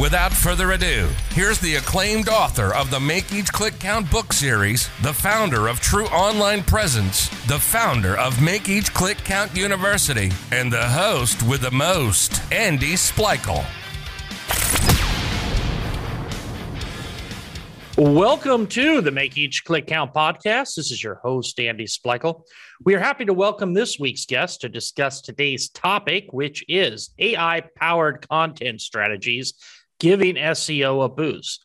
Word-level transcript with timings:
Without 0.00 0.32
further 0.32 0.72
ado, 0.72 1.10
here's 1.32 1.58
the 1.58 1.74
acclaimed 1.74 2.30
author 2.30 2.74
of 2.74 2.90
the 2.90 2.98
Make 2.98 3.34
Each 3.34 3.52
Click 3.52 3.78
Count 3.78 4.10
book 4.10 4.32
series, 4.32 4.88
the 5.02 5.12
founder 5.12 5.68
of 5.68 5.78
True 5.80 6.06
Online 6.06 6.62
Presence, 6.62 7.28
the 7.44 7.58
founder 7.58 8.16
of 8.16 8.40
Make 8.40 8.70
Each 8.70 8.94
Click 8.94 9.18
Count 9.18 9.54
University, 9.54 10.32
and 10.52 10.72
the 10.72 10.88
host 10.88 11.42
with 11.42 11.60
the 11.60 11.70
most, 11.70 12.40
Andy 12.50 12.94
Splichal. 12.94 13.62
Welcome 17.98 18.66
to 18.68 19.02
the 19.02 19.10
Make 19.10 19.36
Each 19.36 19.62
Click 19.66 19.86
Count 19.86 20.14
podcast. 20.14 20.76
This 20.76 20.90
is 20.90 21.04
your 21.04 21.16
host, 21.16 21.60
Andy 21.60 21.84
Splichal. 21.84 22.44
We 22.82 22.94
are 22.94 23.00
happy 23.00 23.26
to 23.26 23.34
welcome 23.34 23.74
this 23.74 23.98
week's 23.98 24.24
guest 24.24 24.62
to 24.62 24.70
discuss 24.70 25.20
today's 25.20 25.68
topic, 25.68 26.28
which 26.32 26.64
is 26.68 27.10
AI 27.18 27.62
powered 27.76 28.26
content 28.26 28.80
strategies 28.80 29.52
giving 30.00 30.34
SEO 30.34 31.04
a 31.04 31.08
boost. 31.08 31.64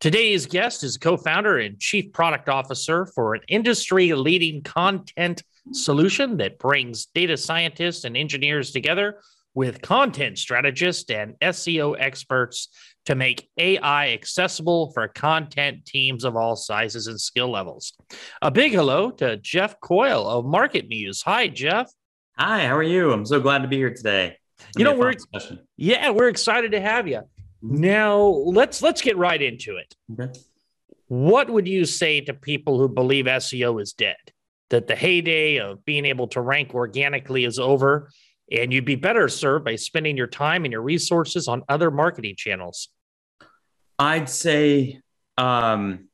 Today's 0.00 0.46
guest 0.46 0.84
is 0.84 0.96
co 0.96 1.16
founder 1.18 1.58
and 1.58 1.78
chief 1.78 2.12
product 2.12 2.48
officer 2.48 3.06
for 3.14 3.34
an 3.34 3.42
industry 3.48 4.14
leading 4.14 4.62
content 4.62 5.42
solution 5.72 6.38
that 6.38 6.58
brings 6.58 7.06
data 7.06 7.36
scientists 7.36 8.04
and 8.04 8.16
engineers 8.16 8.70
together 8.70 9.20
with 9.54 9.80
content 9.80 10.38
strategists 10.38 11.10
and 11.10 11.34
SEO 11.40 11.96
experts 11.98 12.68
to 13.06 13.14
make 13.14 13.48
AI 13.56 14.10
accessible 14.10 14.92
for 14.92 15.08
content 15.08 15.86
teams 15.86 16.24
of 16.24 16.36
all 16.36 16.56
sizes 16.56 17.06
and 17.06 17.18
skill 17.18 17.50
levels. 17.50 17.94
A 18.42 18.50
big 18.50 18.72
hello 18.72 19.10
to 19.12 19.38
Jeff 19.38 19.80
Coyle 19.80 20.28
of 20.28 20.44
Market 20.44 20.88
Muse. 20.88 21.22
Hi, 21.22 21.48
Jeff. 21.48 21.90
Hi, 22.38 22.66
how 22.66 22.76
are 22.76 22.82
you? 22.82 23.12
I'm 23.12 23.24
so 23.24 23.40
glad 23.40 23.62
to 23.62 23.68
be 23.68 23.78
here 23.78 23.94
today. 23.94 24.36
You 24.76 24.84
know, 24.84 24.94
we're 24.94 25.14
yeah, 25.76 26.10
we're 26.10 26.28
excited 26.28 26.72
to 26.72 26.80
have 26.80 27.08
you. 27.08 27.22
Now 27.68 28.20
let's 28.20 28.82
let's 28.82 29.02
get 29.02 29.16
right 29.16 29.40
into 29.40 29.76
it. 29.76 29.94
Okay. 30.12 30.38
What 31.08 31.50
would 31.50 31.68
you 31.68 31.84
say 31.84 32.20
to 32.22 32.34
people 32.34 32.78
who 32.78 32.88
believe 32.88 33.26
SEO 33.26 33.80
is 33.80 33.92
dead? 33.92 34.16
That 34.70 34.88
the 34.88 34.96
heyday 34.96 35.58
of 35.58 35.84
being 35.84 36.04
able 36.04 36.26
to 36.28 36.40
rank 36.40 36.74
organically 36.74 37.44
is 37.44 37.58
over, 37.58 38.10
and 38.50 38.72
you'd 38.72 38.84
be 38.84 38.96
better 38.96 39.28
served 39.28 39.64
by 39.64 39.76
spending 39.76 40.16
your 40.16 40.26
time 40.26 40.64
and 40.64 40.72
your 40.72 40.82
resources 40.82 41.46
on 41.46 41.62
other 41.68 41.90
marketing 41.90 42.34
channels? 42.36 42.88
I'd 43.98 44.28
say 44.28 45.00
um, 45.38 46.08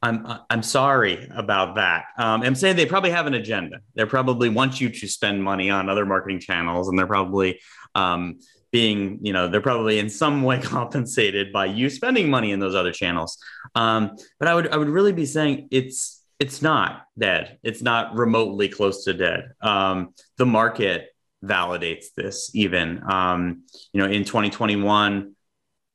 I'm 0.00 0.26
I'm 0.48 0.62
sorry 0.62 1.28
about 1.34 1.74
that. 1.74 2.06
Um, 2.16 2.42
I'm 2.42 2.54
saying 2.54 2.76
they 2.76 2.86
probably 2.86 3.10
have 3.10 3.26
an 3.26 3.34
agenda. 3.34 3.80
They 3.94 4.04
probably 4.04 4.48
want 4.48 4.80
you 4.80 4.88
to 4.88 5.08
spend 5.08 5.42
money 5.42 5.70
on 5.70 5.88
other 5.88 6.06
marketing 6.06 6.38
channels, 6.38 6.88
and 6.88 6.96
they're 6.96 7.06
probably 7.06 7.60
um, 7.96 8.38
being, 8.78 9.18
you 9.22 9.32
know, 9.32 9.48
they're 9.48 9.60
probably 9.60 9.98
in 9.98 10.08
some 10.08 10.42
way 10.48 10.60
compensated 10.60 11.52
by 11.52 11.66
you 11.66 11.90
spending 11.90 12.30
money 12.30 12.52
in 12.52 12.60
those 12.60 12.76
other 12.76 12.92
channels. 12.92 13.36
Um, 13.74 14.16
but 14.38 14.46
I 14.46 14.54
would 14.54 14.68
I 14.68 14.76
would 14.76 14.88
really 14.88 15.12
be 15.12 15.26
saying 15.26 15.68
it's 15.72 16.22
it's 16.38 16.62
not 16.62 17.02
dead. 17.18 17.58
It's 17.64 17.82
not 17.82 18.14
remotely 18.14 18.68
close 18.68 19.04
to 19.04 19.14
dead. 19.14 19.50
Um, 19.60 20.14
the 20.36 20.46
market 20.46 21.08
validates 21.44 22.06
this. 22.16 22.52
Even 22.54 23.02
um, 23.10 23.64
you 23.92 24.00
know, 24.00 24.06
in 24.06 24.22
2021, 24.24 25.34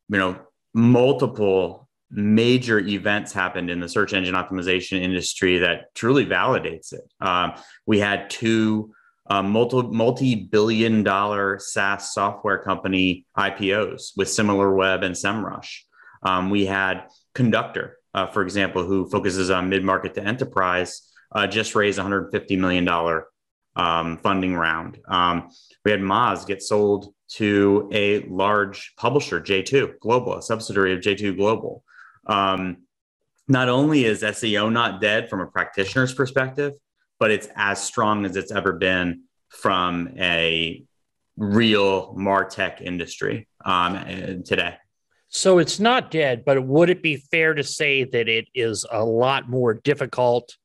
you 0.10 0.18
know, 0.18 0.42
multiple 0.74 1.88
major 2.12 2.80
events 2.80 3.32
happened 3.32 3.72
in 3.72 3.80
the 3.80 3.88
search 3.88 4.14
engine 4.14 4.36
optimization 4.36 5.02
industry 5.02 5.60
that 5.60 5.96
truly 5.96 6.26
validates 6.26 6.92
it. 6.92 7.10
Um, 7.22 7.54
we 7.86 8.00
had 8.00 8.30
two 8.30 8.94
um, 9.28 9.50
multi 9.50 9.82
multi 9.82 10.36
billion 10.36 11.04
dollar 11.04 11.60
SaaS 11.60 12.14
software 12.14 12.60
company 12.60 13.26
IPOs 13.38 14.12
with 14.18 14.28
SimilarWeb 14.28 15.04
and 15.04 15.16
SEMrush. 15.16 15.80
Um, 16.24 16.50
we 16.50 16.66
had 16.66 17.08
Conductor, 17.34 17.98
uh, 18.14 18.28
for 18.28 18.44
example, 18.44 18.86
who 18.86 19.10
focuses 19.10 19.50
on 19.50 19.70
mid 19.70 19.84
market 19.84 20.14
to 20.16 20.24
enterprise, 20.24 21.10
uh, 21.32 21.48
just 21.48 21.76
raised 21.76 21.98
150 21.98 22.58
million 22.58 22.86
dollar 22.86 23.28
um, 23.76 24.18
funding 24.18 24.56
round. 24.56 25.00
Um, 25.08 25.50
we 25.84 25.92
had 25.92 26.00
Moz 26.00 26.46
get 26.46 26.62
sold 26.62 27.14
to 27.36 27.90
a 27.92 28.22
large 28.28 28.94
publisher, 28.98 29.42
J2 29.42 30.00
Global, 30.00 30.38
a 30.38 30.42
subsidiary 30.42 30.94
of 30.94 31.00
J2 31.00 31.36
Global. 31.36 31.84
Um, 32.28 32.84
not 33.48 33.70
only 33.70 34.06
is 34.06 34.22
SEO 34.22 34.72
not 34.72 35.02
dead 35.02 35.30
from 35.30 35.42
a 35.42 35.48
practitioner's 35.48 36.14
perspective, 36.14 36.74
but 37.20 37.32
it's 37.32 37.48
as 37.56 37.82
strong 37.82 38.26
as 38.26 38.36
it's 38.36 38.52
ever 38.52 38.74
been 38.74 39.24
from 39.50 40.10
a 40.18 40.84
real 41.38 42.14
martech 42.16 42.82
industry 42.82 43.48
um, 43.66 44.44
today. 44.44 44.76
So 45.30 45.58
it's 45.58 45.80
not 45.80 46.12
dead 46.12 46.44
but 46.46 46.64
would 46.64 46.90
it 46.90 47.02
be 47.02 47.18
fair 47.18 47.54
to 47.54 47.64
say 47.64 48.04
that 48.04 48.30
it 48.30 48.48
is 48.54 48.86
a 48.92 49.04
lot 49.04 49.50
more 49.50 49.74
difficult 49.74 50.56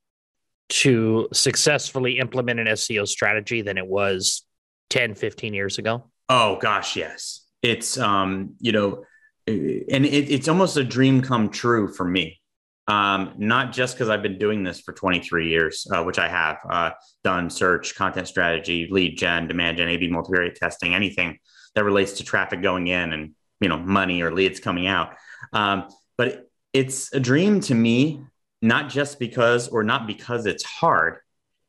to 0.69 1.29
successfully 1.33 2.19
implement 2.19 2.61
an 2.61 2.67
seo 2.67 3.09
strategy 3.09 3.63
than 3.63 3.79
it 3.79 3.87
was 3.87 4.45
10 4.91 5.15
15 5.15 5.55
years 5.55 5.79
ago? 5.79 6.11
Oh 6.29 6.59
gosh 6.61 6.97
yes. 6.97 7.47
It's 7.63 7.97
um 7.99 8.55
you 8.61 8.73
know 8.73 9.05
and 9.47 10.05
it, 10.05 10.31
it's 10.31 10.49
almost 10.49 10.77
a 10.77 10.85
dream 10.85 11.23
come 11.23 11.49
true 11.49 11.89
for 11.89 12.05
me 12.05 12.39
um, 12.89 13.35
not 13.37 13.73
just 13.73 13.95
because 13.95 14.09
I've 14.09 14.23
been 14.23 14.39
doing 14.39 14.65
this 14.65 14.81
for 14.81 14.93
23 14.93 15.51
years, 15.51 15.87
uh, 15.93 16.03
which 16.03 16.19
I 16.19 16.27
have 16.27 16.59
uh, 16.69 16.91
done 17.23 17.51
search, 17.51 17.95
content 17.95 18.27
strategy, 18.27 18.89
lead 18.91 19.19
gen, 19.19 19.47
demand 19.47 19.77
gen, 19.77 19.89
A/B 19.89 20.09
multivariate 20.09 20.55
testing, 20.55 20.95
anything 20.95 21.39
that 21.75 21.85
relates 21.85 22.15
to 22.15 22.25
traffic 22.25 22.63
going 22.63 22.89
in 22.89 23.13
and 23.13 23.35
you 23.61 23.69
know 23.69 23.79
money 23.79 24.23
or 24.23 24.33
leads 24.33 24.59
coming 24.59 24.87
out. 24.87 25.13
Um, 25.53 25.89
but 26.17 26.49
it's 26.73 27.13
a 27.13 27.21
dream 27.21 27.61
to 27.63 27.75
me, 27.75 28.23
not 28.63 28.89
just 28.89 29.19
because 29.19 29.69
or 29.69 29.85
not 29.85 30.07
because 30.07 30.47
it's 30.47 30.65
hard. 30.65 31.19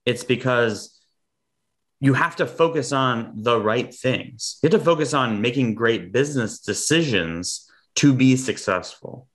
It's 0.05 0.23
because 0.23 0.99
you 1.99 2.13
have 2.13 2.37
to 2.37 2.47
focus 2.47 2.93
on 2.93 3.43
the 3.43 3.59
right 3.59 3.93
things. 3.93 4.57
You 4.63 4.69
have 4.69 4.79
to 4.79 4.85
focus 4.85 5.13
on 5.13 5.41
making 5.41 5.75
great 5.75 6.13
business 6.13 6.59
decisions 6.59 7.69
to 7.95 8.13
be 8.13 8.37
successful. 8.37 9.28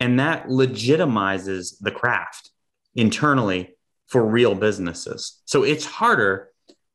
And 0.00 0.20
that 0.20 0.48
legitimizes 0.48 1.76
the 1.80 1.90
craft 1.90 2.50
internally 2.94 3.76
for 4.08 4.24
real 4.24 4.54
businesses. 4.54 5.40
So 5.46 5.62
it's 5.62 5.84
harder, 5.84 6.50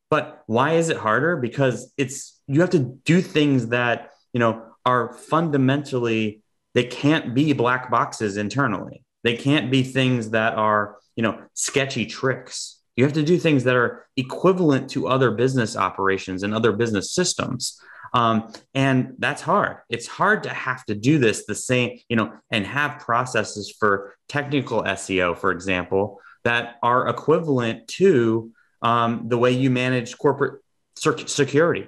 but 0.09 0.43
why 0.47 0.73
is 0.73 0.89
it 0.89 0.97
harder? 0.97 1.37
Because 1.37 1.91
it's 1.97 2.39
you 2.47 2.61
have 2.61 2.69
to 2.71 2.79
do 2.79 3.21
things 3.21 3.67
that, 3.67 4.11
you 4.33 4.39
know, 4.39 4.65
are 4.85 5.13
fundamentally 5.13 6.41
they 6.73 6.83
can't 6.83 7.33
be 7.33 7.53
black 7.53 7.91
boxes 7.91 8.37
internally. 8.37 9.03
They 9.23 9.35
can't 9.35 9.69
be 9.69 9.83
things 9.83 10.31
that 10.31 10.55
are, 10.55 10.97
you 11.15 11.23
know, 11.23 11.41
sketchy 11.53 12.05
tricks. 12.05 12.79
You 12.95 13.03
have 13.03 13.13
to 13.13 13.23
do 13.23 13.37
things 13.37 13.63
that 13.65 13.75
are 13.75 14.05
equivalent 14.15 14.89
to 14.91 15.07
other 15.07 15.31
business 15.31 15.75
operations 15.75 16.43
and 16.43 16.53
other 16.53 16.71
business 16.71 17.13
systems. 17.13 17.79
Um, 18.13 18.51
and 18.73 19.15
that's 19.19 19.41
hard. 19.41 19.77
It's 19.89 20.07
hard 20.07 20.43
to 20.43 20.49
have 20.49 20.85
to 20.85 20.95
do 20.95 21.17
this 21.17 21.45
the 21.45 21.55
same, 21.55 21.99
you 22.09 22.15
know, 22.15 22.33
and 22.49 22.65
have 22.65 22.99
processes 22.99 23.73
for 23.77 24.15
technical 24.27 24.83
SEO, 24.83 25.37
for 25.37 25.51
example, 25.51 26.19
that 26.43 26.75
are 26.83 27.07
equivalent 27.07 27.87
to 27.87 28.51
um, 28.81 29.27
the 29.27 29.37
way 29.37 29.51
you 29.51 29.69
manage 29.69 30.17
corporate 30.17 30.61
security 30.95 31.87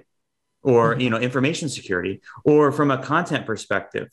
or 0.63 0.91
mm-hmm. 0.91 1.01
you 1.01 1.09
know 1.09 1.17
information 1.17 1.69
security 1.69 2.21
or 2.45 2.71
from 2.71 2.89
a 2.89 2.97
content 2.97 3.45
perspective 3.45 4.09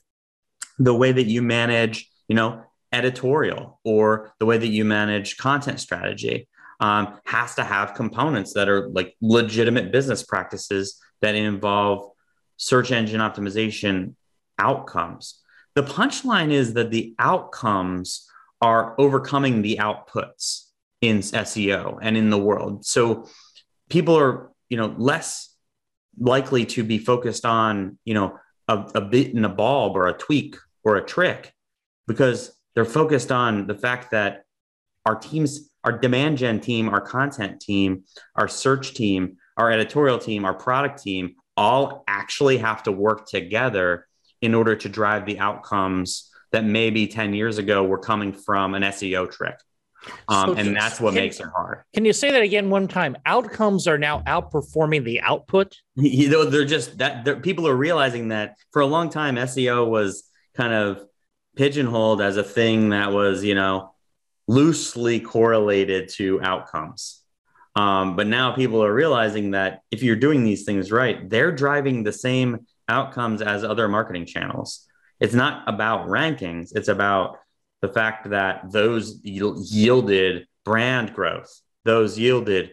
the 0.78 0.94
way 0.94 1.12
that 1.12 1.26
you 1.26 1.42
manage 1.42 2.10
you 2.28 2.34
know 2.34 2.62
editorial 2.92 3.78
or 3.84 4.32
the 4.40 4.46
way 4.46 4.58
that 4.58 4.68
you 4.68 4.84
manage 4.84 5.36
content 5.36 5.80
strategy 5.80 6.48
um, 6.80 7.20
has 7.24 7.54
to 7.54 7.62
have 7.62 7.94
components 7.94 8.54
that 8.54 8.68
are 8.68 8.88
like 8.88 9.14
legitimate 9.20 9.92
business 9.92 10.22
practices 10.22 11.00
that 11.20 11.34
involve 11.34 12.10
search 12.56 12.92
engine 12.92 13.20
optimization 13.20 14.14
outcomes. 14.58 15.40
The 15.74 15.82
punchline 15.82 16.50
is 16.50 16.74
that 16.74 16.90
the 16.90 17.14
outcomes 17.18 18.28
are 18.60 18.94
overcoming 18.98 19.62
the 19.62 19.78
outputs 19.78 20.66
in 21.00 21.18
SEO 21.18 21.98
and 22.02 22.16
in 22.16 22.30
the 22.30 22.38
world. 22.38 22.84
So 22.84 23.28
people 23.88 24.18
are, 24.18 24.50
you 24.68 24.76
know, 24.76 24.94
less 24.98 25.54
likely 26.18 26.66
to 26.66 26.84
be 26.84 26.98
focused 26.98 27.46
on, 27.46 27.98
you 28.04 28.14
know, 28.14 28.38
a, 28.68 28.78
a 28.94 29.00
bit 29.00 29.34
in 29.34 29.44
a 29.44 29.48
bulb 29.48 29.96
or 29.96 30.08
a 30.08 30.12
tweak 30.12 30.56
or 30.84 30.96
a 30.96 31.04
trick 31.04 31.52
because 32.06 32.52
they're 32.74 32.84
focused 32.84 33.32
on 33.32 33.66
the 33.66 33.74
fact 33.74 34.10
that 34.10 34.44
our 35.06 35.16
teams, 35.16 35.70
our 35.82 35.96
demand 35.96 36.38
gen 36.38 36.60
team, 36.60 36.88
our 36.88 37.00
content 37.00 37.60
team, 37.60 38.04
our 38.36 38.48
search 38.48 38.94
team, 38.94 39.36
our 39.60 39.70
editorial 39.70 40.18
team, 40.18 40.46
our 40.46 40.54
product 40.54 41.02
team 41.02 41.34
all 41.54 42.02
actually 42.08 42.56
have 42.56 42.82
to 42.82 42.90
work 42.90 43.26
together 43.26 44.06
in 44.40 44.54
order 44.54 44.74
to 44.74 44.88
drive 44.88 45.26
the 45.26 45.38
outcomes 45.38 46.30
that 46.50 46.64
maybe 46.64 47.06
10 47.06 47.34
years 47.34 47.58
ago 47.58 47.84
were 47.84 47.98
coming 47.98 48.32
from 48.32 48.74
an 48.74 48.82
SEO 48.82 49.30
trick. 49.30 49.56
Um, 50.28 50.46
so 50.46 50.54
and 50.54 50.74
that's 50.74 50.98
what 50.98 51.12
can, 51.12 51.22
makes 51.22 51.40
it 51.40 51.46
hard. 51.54 51.82
Can 51.92 52.06
you 52.06 52.14
say 52.14 52.30
that 52.32 52.40
again 52.40 52.70
one 52.70 52.88
time? 52.88 53.18
Outcomes 53.26 53.86
are 53.86 53.98
now 53.98 54.22
outperforming 54.22 55.04
the 55.04 55.20
output. 55.20 55.76
You 55.96 56.30
know, 56.30 56.46
they're 56.46 56.64
just 56.64 56.96
that 56.98 57.42
people 57.42 57.68
are 57.68 57.76
realizing 57.76 58.28
that 58.28 58.56
for 58.72 58.80
a 58.80 58.86
long 58.86 59.10
time, 59.10 59.36
SEO 59.36 59.86
was 59.86 60.24
kind 60.56 60.72
of 60.72 61.04
pigeonholed 61.56 62.22
as 62.22 62.38
a 62.38 62.42
thing 62.42 62.88
that 62.90 63.12
was, 63.12 63.44
you 63.44 63.54
know, 63.54 63.92
loosely 64.48 65.20
correlated 65.20 66.08
to 66.14 66.40
outcomes. 66.40 67.19
Um, 67.76 68.16
but 68.16 68.26
now 68.26 68.52
people 68.52 68.82
are 68.84 68.92
realizing 68.92 69.52
that 69.52 69.82
if 69.90 70.02
you're 70.02 70.16
doing 70.16 70.42
these 70.42 70.64
things 70.64 70.90
right, 70.90 71.28
they're 71.28 71.52
driving 71.52 72.02
the 72.02 72.12
same 72.12 72.66
outcomes 72.88 73.42
as 73.42 73.62
other 73.62 73.88
marketing 73.88 74.26
channels. 74.26 74.86
It's 75.20 75.34
not 75.34 75.68
about 75.68 76.08
rankings, 76.08 76.74
it's 76.74 76.88
about 76.88 77.38
the 77.80 77.88
fact 77.88 78.30
that 78.30 78.72
those 78.72 79.20
yielded 79.22 80.46
brand 80.64 81.14
growth, 81.14 81.60
those 81.84 82.18
yielded 82.18 82.72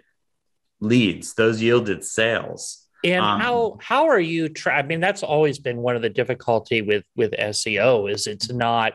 leads, 0.79 1.33
those 1.35 1.61
yielded 1.61 2.03
sales. 2.03 2.88
And 3.03 3.23
um, 3.23 3.39
how 3.39 3.77
how 3.79 4.07
are 4.07 4.19
you? 4.19 4.49
Tra- 4.49 4.77
I 4.77 4.81
mean, 4.81 4.99
that's 4.99 5.23
always 5.23 5.59
been 5.59 5.77
one 5.77 5.95
of 5.95 6.01
the 6.01 6.09
difficulty 6.09 6.81
with 6.81 7.05
with 7.15 7.31
SEO 7.31 8.11
is 8.11 8.27
it's 8.27 8.51
not, 8.51 8.94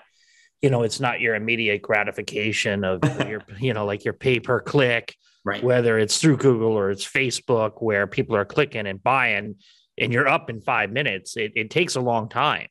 you 0.60 0.70
know, 0.70 0.82
it's 0.82 1.00
not 1.00 1.20
your 1.20 1.34
immediate 1.34 1.82
gratification 1.82 2.84
of 2.84 3.00
your, 3.28 3.42
you 3.60 3.72
know, 3.72 3.86
like 3.86 4.04
your 4.04 4.14
pay 4.14 4.40
per 4.40 4.60
click, 4.60 5.14
right? 5.44 5.62
Whether 5.62 5.98
it's 5.98 6.18
through 6.18 6.38
Google 6.38 6.72
or 6.72 6.90
it's 6.90 7.06
Facebook, 7.06 7.82
where 7.82 8.06
people 8.06 8.36
are 8.36 8.44
clicking 8.44 8.86
and 8.86 9.02
buying, 9.02 9.56
and 9.98 10.12
you're 10.12 10.28
up 10.28 10.50
in 10.50 10.60
five 10.60 10.90
minutes. 10.90 11.36
It, 11.36 11.52
it 11.56 11.70
takes 11.70 11.96
a 11.96 12.00
long 12.00 12.28
time. 12.28 12.68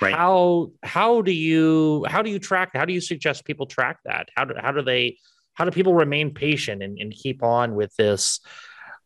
Right. 0.00 0.14
How 0.14 0.70
how 0.82 1.22
do 1.22 1.32
you 1.32 2.06
how 2.08 2.22
do 2.22 2.30
you 2.30 2.38
track? 2.38 2.70
How 2.74 2.84
do 2.84 2.92
you 2.92 3.00
suggest 3.00 3.44
people 3.44 3.66
track 3.66 3.98
that? 4.04 4.28
How 4.34 4.44
do 4.44 4.54
how 4.58 4.72
do 4.72 4.82
they 4.82 5.18
how 5.54 5.64
do 5.64 5.70
people 5.70 5.94
remain 5.94 6.32
patient 6.32 6.82
and, 6.82 6.98
and 6.98 7.12
keep 7.12 7.42
on 7.42 7.74
with 7.74 7.94
this 7.96 8.40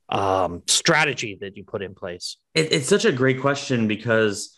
um, 0.08 0.62
strategy 0.66 1.38
that 1.40 1.56
you 1.56 1.64
put 1.64 1.82
in 1.82 1.94
place? 1.94 2.36
It, 2.54 2.72
it's 2.72 2.88
such 2.88 3.04
a 3.04 3.12
great 3.12 3.40
question 3.40 3.88
because 3.88 4.56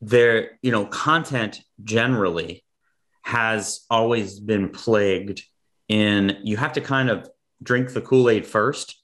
there, 0.00 0.58
you 0.62 0.70
know, 0.70 0.86
content 0.86 1.60
generally 1.82 2.64
has 3.22 3.84
always 3.90 4.38
been 4.38 4.70
plagued 4.70 5.42
in 5.88 6.38
you 6.42 6.56
have 6.56 6.72
to 6.72 6.80
kind 6.80 7.10
of 7.10 7.28
drink 7.62 7.92
the 7.92 8.00
Kool 8.00 8.28
Aid 8.28 8.46
first, 8.46 9.00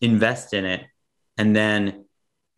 invest 0.00 0.54
in 0.54 0.64
it, 0.64 0.82
and 1.36 1.54
then 1.54 2.04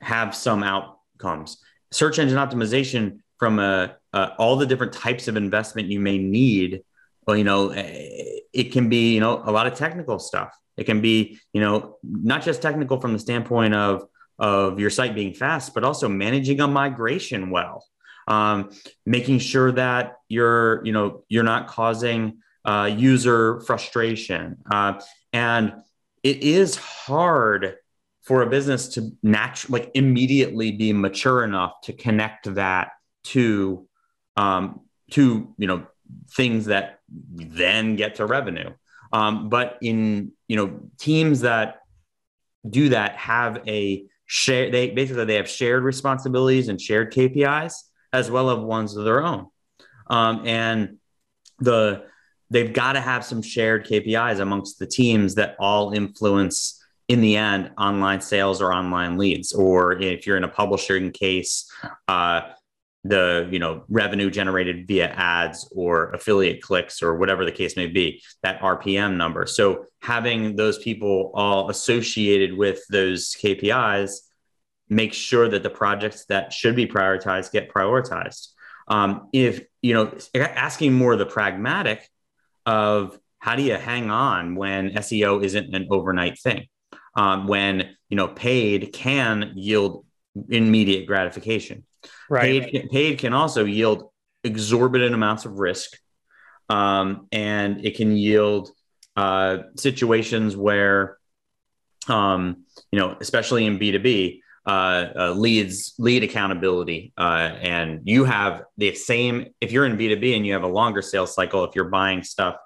have 0.00 0.34
some 0.34 0.62
outcomes. 0.62 1.58
Search 1.92 2.18
engine 2.18 2.38
optimization 2.38 3.20
from 3.38 3.58
a, 3.58 3.96
a, 4.12 4.32
all 4.38 4.56
the 4.56 4.66
different 4.66 4.92
types 4.92 5.28
of 5.28 5.36
investment 5.36 5.88
you 5.88 6.00
may 6.00 6.18
need. 6.18 6.82
Well, 7.26 7.36
you 7.36 7.44
know, 7.44 7.70
eh, 7.70 8.40
it 8.52 8.72
can 8.72 8.88
be 8.88 9.14
you 9.14 9.20
know 9.20 9.42
a 9.44 9.52
lot 9.52 9.66
of 9.66 9.74
technical 9.74 10.18
stuff. 10.18 10.56
It 10.76 10.84
can 10.84 11.00
be 11.00 11.38
you 11.52 11.60
know 11.60 11.98
not 12.02 12.42
just 12.42 12.62
technical 12.62 13.00
from 13.00 13.12
the 13.12 13.18
standpoint 13.18 13.74
of 13.74 14.06
of 14.38 14.78
your 14.78 14.90
site 14.90 15.14
being 15.14 15.32
fast, 15.32 15.74
but 15.74 15.84
also 15.84 16.08
managing 16.08 16.60
a 16.60 16.68
migration 16.68 17.50
well, 17.50 17.84
um, 18.28 18.70
making 19.04 19.38
sure 19.38 19.72
that 19.72 20.16
you're 20.28 20.84
you 20.84 20.92
know 20.92 21.24
you're 21.28 21.44
not 21.44 21.66
causing 21.66 22.38
uh, 22.64 22.90
user 22.92 23.60
frustration, 23.60 24.56
uh, 24.70 25.00
and 25.32 25.72
it 26.22 26.42
is 26.42 26.76
hard 26.76 27.76
for 28.22 28.42
a 28.42 28.50
business 28.50 28.88
to 28.88 29.12
naturally 29.22 29.80
like 29.80 29.90
immediately 29.94 30.72
be 30.72 30.92
mature 30.92 31.44
enough 31.44 31.80
to 31.82 31.92
connect 31.92 32.52
that 32.54 32.90
to 33.22 33.86
um, 34.36 34.80
to 35.12 35.54
you 35.56 35.66
know 35.66 35.86
things 36.32 36.66
that 36.66 37.00
then 37.08 37.96
get 37.96 38.16
to 38.16 38.26
revenue. 38.26 38.70
Um, 39.12 39.48
but 39.48 39.78
in 39.80 40.32
you 40.48 40.56
know 40.56 40.80
teams 40.98 41.40
that 41.42 41.80
do 42.68 42.88
that 42.88 43.16
have 43.16 43.62
a 43.68 44.04
share 44.26 44.70
they 44.70 44.90
basically 44.90 45.24
they 45.24 45.36
have 45.36 45.48
shared 45.48 45.84
responsibilities 45.84 46.68
and 46.68 46.80
shared 46.80 47.12
KPIs 47.12 47.74
as 48.12 48.30
well 48.30 48.50
as 48.50 48.58
ones 48.58 48.96
of 48.96 49.04
their 49.04 49.24
own. 49.24 49.46
Um, 50.08 50.46
and 50.46 50.98
the 51.58 52.06
they've 52.50 52.72
got 52.72 52.92
to 52.92 53.00
have 53.00 53.24
some 53.24 53.42
shared 53.42 53.86
KPIs 53.86 54.40
amongst 54.40 54.78
the 54.78 54.86
teams 54.86 55.34
that 55.36 55.56
all 55.58 55.92
influence 55.92 56.82
in 57.08 57.20
the 57.20 57.36
end 57.36 57.70
online 57.78 58.20
sales 58.20 58.60
or 58.60 58.72
online 58.72 59.16
leads. 59.16 59.52
Or 59.52 60.00
if 60.00 60.26
you're 60.26 60.36
in 60.36 60.44
a 60.44 60.48
publishing 60.48 61.12
case 61.12 61.70
uh, 62.08 62.42
the 63.08 63.48
you 63.50 63.58
know 63.58 63.84
revenue 63.88 64.30
generated 64.30 64.86
via 64.86 65.08
ads 65.08 65.68
or 65.74 66.10
affiliate 66.10 66.62
clicks 66.62 67.02
or 67.02 67.16
whatever 67.16 67.44
the 67.44 67.52
case 67.52 67.76
may 67.76 67.86
be 67.86 68.22
that 68.42 68.60
rpm 68.60 69.16
number. 69.16 69.46
So 69.46 69.86
having 70.00 70.56
those 70.56 70.78
people 70.78 71.30
all 71.34 71.70
associated 71.70 72.56
with 72.56 72.80
those 72.88 73.34
kpis 73.34 74.20
make 74.88 75.12
sure 75.12 75.48
that 75.48 75.62
the 75.62 75.70
projects 75.70 76.26
that 76.26 76.52
should 76.52 76.76
be 76.76 76.86
prioritized 76.86 77.52
get 77.52 77.72
prioritized. 77.72 78.48
Um, 78.88 79.28
if 79.32 79.64
you 79.82 79.94
know 79.94 80.16
asking 80.34 80.94
more 80.94 81.14
of 81.14 81.18
the 81.18 81.26
pragmatic 81.26 82.08
of 82.66 83.18
how 83.38 83.56
do 83.56 83.62
you 83.62 83.74
hang 83.74 84.10
on 84.10 84.54
when 84.56 84.90
seo 84.90 85.42
isn't 85.42 85.74
an 85.74 85.86
overnight 85.90 86.38
thing 86.38 86.66
um, 87.14 87.46
when 87.46 87.96
you 88.08 88.16
know 88.16 88.28
paid 88.28 88.92
can 88.92 89.52
yield 89.54 90.04
immediate 90.50 91.06
gratification 91.06 91.84
Right. 92.28 92.62
Paid, 92.62 92.90
paid 92.90 93.18
can 93.18 93.32
also 93.32 93.64
yield 93.64 94.10
exorbitant 94.44 95.14
amounts 95.14 95.44
of 95.44 95.58
risk, 95.58 95.96
um, 96.68 97.28
and 97.32 97.84
it 97.84 97.96
can 97.96 98.16
yield 98.16 98.70
uh, 99.16 99.58
situations 99.76 100.56
where, 100.56 101.18
um, 102.08 102.64
you 102.90 102.98
know, 102.98 103.16
especially 103.20 103.66
in 103.66 103.78
B 103.78 103.92
two 103.92 103.98
B, 104.00 104.42
uh, 104.66 105.06
uh, 105.16 105.30
leads 105.32 105.94
lead 105.98 106.24
accountability, 106.24 107.12
uh, 107.16 107.50
and 107.60 108.00
you 108.04 108.24
have 108.24 108.64
the 108.76 108.94
same. 108.94 109.46
If 109.60 109.72
you're 109.72 109.86
in 109.86 109.96
B 109.96 110.08
two 110.08 110.20
B 110.20 110.34
and 110.34 110.46
you 110.46 110.52
have 110.54 110.64
a 110.64 110.68
longer 110.68 111.02
sales 111.02 111.34
cycle, 111.34 111.64
if 111.64 111.74
you're 111.74 111.88
buying 111.88 112.22
stuff 112.22 112.56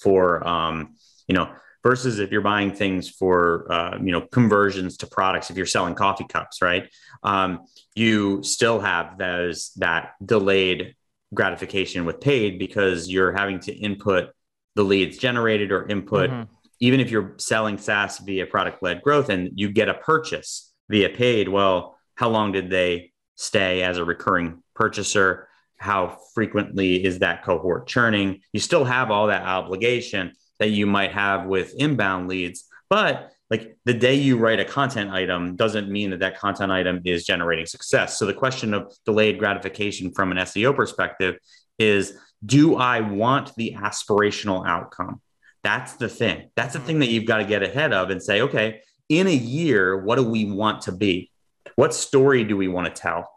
for, 0.00 0.46
um, 0.46 0.96
you 1.26 1.34
know, 1.34 1.50
versus 1.82 2.18
if 2.18 2.30
you're 2.30 2.40
buying 2.40 2.72
things 2.72 3.08
for 3.08 3.70
uh, 3.72 3.98
you 4.02 4.12
know 4.12 4.20
conversions 4.20 4.98
to 4.98 5.06
products 5.06 5.50
if 5.50 5.56
you're 5.56 5.66
selling 5.66 5.94
coffee 5.94 6.26
cups 6.28 6.62
right 6.62 6.90
um, 7.22 7.60
you 7.94 8.42
still 8.42 8.80
have 8.80 9.18
those 9.18 9.72
that 9.76 10.12
delayed 10.24 10.94
gratification 11.32 12.04
with 12.04 12.20
paid 12.20 12.58
because 12.58 13.08
you're 13.08 13.32
having 13.32 13.60
to 13.60 13.72
input 13.72 14.30
the 14.74 14.82
leads 14.82 15.18
generated 15.18 15.72
or 15.72 15.88
input 15.88 16.30
mm-hmm. 16.30 16.52
even 16.80 17.00
if 17.00 17.10
you're 17.10 17.34
selling 17.38 17.78
SaaS 17.78 18.18
via 18.18 18.46
product 18.46 18.82
led 18.82 19.02
growth 19.02 19.28
and 19.28 19.50
you 19.54 19.70
get 19.70 19.88
a 19.88 19.94
purchase 19.94 20.72
via 20.88 21.08
paid 21.08 21.48
well 21.48 21.96
how 22.14 22.28
long 22.28 22.52
did 22.52 22.68
they 22.68 23.12
stay 23.36 23.82
as 23.82 23.96
a 23.96 24.04
recurring 24.04 24.62
purchaser 24.74 25.48
how 25.80 26.18
frequently 26.34 27.04
is 27.04 27.18
that 27.18 27.42
cohort 27.42 27.86
churning 27.86 28.40
you 28.52 28.60
still 28.60 28.84
have 28.84 29.10
all 29.10 29.26
that 29.28 29.42
obligation 29.42 30.32
that 30.60 30.68
you 30.68 30.86
might 30.86 31.10
have 31.10 31.46
with 31.46 31.74
inbound 31.74 32.28
leads. 32.28 32.64
But 32.88 33.32
like 33.48 33.76
the 33.84 33.94
day 33.94 34.14
you 34.14 34.36
write 34.36 34.60
a 34.60 34.64
content 34.64 35.10
item 35.10 35.56
doesn't 35.56 35.90
mean 35.90 36.10
that 36.10 36.20
that 36.20 36.38
content 36.38 36.70
item 36.70 37.00
is 37.04 37.26
generating 37.26 37.66
success. 37.66 38.18
So 38.18 38.26
the 38.26 38.34
question 38.34 38.74
of 38.74 38.94
delayed 39.04 39.40
gratification 39.40 40.12
from 40.12 40.30
an 40.30 40.38
SEO 40.38 40.76
perspective 40.76 41.38
is 41.78 42.16
do 42.44 42.76
I 42.76 43.00
want 43.00 43.54
the 43.56 43.74
aspirational 43.76 44.66
outcome? 44.66 45.20
That's 45.64 45.94
the 45.94 46.08
thing. 46.08 46.50
That's 46.54 46.74
the 46.74 46.78
mm-hmm. 46.78 46.86
thing 46.86 46.98
that 47.00 47.08
you've 47.08 47.26
got 47.26 47.38
to 47.38 47.44
get 47.44 47.62
ahead 47.62 47.92
of 47.92 48.10
and 48.10 48.22
say, 48.22 48.42
okay, 48.42 48.82
in 49.08 49.26
a 49.26 49.34
year, 49.34 49.98
what 49.98 50.16
do 50.16 50.22
we 50.22 50.44
want 50.44 50.82
to 50.82 50.92
be? 50.92 51.30
What 51.74 51.92
story 51.92 52.44
do 52.44 52.56
we 52.56 52.68
want 52.68 52.94
to 52.94 53.02
tell? 53.02 53.30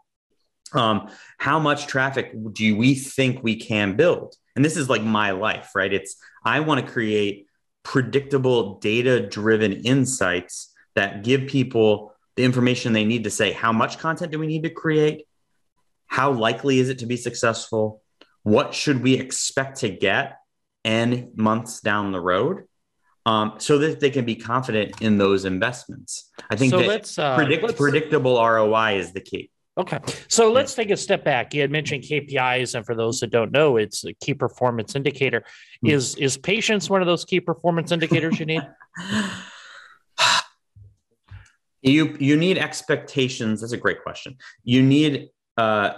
Um, 0.74 1.08
how 1.38 1.58
much 1.58 1.86
traffic 1.86 2.32
do 2.52 2.76
we 2.76 2.94
think 2.94 3.42
we 3.42 3.56
can 3.56 3.96
build? 3.96 4.34
And 4.56 4.64
this 4.64 4.76
is 4.76 4.88
like 4.88 5.02
my 5.02 5.30
life, 5.30 5.70
right? 5.74 5.92
It's 5.92 6.16
I 6.44 6.60
want 6.60 6.84
to 6.84 6.92
create 6.92 7.46
predictable, 7.82 8.78
data 8.78 9.20
driven 9.20 9.72
insights 9.72 10.72
that 10.94 11.22
give 11.22 11.46
people 11.46 12.12
the 12.36 12.44
information 12.44 12.92
they 12.92 13.04
need 13.04 13.24
to 13.24 13.30
say 13.30 13.52
how 13.52 13.72
much 13.72 13.98
content 13.98 14.32
do 14.32 14.38
we 14.38 14.46
need 14.46 14.64
to 14.64 14.70
create? 14.70 15.26
How 16.06 16.32
likely 16.32 16.78
is 16.78 16.88
it 16.88 16.98
to 17.00 17.06
be 17.06 17.16
successful? 17.16 18.02
What 18.42 18.74
should 18.74 19.02
we 19.02 19.14
expect 19.14 19.80
to 19.80 19.88
get 19.88 20.38
N 20.84 21.30
months 21.34 21.80
down 21.80 22.12
the 22.12 22.20
road? 22.20 22.64
Um, 23.26 23.54
so 23.56 23.78
that 23.78 24.00
they 24.00 24.10
can 24.10 24.26
be 24.26 24.36
confident 24.36 25.00
in 25.00 25.16
those 25.16 25.46
investments. 25.46 26.30
I 26.50 26.56
think 26.56 26.72
so 26.72 26.80
that 26.80 26.86
let's, 26.86 27.18
uh, 27.18 27.36
predict, 27.36 27.62
let's, 27.62 27.74
predictable 27.74 28.36
ROI 28.36 28.98
is 28.98 29.12
the 29.12 29.20
key. 29.22 29.50
Okay. 29.76 29.98
So 30.28 30.52
let's 30.52 30.74
take 30.74 30.90
a 30.90 30.96
step 30.96 31.24
back. 31.24 31.52
You 31.52 31.60
had 31.60 31.70
mentioned 31.70 32.04
KPIs, 32.04 32.76
and 32.76 32.86
for 32.86 32.94
those 32.94 33.18
that 33.20 33.30
don't 33.30 33.50
know, 33.50 33.76
it's 33.76 34.04
a 34.04 34.12
key 34.14 34.32
performance 34.34 34.94
indicator. 34.94 35.44
Hmm. 35.82 35.90
Is 35.90 36.14
is 36.16 36.36
patience 36.36 36.88
one 36.88 37.00
of 37.00 37.06
those 37.06 37.24
key 37.24 37.40
performance 37.40 37.90
indicators 37.90 38.38
you 38.38 38.46
need? 38.46 38.62
you 41.82 42.16
you 42.20 42.36
need 42.36 42.58
expectations. 42.58 43.60
That's 43.60 43.72
a 43.72 43.76
great 43.76 44.02
question. 44.02 44.36
You 44.62 44.82
need 44.82 45.30
uh, 45.56 45.94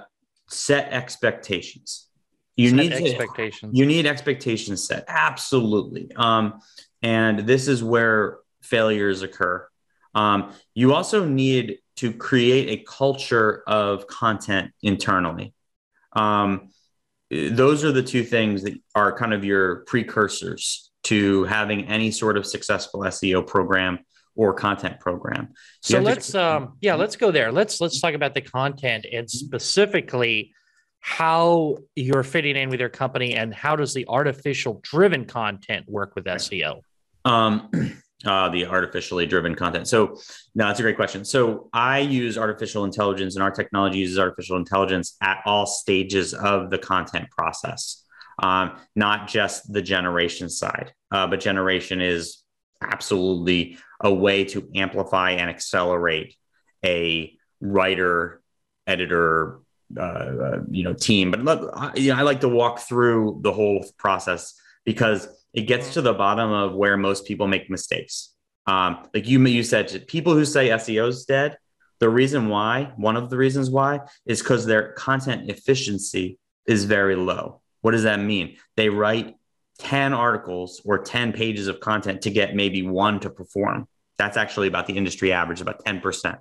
set 0.48 0.92
expectations. 0.92 2.08
You 2.56 2.70
Set 2.70 2.76
need 2.76 2.92
to- 2.92 3.04
expectations. 3.04 3.78
you 3.78 3.84
need 3.84 4.06
expectations 4.06 4.82
set 4.82 5.04
absolutely 5.08 6.10
um, 6.16 6.60
and 7.02 7.40
this 7.40 7.68
is 7.68 7.84
where 7.84 8.38
failures 8.62 9.20
occur 9.20 9.68
um, 10.14 10.54
you 10.74 10.94
also 10.94 11.26
need 11.26 11.80
to 11.96 12.12
create 12.12 12.68
a 12.68 12.84
culture 12.84 13.62
of 13.66 14.06
content 14.06 14.72
internally. 14.82 15.54
Um, 16.12 16.70
those 17.30 17.84
are 17.84 17.92
the 17.92 18.02
two 18.02 18.22
things 18.22 18.62
that 18.62 18.74
are 18.94 19.16
kind 19.16 19.34
of 19.34 19.44
your 19.44 19.84
precursors 19.86 20.90
to 21.04 21.44
having 21.44 21.86
any 21.86 22.10
sort 22.10 22.36
of 22.36 22.46
successful 22.46 23.00
seo 23.00 23.46
program 23.46 23.98
or 24.34 24.52
content 24.52 25.00
program. 25.00 25.48
So 25.80 25.98
let's 25.98 26.34
um 26.34 26.74
yeah 26.80 26.94
let's 26.94 27.16
go 27.16 27.30
there. 27.30 27.50
Let's 27.50 27.80
let's 27.80 28.00
talk 28.00 28.14
about 28.14 28.34
the 28.34 28.42
content 28.42 29.06
and 29.10 29.28
specifically 29.28 30.52
how 31.00 31.78
you're 31.94 32.24
fitting 32.24 32.56
in 32.56 32.68
with 32.68 32.80
your 32.80 32.88
company 32.88 33.34
and 33.34 33.54
how 33.54 33.76
does 33.76 33.94
the 33.94 34.06
artificial 34.08 34.80
driven 34.82 35.24
content 35.24 35.88
work 35.88 36.14
with 36.16 36.24
seo 36.24 36.80
Um, 37.24 37.70
uh, 38.26 38.48
the 38.48 38.66
artificially 38.66 39.26
driven 39.26 39.54
content. 39.54 39.88
So, 39.88 40.18
no, 40.54 40.66
that's 40.66 40.80
a 40.80 40.82
great 40.82 40.96
question. 40.96 41.24
So, 41.24 41.68
I 41.72 42.00
use 42.00 42.36
artificial 42.36 42.84
intelligence, 42.84 43.36
and 43.36 43.42
our 43.42 43.50
technology 43.50 43.98
uses 43.98 44.18
artificial 44.18 44.56
intelligence 44.56 45.16
at 45.20 45.42
all 45.44 45.66
stages 45.66 46.34
of 46.34 46.70
the 46.70 46.78
content 46.78 47.30
process, 47.30 48.04
um, 48.42 48.76
not 48.94 49.28
just 49.28 49.72
the 49.72 49.82
generation 49.82 50.48
side. 50.48 50.92
Uh, 51.10 51.26
but 51.26 51.40
generation 51.40 52.00
is 52.00 52.42
absolutely 52.82 53.78
a 54.00 54.12
way 54.12 54.44
to 54.44 54.68
amplify 54.74 55.30
and 55.32 55.48
accelerate 55.48 56.36
a 56.84 57.36
writer, 57.60 58.42
editor, 58.86 59.60
uh, 59.96 60.00
uh, 60.00 60.58
you 60.70 60.82
know, 60.82 60.92
team. 60.92 61.30
But 61.30 61.42
look, 61.42 61.70
I, 61.74 61.92
you 61.94 62.12
know, 62.12 62.18
I 62.18 62.22
like 62.22 62.40
to 62.40 62.48
walk 62.48 62.80
through 62.80 63.40
the 63.42 63.52
whole 63.52 63.84
process 63.98 64.54
because 64.84 65.28
it 65.52 65.62
gets 65.62 65.94
to 65.94 66.02
the 66.02 66.12
bottom 66.12 66.50
of 66.50 66.74
where 66.74 66.96
most 66.96 67.26
people 67.26 67.46
make 67.46 67.70
mistakes. 67.70 68.32
Um, 68.66 69.08
like 69.14 69.28
you, 69.28 69.44
you 69.46 69.62
said, 69.62 70.06
people 70.08 70.34
who 70.34 70.44
say 70.44 70.68
SEO 70.68 71.08
is 71.08 71.24
dead. 71.24 71.56
The 71.98 72.08
reason 72.10 72.48
why, 72.48 72.92
one 72.96 73.16
of 73.16 73.30
the 73.30 73.36
reasons 73.36 73.70
why, 73.70 74.00
is 74.26 74.40
because 74.40 74.66
their 74.66 74.92
content 74.92 75.48
efficiency 75.50 76.38
is 76.66 76.84
very 76.84 77.16
low. 77.16 77.62
What 77.80 77.92
does 77.92 78.02
that 78.02 78.20
mean? 78.20 78.56
They 78.76 78.88
write 78.88 79.36
10 79.78 80.12
articles 80.12 80.82
or 80.84 80.98
10 80.98 81.32
pages 81.32 81.68
of 81.68 81.80
content 81.80 82.22
to 82.22 82.30
get 82.30 82.54
maybe 82.54 82.82
one 82.82 83.20
to 83.20 83.30
perform. 83.30 83.86
That's 84.18 84.36
actually 84.36 84.68
about 84.68 84.86
the 84.86 84.96
industry 84.96 85.32
average, 85.32 85.60
about 85.60 85.84
10%. 85.84 86.38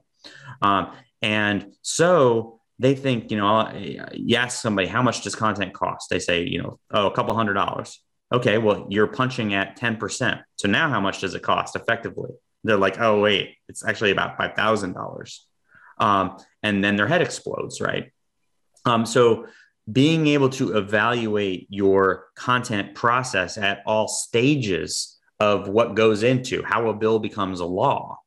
Um, 0.61 0.93
and 1.21 1.73
so 1.81 2.59
they 2.79 2.95
think, 2.95 3.31
you 3.31 3.37
know, 3.37 3.71
you 4.13 4.35
ask 4.35 4.61
somebody, 4.61 4.87
how 4.87 5.01
much 5.01 5.21
does 5.23 5.35
content 5.35 5.73
cost? 5.73 6.09
They 6.09 6.19
say, 6.19 6.43
you 6.43 6.61
know, 6.61 6.79
oh, 6.91 7.07
a 7.07 7.11
couple 7.11 7.35
hundred 7.35 7.53
dollars. 7.53 8.01
Okay, 8.33 8.57
well, 8.57 8.87
you're 8.89 9.07
punching 9.07 9.53
at 9.53 9.77
10%. 9.77 10.41
So 10.55 10.67
now 10.67 10.89
how 10.89 10.99
much 10.99 11.21
does 11.21 11.35
it 11.35 11.43
cost 11.43 11.75
effectively? 11.75 12.31
They're 12.63 12.77
like, 12.77 12.99
oh, 12.99 13.21
wait, 13.21 13.55
it's 13.69 13.85
actually 13.85 14.11
about 14.11 14.37
$5,000. 14.37 15.39
Um, 15.97 16.37
and 16.63 16.83
then 16.83 16.95
their 16.95 17.07
head 17.07 17.21
explodes, 17.21 17.79
right? 17.79 18.11
Um, 18.85 19.05
so 19.05 19.47
being 19.91 20.27
able 20.27 20.49
to 20.49 20.77
evaluate 20.77 21.67
your 21.69 22.25
content 22.35 22.95
process 22.95 23.57
at 23.57 23.83
all 23.85 24.07
stages 24.07 25.19
of 25.39 25.67
what 25.67 25.95
goes 25.95 26.23
into 26.23 26.63
how 26.63 26.87
a 26.89 26.93
bill 26.93 27.19
becomes 27.19 27.59
a 27.59 27.65
law, 27.65 28.17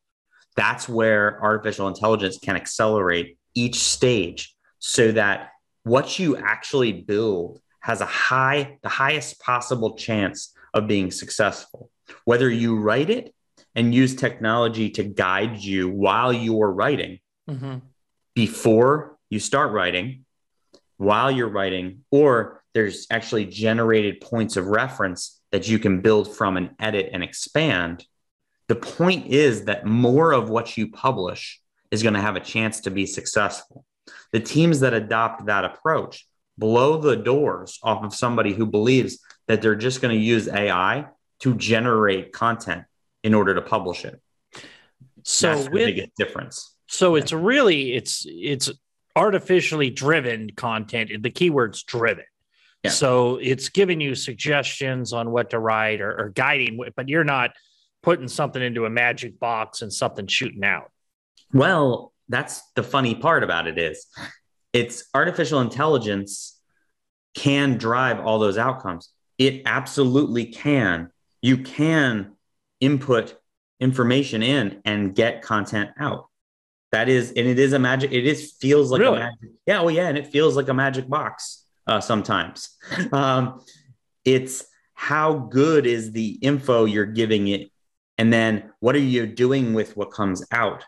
that's 0.56 0.88
where 0.88 1.42
artificial 1.42 1.88
intelligence 1.88 2.38
can 2.38 2.56
accelerate 2.56 3.38
each 3.54 3.76
stage 3.76 4.54
so 4.78 5.10
that 5.12 5.50
what 5.82 6.18
you 6.18 6.36
actually 6.36 6.92
build 6.92 7.60
has 7.80 8.00
a 8.00 8.06
high, 8.06 8.78
the 8.82 8.88
highest 8.88 9.40
possible 9.40 9.96
chance 9.96 10.54
of 10.74 10.86
being 10.86 11.10
successful. 11.10 11.90
Whether 12.24 12.50
you 12.50 12.76
write 12.78 13.10
it 13.10 13.34
and 13.74 13.94
use 13.94 14.14
technology 14.14 14.90
to 14.90 15.04
guide 15.04 15.58
you 15.58 15.88
while 15.88 16.32
you're 16.32 16.70
writing, 16.70 17.20
Mhm. 17.48 17.82
before 18.34 19.18
you 19.30 19.40
start 19.40 19.72
writing, 19.72 20.24
while 20.96 21.30
you're 21.30 21.48
writing, 21.48 22.04
or 22.10 22.62
there's 22.74 23.06
actually 23.10 23.46
generated 23.46 24.20
points 24.20 24.56
of 24.56 24.66
reference 24.66 25.40
that 25.50 25.68
you 25.68 25.78
can 25.78 26.00
build 26.00 26.36
from 26.36 26.56
and 26.56 26.74
edit 26.78 27.08
and 27.12 27.22
expand. 27.22 28.06
The 28.66 28.76
point 28.76 29.28
is 29.28 29.64
that 29.64 29.86
more 29.86 30.32
of 30.32 30.50
what 30.50 30.76
you 30.76 30.90
publish 30.90 31.60
is 31.90 32.02
going 32.02 32.14
to 32.14 32.20
have 32.20 32.36
a 32.36 32.40
chance 32.40 32.80
to 32.80 32.90
be 32.90 33.06
successful. 33.06 33.86
The 34.32 34.40
teams 34.40 34.80
that 34.80 34.92
adopt 34.92 35.46
that 35.46 35.64
approach 35.64 36.27
blow 36.58 36.98
the 36.98 37.16
doors 37.16 37.78
off 37.82 38.04
of 38.04 38.14
somebody 38.14 38.52
who 38.52 38.66
believes 38.66 39.18
that 39.46 39.62
they're 39.62 39.76
just 39.76 40.02
going 40.02 40.14
to 40.14 40.20
use 40.20 40.48
AI 40.48 41.06
to 41.40 41.54
generate 41.54 42.32
content 42.32 42.84
in 43.22 43.34
order 43.34 43.54
to 43.54 43.62
publish 43.62 44.04
it. 44.04 44.20
so 45.22 45.54
That's 45.54 45.64
the 45.64 45.70
biggest 45.70 46.10
difference. 46.16 46.74
So 46.88 47.14
it's 47.14 47.32
really 47.32 47.92
it's 47.94 48.26
it's 48.28 48.70
artificially 49.14 49.90
driven 49.90 50.50
content. 50.50 51.10
The 51.22 51.30
keyword's 51.30 51.82
driven. 51.82 52.24
Yeah. 52.84 52.90
So 52.90 53.36
it's 53.36 53.68
giving 53.68 54.00
you 54.00 54.14
suggestions 54.14 55.12
on 55.12 55.30
what 55.30 55.50
to 55.50 55.58
write 55.58 56.00
or, 56.00 56.16
or 56.18 56.28
guiding, 56.30 56.80
but 56.96 57.08
you're 57.08 57.24
not 57.24 57.50
putting 58.02 58.28
something 58.28 58.62
into 58.62 58.86
a 58.86 58.90
magic 58.90 59.38
box 59.40 59.82
and 59.82 59.92
something 59.92 60.28
shooting 60.28 60.64
out. 60.64 60.90
Well, 61.52 62.12
that's 62.28 62.62
the 62.74 62.82
funny 62.82 63.14
part 63.14 63.42
about 63.42 63.66
it 63.66 63.78
is 63.78 64.06
it's 64.72 65.04
artificial 65.14 65.60
intelligence 65.60 66.58
can 67.34 67.78
drive 67.78 68.20
all 68.20 68.38
those 68.38 68.58
outcomes. 68.58 69.10
It 69.38 69.62
absolutely 69.66 70.46
can. 70.46 71.10
You 71.42 71.58
can 71.58 72.32
input 72.80 73.38
information 73.80 74.42
in 74.42 74.80
and 74.84 75.14
get 75.14 75.42
content 75.42 75.90
out. 75.98 76.26
That 76.90 77.08
is, 77.08 77.30
and 77.30 77.46
it 77.46 77.58
is 77.58 77.72
a 77.74 77.78
magic. 77.78 78.12
It 78.12 78.26
is 78.26 78.52
feels 78.52 78.90
like 78.90 79.00
Really? 79.00 79.18
a 79.18 79.24
magic. 79.24 79.50
Yeah, 79.66 79.80
oh 79.80 79.88
yeah, 79.88 80.08
and 80.08 80.16
it 80.18 80.26
feels 80.28 80.56
like 80.56 80.68
a 80.68 80.74
magic 80.74 81.08
box 81.08 81.64
uh, 81.86 82.00
sometimes. 82.00 82.76
Um, 83.12 83.60
it's 84.24 84.66
how 84.94 85.34
good 85.34 85.86
is 85.86 86.12
the 86.12 86.30
info 86.42 86.84
you're 86.84 87.06
giving 87.06 87.48
it, 87.48 87.70
and 88.16 88.32
then 88.32 88.70
what 88.80 88.96
are 88.96 89.00
you 89.00 89.26
doing 89.26 89.74
with 89.74 89.96
what 89.96 90.10
comes 90.10 90.44
out? 90.50 90.84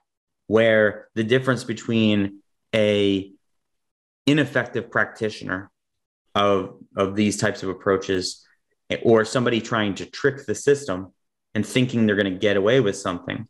Where 0.46 1.08
the 1.14 1.22
difference 1.22 1.64
between 1.64 2.40
a 2.74 3.32
ineffective 4.26 4.90
practitioner 4.90 5.70
of 6.34 6.76
of 6.96 7.16
these 7.16 7.36
types 7.36 7.62
of 7.62 7.68
approaches 7.68 8.46
or 9.02 9.24
somebody 9.24 9.60
trying 9.60 9.94
to 9.94 10.06
trick 10.06 10.46
the 10.46 10.54
system 10.54 11.12
and 11.54 11.66
thinking 11.66 12.06
they're 12.06 12.16
going 12.16 12.32
to 12.32 12.38
get 12.38 12.56
away 12.56 12.80
with 12.80 12.96
something 12.96 13.48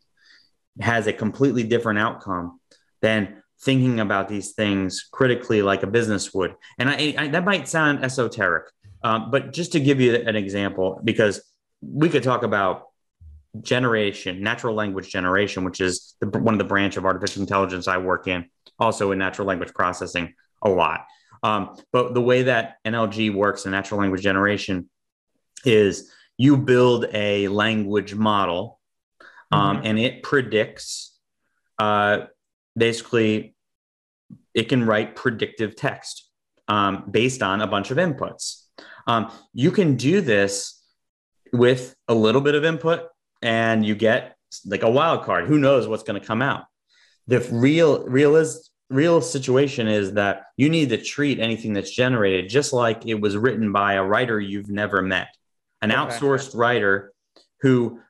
has 0.81 1.07
a 1.07 1.13
completely 1.13 1.63
different 1.63 1.99
outcome 1.99 2.61
than 3.03 3.43
thinking 3.61 4.01
about 4.01 4.29
these 4.29 4.53
things 4.53 5.07
critically 5.11 5.61
like 5.61 5.83
a 5.83 5.87
business 5.87 6.33
would. 6.33 6.55
And 6.79 6.89
I, 6.89 7.15
I 7.19 7.29
that 7.29 7.45
might 7.45 7.69
sound 7.69 8.05
esoteric 8.05 8.65
um, 9.03 9.31
but 9.31 9.53
just 9.53 9.73
to 9.73 9.81
give 9.81 10.01
you 10.01 10.15
an 10.15 10.37
example 10.37 11.01
because 11.03 11.41
we 11.81 12.09
could 12.09 12.23
talk 12.23 12.43
about 12.43 12.87
generation 13.63 14.43
natural 14.43 14.75
language 14.75 15.11
generation 15.11 15.65
which 15.65 15.81
is 15.81 16.15
the, 16.21 16.27
one 16.39 16.55
of 16.55 16.59
the 16.59 16.65
branch 16.65 16.97
of 16.97 17.05
artificial 17.05 17.43
intelligence 17.43 17.89
i 17.89 17.99
work 17.99 18.29
in 18.29 18.45
also 18.79 19.11
in 19.11 19.19
natural 19.19 19.49
language 19.49 19.75
processing 19.75 20.33
a 20.63 20.69
lot. 20.69 21.07
Um, 21.43 21.77
but 21.93 22.13
the 22.13 22.21
way 22.21 22.43
that 22.43 22.77
nlg 22.87 23.33
works 23.35 23.65
in 23.65 23.71
natural 23.71 24.01
language 24.01 24.23
generation 24.23 24.91
is 25.65 26.11
you 26.37 26.57
build 26.57 27.07
a 27.13 27.49
language 27.49 28.15
model 28.15 28.79
um, 29.51 29.81
and 29.85 29.99
it 29.99 30.23
predicts 30.23 31.19
uh, 31.79 32.27
basically 32.77 33.55
it 34.55 34.69
can 34.69 34.85
write 34.85 35.17
predictive 35.17 35.77
text 35.77 36.29
um, 36.69 37.05
based 37.11 37.43
on 37.43 37.61
a 37.61 37.67
bunch 37.67 37.91
of 37.91 37.97
inputs. 37.97 38.65
Um, 39.07 39.33
you 39.53 39.71
can 39.71 39.97
do 39.97 40.21
this 40.21 40.81
with 41.53 41.95
a 42.07 42.15
little 42.15 42.41
bit 42.41 42.55
of 42.55 42.65
input 42.65 43.09
and 43.43 43.85
you 43.85 43.95
get 43.95 44.37
like 44.65 44.83
a 44.83 44.91
wild 44.91 45.25
card. 45.25 45.47
Who 45.47 45.59
knows 45.59 45.89
what's 45.89 46.03
going 46.03 46.21
to 46.21 46.27
come 46.27 46.43
out? 46.43 46.65
The 47.27 47.41
real 47.51 48.05
realist 48.05 48.70
real 48.91 49.21
situation 49.21 49.87
is 49.87 50.13
that 50.15 50.47
you 50.57 50.69
need 50.69 50.89
to 50.91 50.97
treat 51.03 51.39
anything 51.39 51.73
that's 51.73 51.91
generated 51.91 52.51
just 52.51 52.73
like 52.73 53.07
it 53.07 53.15
was 53.15 53.37
written 53.37 53.73
by 53.73 53.95
a 53.95 54.03
writer 54.05 54.39
you've 54.39 54.69
never 54.69 55.01
met 55.01 55.29
an 55.81 55.93
Okay. 55.93 56.01
outsourced 56.01 56.55
writer 56.57 57.13
who 57.61 58.01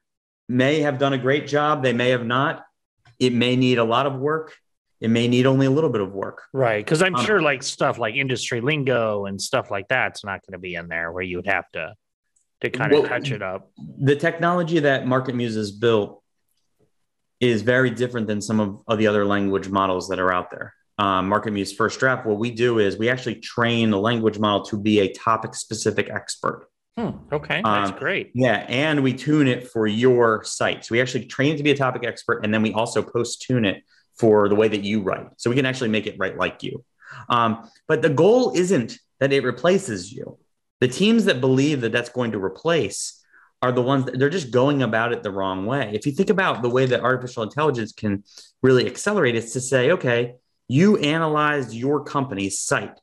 may 0.49 0.81
have 0.81 0.99
done 0.99 1.13
a 1.13 1.19
great 1.19 1.47
job 1.47 1.83
they 1.83 1.93
may 1.93 2.09
have 2.09 2.25
not 2.27 2.65
it 3.19 3.33
may 3.35 3.55
need 3.57 3.77
a 3.79 3.85
lot 3.85 4.07
of 4.07 4.15
work 4.15 4.57
it 5.01 5.09
may 5.11 5.29
need 5.29 5.47
only 5.47 5.65
a 5.65 5.71
little 5.71 5.89
bit 5.89 6.03
of 6.03 6.13
work. 6.13 6.43
Right. 6.53 6.85
Because 6.85 7.01
I'm 7.03 7.15
Um, 7.15 7.25
sure 7.25 7.41
like 7.41 7.63
stuff 7.63 7.97
like 7.99 8.17
industry 8.17 8.61
lingo 8.61 9.25
and 9.25 9.41
stuff 9.41 9.71
like 9.71 9.89
that's 9.89 10.23
not 10.25 10.41
going 10.47 10.53
to 10.53 10.59
be 10.59 10.75
in 10.75 10.89
there 10.89 11.11
where 11.11 11.23
you 11.23 11.37
would 11.39 11.47
have 11.47 11.65
to 11.73 11.95
to 12.61 12.69
kind 12.69 12.93
of 12.93 13.01
Well, 13.01 13.09
touch 13.09 13.31
it 13.31 13.41
up. 13.41 13.71
The 13.99 14.15
technology 14.15 14.79
that 14.81 15.07
Market 15.07 15.35
Muse 15.35 15.55
has 15.55 15.71
built 15.73 16.23
is 17.41 17.63
very 17.63 17.91
different 17.91 18.27
than 18.27 18.41
some 18.41 18.61
of, 18.61 18.83
of 18.87 18.99
the 18.99 19.07
other 19.07 19.25
language 19.25 19.69
models 19.69 20.09
that 20.09 20.19
are 20.19 20.33
out 20.33 20.51
there. 20.51 20.75
Um, 20.99 21.29
Market 21.29 21.53
Muse 21.53 21.73
First 21.73 21.99
Draft, 21.99 22.27
what 22.27 22.39
we 22.39 22.51
do 22.51 22.79
is 22.79 22.99
we 22.99 23.09
actually 23.09 23.37
train 23.37 23.91
the 23.91 23.99
language 23.99 24.39
model 24.39 24.63
to 24.67 24.79
be 24.79 25.01
a 25.01 25.13
topic 25.13 25.55
specific 25.55 26.11
expert. 26.11 26.69
Hmm, 26.99 27.11
okay. 27.33 27.63
That's 27.65 27.91
Um, 27.91 27.99
great. 27.99 28.31
Yeah, 28.35 28.67
and 28.69 29.03
we 29.03 29.15
tune 29.15 29.49
it 29.49 29.69
for 29.69 29.87
your 29.87 30.45
site. 30.45 30.85
So 30.85 30.93
we 30.93 31.01
actually 31.01 31.25
train 31.25 31.55
it 31.55 31.57
to 31.57 31.63
be 31.63 31.71
a 31.71 31.77
topic 31.77 32.05
expert, 32.05 32.45
and 32.45 32.53
then 32.53 32.61
we 32.61 32.75
also 32.75 33.03
post 33.03 33.41
tune 33.41 33.65
it 33.65 33.83
for 34.19 34.51
the 34.51 34.55
way 34.55 34.69
that 34.69 34.85
you 34.85 35.01
write. 35.01 35.29
So 35.39 35.49
we 35.49 35.57
can 35.57 35.65
actually 35.65 35.89
make 35.89 36.07
it 36.07 36.17
write 36.19 36.37
like 36.37 36.63
you. 36.63 36.85
Um, 37.31 37.71
but 37.89 38.03
the 38.03 38.11
goal 38.11 38.53
isn't 38.55 38.99
that 39.21 39.33
it 39.33 39.43
replaces 39.45 40.13
you. 40.13 40.39
The 40.81 40.89
teams 40.89 41.25
that 41.25 41.41
believe 41.41 41.81
that 41.81 41.93
that's 41.93 42.11
going 42.11 42.33
to 42.33 42.45
replace 42.45 43.20
are 43.63 43.73
the 43.73 43.83
ones 43.83 44.07
that 44.07 44.19
they're 44.19 44.31
just 44.31 44.51
going 44.51 44.83
about 44.83 45.13
it 45.13 45.23
the 45.23 45.31
wrong 45.31 45.67
way. 45.67 45.91
If 45.93 46.07
you 46.07 46.13
think 46.13 46.31
about 46.31 46.63
the 46.63 46.71
way 46.71 46.87
that 46.87 47.03
artificial 47.03 47.43
intelligence 47.43 47.93
can 47.93 48.25
really 48.63 48.87
accelerate, 48.87 49.37
it's 49.37 49.53
to 49.53 49.61
say, 49.61 49.93
okay, 49.93 50.37
you 50.69 50.97
analyzed 50.99 51.75
your 51.75 52.05
company's 52.05 52.59
site. 52.59 52.99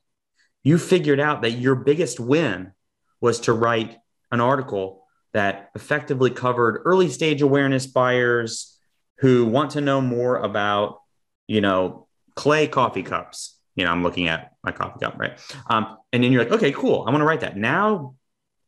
You 0.64 0.78
figured 0.78 1.20
out 1.20 1.42
that 1.42 1.52
your 1.52 1.76
biggest 1.76 2.18
win 2.18 2.72
was 3.20 3.40
to 3.40 3.52
write 3.52 3.98
an 4.32 4.40
article 4.40 5.04
that 5.32 5.70
effectively 5.74 6.30
covered 6.30 6.82
early 6.84 7.08
stage 7.08 7.42
awareness 7.42 7.86
buyers 7.86 8.78
who 9.18 9.44
want 9.46 9.72
to 9.72 9.80
know 9.80 10.00
more 10.00 10.36
about, 10.36 11.00
you 11.46 11.60
know, 11.60 12.08
clay 12.34 12.66
coffee 12.66 13.02
cups. 13.02 13.56
You 13.76 13.84
know, 13.84 13.92
I'm 13.92 14.02
looking 14.02 14.28
at 14.28 14.52
my 14.64 14.72
coffee 14.72 14.98
cup, 15.00 15.18
right? 15.18 15.38
Um, 15.68 15.98
and 16.12 16.24
then 16.24 16.32
you're 16.32 16.42
like, 16.42 16.52
okay, 16.52 16.72
cool. 16.72 17.04
I 17.06 17.10
want 17.10 17.20
to 17.20 17.26
write 17.26 17.40
that. 17.40 17.56
Now, 17.56 18.14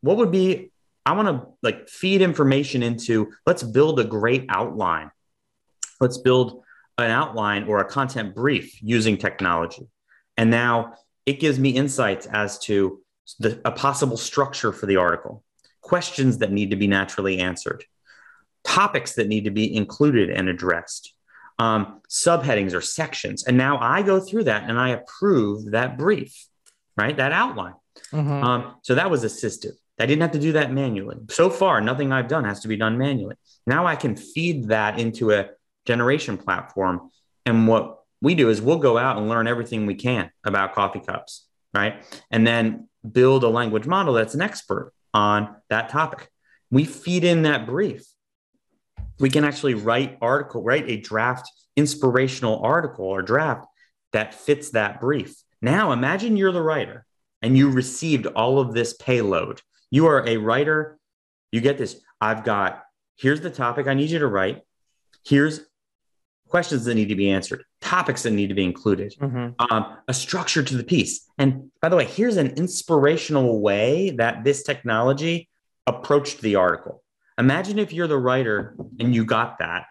what 0.02 0.18
would 0.18 0.30
be, 0.30 0.70
I 1.07 1.12
want 1.12 1.28
to 1.28 1.49
like 1.62 1.88
feed 1.88 2.21
information 2.23 2.83
into, 2.83 3.33
let's 3.47 3.62
build 3.62 4.00
a 4.00 4.04
great 4.04 4.47
outline. 4.49 5.11
Let's 6.00 6.19
build 6.19 6.62
an 6.99 7.11
outline 7.11 7.64
or 7.64 7.78
a 7.78 7.85
content 7.85 8.35
brief 8.35 8.83
using 8.83 9.16
technology. 9.16 9.88
And 10.37 10.50
now 10.50 10.95
it 11.26 11.40
gives 11.40 11.59
me 11.59 11.71
insights 11.71 12.26
as 12.26 12.59
to 12.61 13.00
the, 13.38 13.61
a 13.64 13.71
possible 13.71 14.16
structure 14.16 14.73
for 14.73 14.87
the 14.87 14.97
article, 14.97 15.45
questions 15.80 16.38
that 16.38 16.52
need 16.52 16.71
to 16.71 16.76
be 16.76 16.87
naturally 16.87 17.38
answered, 17.38 17.85
topics 18.64 19.14
that 19.14 19.28
need 19.28 19.45
to 19.45 19.50
be 19.50 19.75
included 19.75 20.30
and 20.30 20.49
addressed, 20.49 21.14
um, 21.59 22.00
subheadings 22.09 22.75
or 22.75 22.80
sections. 22.80 23.47
And 23.47 23.57
now 23.57 23.78
I 23.78 24.02
go 24.02 24.21
through 24.21 24.45
that 24.45 24.69
and 24.69 24.78
I 24.78 24.90
approve 24.90 25.73
that 25.73 25.99
brief, 25.99 26.35
right? 26.97 27.16
That 27.16 27.33
outline. 27.33 27.75
Mhm. 28.12 28.42
Um, 28.42 28.75
so 28.83 28.95
that 28.95 29.11
was 29.11 29.25
assistive. 29.25 29.75
I 30.00 30.07
didn't 30.07 30.23
have 30.23 30.33
to 30.33 30.38
do 30.38 30.52
that 30.52 30.73
manually. 30.73 31.19
So 31.30 31.50
far, 31.50 31.80
nothing 31.80 32.12
I've 32.12 32.28
done 32.28 32.45
has 32.45 32.61
to 32.61 32.69
be 32.69 32.76
done 32.76 32.99
manually. 32.99 33.37
Now 33.66 33.87
I 33.87 33.97
can 33.97 34.16
feed 34.16 34.69
that 34.69 34.99
into 34.99 35.33
a 35.33 35.50
generation 35.87 36.38
platform. 36.38 37.11
And 37.47 37.69
what 37.69 38.00
we 38.21 38.35
do 38.35 38.49
is 38.49 38.61
we'll 38.61 38.78
go 38.78 38.99
out 38.99 39.19
and 39.19 39.28
learn 39.28 39.47
everything 39.47 39.87
we 39.87 39.95
can 39.95 40.30
about 40.45 40.75
coffee 40.75 41.00
cups, 41.00 41.47
right? 41.75 42.04
And 42.30 42.47
then 42.47 42.88
build 43.11 43.45
a 43.45 43.49
language 43.49 43.87
model 43.87 44.14
that's 44.14 44.35
an 44.35 44.42
expert 44.42 44.92
on 45.14 45.57
that 45.69 45.88
topic. 45.88 46.28
We 46.71 46.85
feed 46.85 47.25
in 47.25 47.42
that 47.42 47.66
brief. 47.66 48.04
We 49.19 49.30
can 49.30 49.45
actually 49.45 49.75
write 49.75 50.19
article, 50.21 50.62
write 50.62 50.88
a 50.88 50.97
draft 50.97 51.50
inspirational 51.76 52.61
article 52.61 53.07
or 53.07 53.23
draft 53.23 53.66
that 54.12 54.35
fits 54.35 54.71
that 54.71 55.00
brief. 55.00 55.37
Now 55.62 55.92
imagine 55.92 56.37
you're 56.37 56.52
the 56.52 56.62
writer 56.62 57.07
and 57.42 57.57
you 57.57 57.71
received 57.71 58.26
all 58.26 58.61
of 58.61 58.75
this 58.75 58.92
payload. 58.95 59.61
You 59.90 60.06
are 60.06 60.26
a 60.26 60.37
writer. 60.37 60.99
You 61.52 61.61
get 61.61 61.78
this. 61.78 62.00
I've 62.20 62.44
got, 62.44 62.83
here's 63.16 63.40
the 63.40 63.50
topic 63.50 63.87
I 63.87 63.94
need 63.94 64.11
you 64.11 64.18
to 64.20 64.26
write. 64.26 64.62
Here's 65.24 65.61
questions 66.48 66.85
that 66.85 66.94
need 66.94 67.09
to 67.09 67.14
be 67.14 67.31
answered, 67.31 67.62
topics 67.81 68.24
that 68.24 68.33
need 68.33 68.48
to 68.48 68.55
be 68.55 68.64
included, 68.64 69.14
Mhm. 69.20 69.55
um, 69.70 69.96
a 70.09 70.14
structure 70.14 70.62
to 70.62 70.76
the 70.76 70.83
piece. 70.83 71.24
And 71.38 71.70
by 71.81 71.88
the 71.88 71.96
way, 71.96 72.05
here's 72.05 72.37
an 72.37 72.48
inspirational 72.57 73.61
way 73.61 74.11
that 74.11 74.42
this 74.42 74.62
technology 74.64 75.48
approached 75.87 76.40
the 76.40 76.57
article. 76.57 77.03
Imagine 77.38 77.79
if 77.79 77.92
you're 77.92 78.09
the 78.09 78.18
writer 78.18 78.76
and 78.98 79.14
you 79.14 79.24
got 79.24 79.59
that 79.61 79.87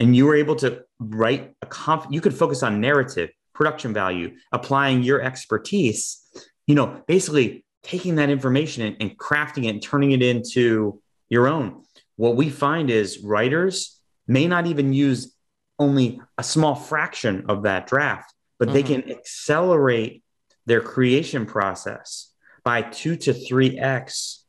and 0.00 0.14
you 0.16 0.26
were 0.26 0.34
able 0.34 0.56
to 0.56 0.82
write 0.98 1.54
a 1.62 1.66
conf- 1.66 2.06
you 2.10 2.20
could 2.20 2.34
focus 2.34 2.62
on 2.64 2.80
narrative, 2.80 3.30
production 3.54 3.92
value, 3.94 4.36
applying 4.50 5.02
your 5.04 5.20
expertise, 5.22 6.20
you 6.66 6.74
know, 6.74 7.02
basically 7.06 7.64
taking 7.82 8.16
that 8.16 8.30
information 8.30 8.84
and, 8.84 8.96
and 9.00 9.18
crafting 9.18 9.64
it 9.64 9.68
and 9.68 9.82
turning 9.82 10.12
it 10.12 10.22
into 10.22 11.00
your 11.28 11.48
own. 11.48 11.82
What 12.16 12.36
we 12.36 12.50
find 12.50 12.90
is 12.90 13.20
writers 13.20 13.98
may 14.26 14.46
not 14.46 14.66
even 14.66 14.92
use 14.92 15.34
only 15.78 16.20
a 16.38 16.44
small 16.44 16.74
fraction 16.74 17.46
of 17.48 17.64
that 17.64 17.86
draft, 17.86 18.32
but 18.58 18.72
they 18.72 18.82
Mhm. 18.82 18.86
can 18.86 19.10
accelerate 19.10 20.22
their 20.66 20.80
creation 20.80 21.44
process 21.46 22.32
by 22.62 22.82
two 22.82 23.16
to 23.16 23.32
three 23.34 23.78
X 23.78 24.44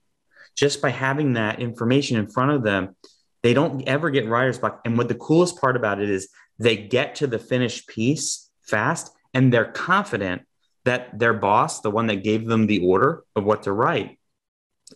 just 0.56 0.82
by 0.82 0.92
having 0.92 1.34
that 1.34 1.60
information 1.60 2.18
in 2.18 2.28
front 2.28 2.52
of 2.52 2.62
them. 2.62 2.96
They 3.42 3.56
don't 3.56 3.88
ever 3.88 4.12
get 4.12 4.28
writer's 4.28 4.60
block. 4.60 4.82
And 4.86 4.98
what 4.98 5.08
the 5.08 5.16
coolest 5.16 5.60
part 5.60 5.76
about 5.76 6.00
it 6.00 6.10
is 6.10 6.30
they 6.60 6.78
get 6.78 7.16
to 7.16 7.28
the 7.28 7.40
finished 7.40 7.88
piece 7.88 8.52
fast 8.62 9.12
and 9.34 9.52
they're 9.52 9.72
confident 9.72 10.44
that 10.86 11.18
their 11.18 11.34
boss, 11.34 11.82
the 11.82 11.92
one 11.92 12.08
that 12.08 12.24
gave 12.24 12.46
them 12.46 12.68
the 12.68 12.86
order 12.86 13.24
of 13.36 13.44
what 13.44 13.64
to 13.64 13.72
write, 13.72 14.20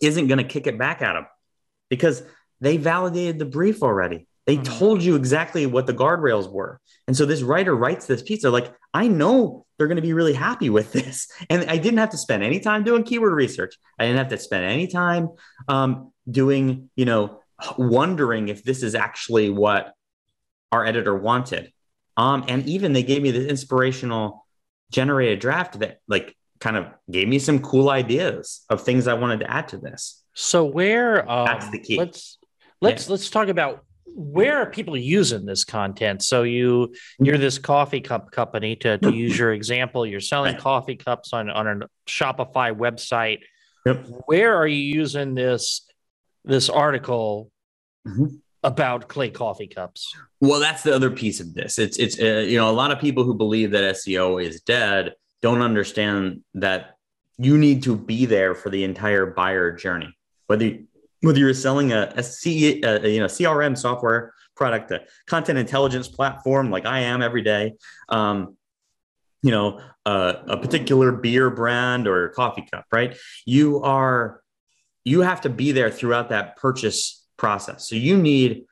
isn't 0.02 0.26
going 0.28 0.38
to 0.38 0.44
kick 0.44 0.66
it 0.66 0.78
back 0.78 1.02
at 1.02 1.14
them 1.14 1.26
because 1.88 2.22
they 2.60 2.76
validated 2.76 3.38
the 3.38 3.44
brief 3.46 3.82
already. 3.82 4.26
They 4.46 4.56
Mhm. 4.56 4.78
told 4.78 5.02
you 5.02 5.16
exactly 5.16 5.66
what 5.66 5.86
the 5.86 5.94
guardrails 5.94 6.50
were. 6.50 6.80
And 7.06 7.16
so 7.16 7.26
this 7.26 7.42
writer 7.42 7.74
writes 7.74 8.06
this 8.06 8.22
piece. 8.22 8.42
They're 8.42 8.50
like, 8.50 8.72
I 8.94 9.08
know 9.08 9.66
they're 9.76 9.86
going 9.86 9.96
to 9.96 10.02
be 10.02 10.12
really 10.12 10.32
happy 10.32 10.70
with 10.78 10.92
this. 10.92 11.28
And 11.50 11.68
I 11.70 11.78
didn't 11.78 11.98
have 11.98 12.10
to 12.10 12.18
spend 12.18 12.42
any 12.42 12.60
time 12.60 12.84
doing 12.84 13.02
keyword 13.02 13.32
research. 13.32 13.76
I 13.98 14.06
didn't 14.06 14.18
have 14.18 14.28
to 14.28 14.38
spend 14.38 14.64
any 14.64 14.86
time 14.86 15.30
um, 15.68 16.12
doing, 16.30 16.90
you 16.96 17.04
know, 17.04 17.40
wondering 17.76 18.48
if 18.48 18.62
this 18.62 18.82
is 18.82 18.94
actually 18.94 19.50
what 19.50 19.92
our 20.72 20.84
editor 20.84 21.14
wanted. 21.14 21.72
Um, 22.16 22.44
and 22.48 22.66
even 22.66 22.92
they 22.92 23.02
gave 23.02 23.22
me 23.22 23.30
this 23.30 23.46
inspirational 23.46 24.46
generated 24.90 25.38
draft 25.40 25.78
that 25.80 25.98
like 26.08 26.36
kind 26.60 26.76
of 26.76 26.86
gave 27.10 27.28
me 27.28 27.38
some 27.38 27.60
cool 27.60 27.90
ideas 27.90 28.64
of 28.68 28.82
things 28.82 29.06
I 29.06 29.14
wanted 29.14 29.40
to 29.40 29.50
add 29.50 29.68
to 29.68 29.78
this. 29.78 30.22
So 30.34 30.64
where 30.64 31.28
um, 31.30 31.46
That's 31.46 31.70
the 31.70 31.78
key. 31.80 31.98
Let's 31.98 32.38
let's 32.80 33.08
let's 33.08 33.30
talk 33.30 33.48
about 33.48 33.84
where 34.06 34.58
are 34.58 34.66
people 34.66 34.96
using 34.96 35.44
this 35.44 35.64
content. 35.64 36.22
So 36.22 36.42
you 36.42 36.94
you're 37.20 37.38
this 37.38 37.58
coffee 37.58 38.00
cup 38.00 38.32
company 38.32 38.74
to, 38.76 38.98
to 38.98 39.12
use 39.12 39.38
your 39.38 39.52
example. 39.52 40.06
You're 40.06 40.20
selling 40.20 40.54
Right. 40.54 40.60
coffee 40.62 40.96
cups 40.96 41.32
on 41.32 41.50
on 41.50 41.82
a 41.82 41.86
Shopify 42.06 42.76
website. 42.76 43.40
Yep. 43.86 44.06
Where 44.26 44.56
are 44.56 44.66
you 44.66 44.82
using 44.82 45.34
this 45.34 45.86
this 46.44 46.68
article 46.68 47.50
Mhm. 48.06 48.40
About 48.68 49.08
clay 49.08 49.30
coffee 49.30 49.66
cups? 49.66 50.14
Well, 50.40 50.60
that's 50.60 50.82
the 50.82 50.94
other 50.94 51.10
piece 51.10 51.40
of 51.40 51.54
this. 51.54 51.78
It's 51.78 51.96
it's 51.98 52.20
uh, 52.20 52.44
you 52.46 52.58
know 52.58 52.70
a 52.70 52.76
lot 52.82 52.92
of 52.92 53.00
people 53.00 53.24
who 53.24 53.34
believe 53.34 53.70
that 53.72 53.96
SEO 53.96 54.44
is 54.44 54.60
dead 54.60 55.14
don't 55.40 55.62
understand 55.62 56.42
that 56.54 56.96
you 57.38 57.56
need 57.56 57.82
to 57.84 57.96
be 57.96 58.26
there 58.26 58.54
for 58.54 58.68
the 58.68 58.84
entire 58.84 59.24
buyer 59.24 59.72
journey. 59.72 60.14
Whether 60.48 60.66
you, 60.66 60.84
whether 61.22 61.38
you're 61.38 61.54
selling 61.54 61.92
a, 61.92 62.12
you 62.14 62.80
know 62.82 63.30
CRM 63.38 63.76
software 63.76 64.34
product, 64.54 64.90
a 64.90 65.00
content 65.26 65.58
intelligence 65.58 66.08
platform 66.08 66.70
like 66.70 66.84
I 66.84 67.00
am 67.00 67.22
every 67.22 67.42
day, 67.42 67.74
um, 68.10 68.56
you 69.42 69.50
know 69.50 69.80
uh, 70.04 70.34
a 70.46 70.58
particular 70.58 71.10
beer 71.10 71.48
brand 71.48 72.06
or 72.06 72.28
coffee 72.28 72.66
cup, 72.70 72.84
right? 72.92 73.16
You 73.46 73.82
are 73.82 74.42
you 75.04 75.22
have 75.22 75.40
to 75.40 75.48
be 75.48 75.72
there 75.72 75.90
throughout 75.90 76.28
that 76.28 76.56
purchase 76.56 77.17
process. 77.38 77.88
So 77.88 77.96
you 77.96 78.16
need 78.16 78.64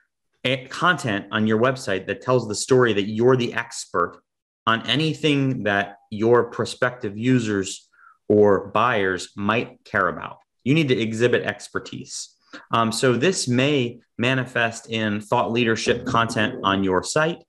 content 0.70 1.26
on 1.32 1.46
your 1.46 1.60
website 1.60 2.06
that 2.06 2.20
tells 2.20 2.46
the 2.46 2.54
story 2.54 2.92
that 2.92 3.08
you're 3.08 3.36
the 3.36 3.54
expert 3.54 4.22
on 4.66 4.86
anything 4.86 5.64
that 5.64 5.96
your 6.10 6.50
prospective 6.50 7.16
users 7.16 7.88
or 8.28 8.68
buyers 8.68 9.30
might 9.36 9.84
care 9.84 10.08
about. 10.08 10.38
You 10.64 10.74
need 10.74 10.88
to 10.88 10.98
exhibit 10.98 11.42
expertise. 11.42 12.34
Um, 12.70 12.92
so 12.92 13.14
this 13.14 13.48
may 13.48 14.00
manifest 14.18 14.90
in 14.90 15.20
thought 15.20 15.52
leadership 15.52 16.06
content 16.06 16.56
on 16.64 16.84
your 16.84 17.02
site. 17.02 17.42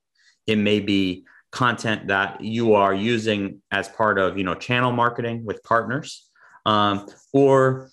It 0.45 0.57
may 0.57 0.79
be 0.79 1.25
content 1.51 2.07
that 2.07 2.41
you 2.41 2.73
are 2.73 2.93
using 2.93 3.61
as 3.71 3.87
part 3.87 4.19
of 4.19 4.37
you 4.37 4.43
know 4.43 4.55
channel 4.55 4.91
marketing 4.91 5.45
with 5.45 5.63
partners, 5.63 6.29
um, 6.65 7.07
or 7.31 7.89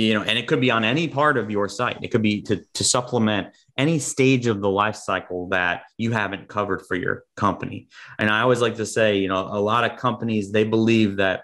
you 0.00 0.14
know, 0.14 0.22
and 0.22 0.38
it 0.38 0.46
could 0.46 0.60
be 0.60 0.70
on 0.70 0.82
any 0.82 1.08
part 1.08 1.36
of 1.36 1.50
your 1.50 1.68
site. 1.68 1.98
It 2.02 2.08
could 2.08 2.22
be 2.22 2.40
to 2.42 2.64
to 2.74 2.84
supplement 2.84 3.48
any 3.76 3.98
stage 3.98 4.46
of 4.46 4.60
the 4.60 4.70
life 4.70 4.96
cycle 4.96 5.48
that 5.50 5.82
you 5.98 6.12
haven't 6.12 6.48
covered 6.48 6.86
for 6.86 6.94
your 6.94 7.24
company. 7.36 7.88
And 8.18 8.30
I 8.30 8.40
always 8.40 8.62
like 8.62 8.76
to 8.76 8.86
say, 8.86 9.18
you 9.18 9.28
know, 9.28 9.40
a 9.40 9.60
lot 9.60 9.84
of 9.84 9.98
companies 9.98 10.52
they 10.52 10.64
believe 10.64 11.16
that 11.16 11.42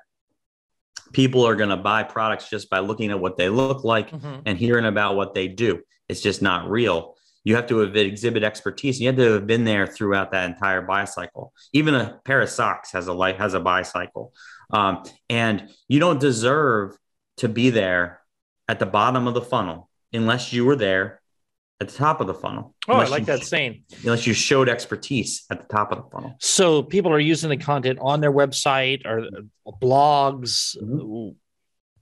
people 1.13 1.47
are 1.47 1.55
going 1.55 1.69
to 1.71 1.77
buy 1.77 2.03
products 2.03 2.49
just 2.49 2.71
by 2.71 2.79
looking 2.79 3.11
at 3.11 3.21
what 3.21 3.37
they 3.37 3.49
look 3.51 3.85
like 3.85 4.11
mm-hmm. 4.11 4.41
and 4.47 4.59
hearing 4.59 4.87
about 4.87 5.17
what 5.17 5.35
they 5.35 5.49
do. 5.49 5.83
It's 6.09 6.23
just 6.23 6.41
not 6.41 6.71
real. 6.71 7.15
You 7.45 7.57
have 7.57 7.67
to 7.69 7.83
exhibit 7.83 8.43
expertise. 8.43 9.01
You 9.01 9.09
have 9.09 9.17
to 9.17 9.33
have 9.35 9.47
been 9.47 9.65
there 9.65 9.87
throughout 9.87 10.33
that 10.33 10.51
entire 10.51 10.83
buy 10.83 11.05
cycle. 11.05 11.53
Even 11.73 11.95
a 11.95 12.21
pair 12.25 12.41
of 12.41 12.49
socks 12.49 12.93
has 12.93 13.07
a 13.07 13.13
life 13.13 13.37
has 13.37 13.55
a 13.55 13.61
buy 13.61 13.83
cycle, 13.83 14.33
um, 14.73 15.05
and 15.29 15.69
you 15.89 16.01
don't 16.01 16.19
deserve 16.19 16.97
to 17.37 17.49
be 17.49 17.71
there 17.71 18.21
at 18.69 18.79
the 18.79 18.87
bottom 18.87 19.27
of 19.27 19.35
the 19.35 19.43
funnel 19.43 19.89
unless 20.13 20.53
you 20.53 20.65
were 20.65 20.77
there 20.77 21.21
at 21.81 21.89
the 21.89 21.95
top 21.95 22.21
of 22.21 22.27
the 22.27 22.35
funnel. 22.35 22.75
Oh, 22.89 22.95
I 22.95 23.07
like 23.07 23.27
that 23.27 23.45
saying. 23.45 23.85
Unless 24.03 24.27
you 24.27 24.33
showed 24.33 24.69
expertise 24.69 25.45
at 25.51 25.61
the 25.61 25.75
top 25.75 25.93
of 25.93 25.99
the 25.99 26.11
funnel. 26.11 26.35
So 26.41 26.83
people 26.83 27.13
are 27.13 27.19
using 27.19 27.51
the 27.51 27.57
content 27.57 27.99
on 28.01 28.21
their 28.21 28.33
website 28.33 29.05
or 29.05 29.29
blogs. 29.83 30.77
Mm-hmm. 30.79 31.31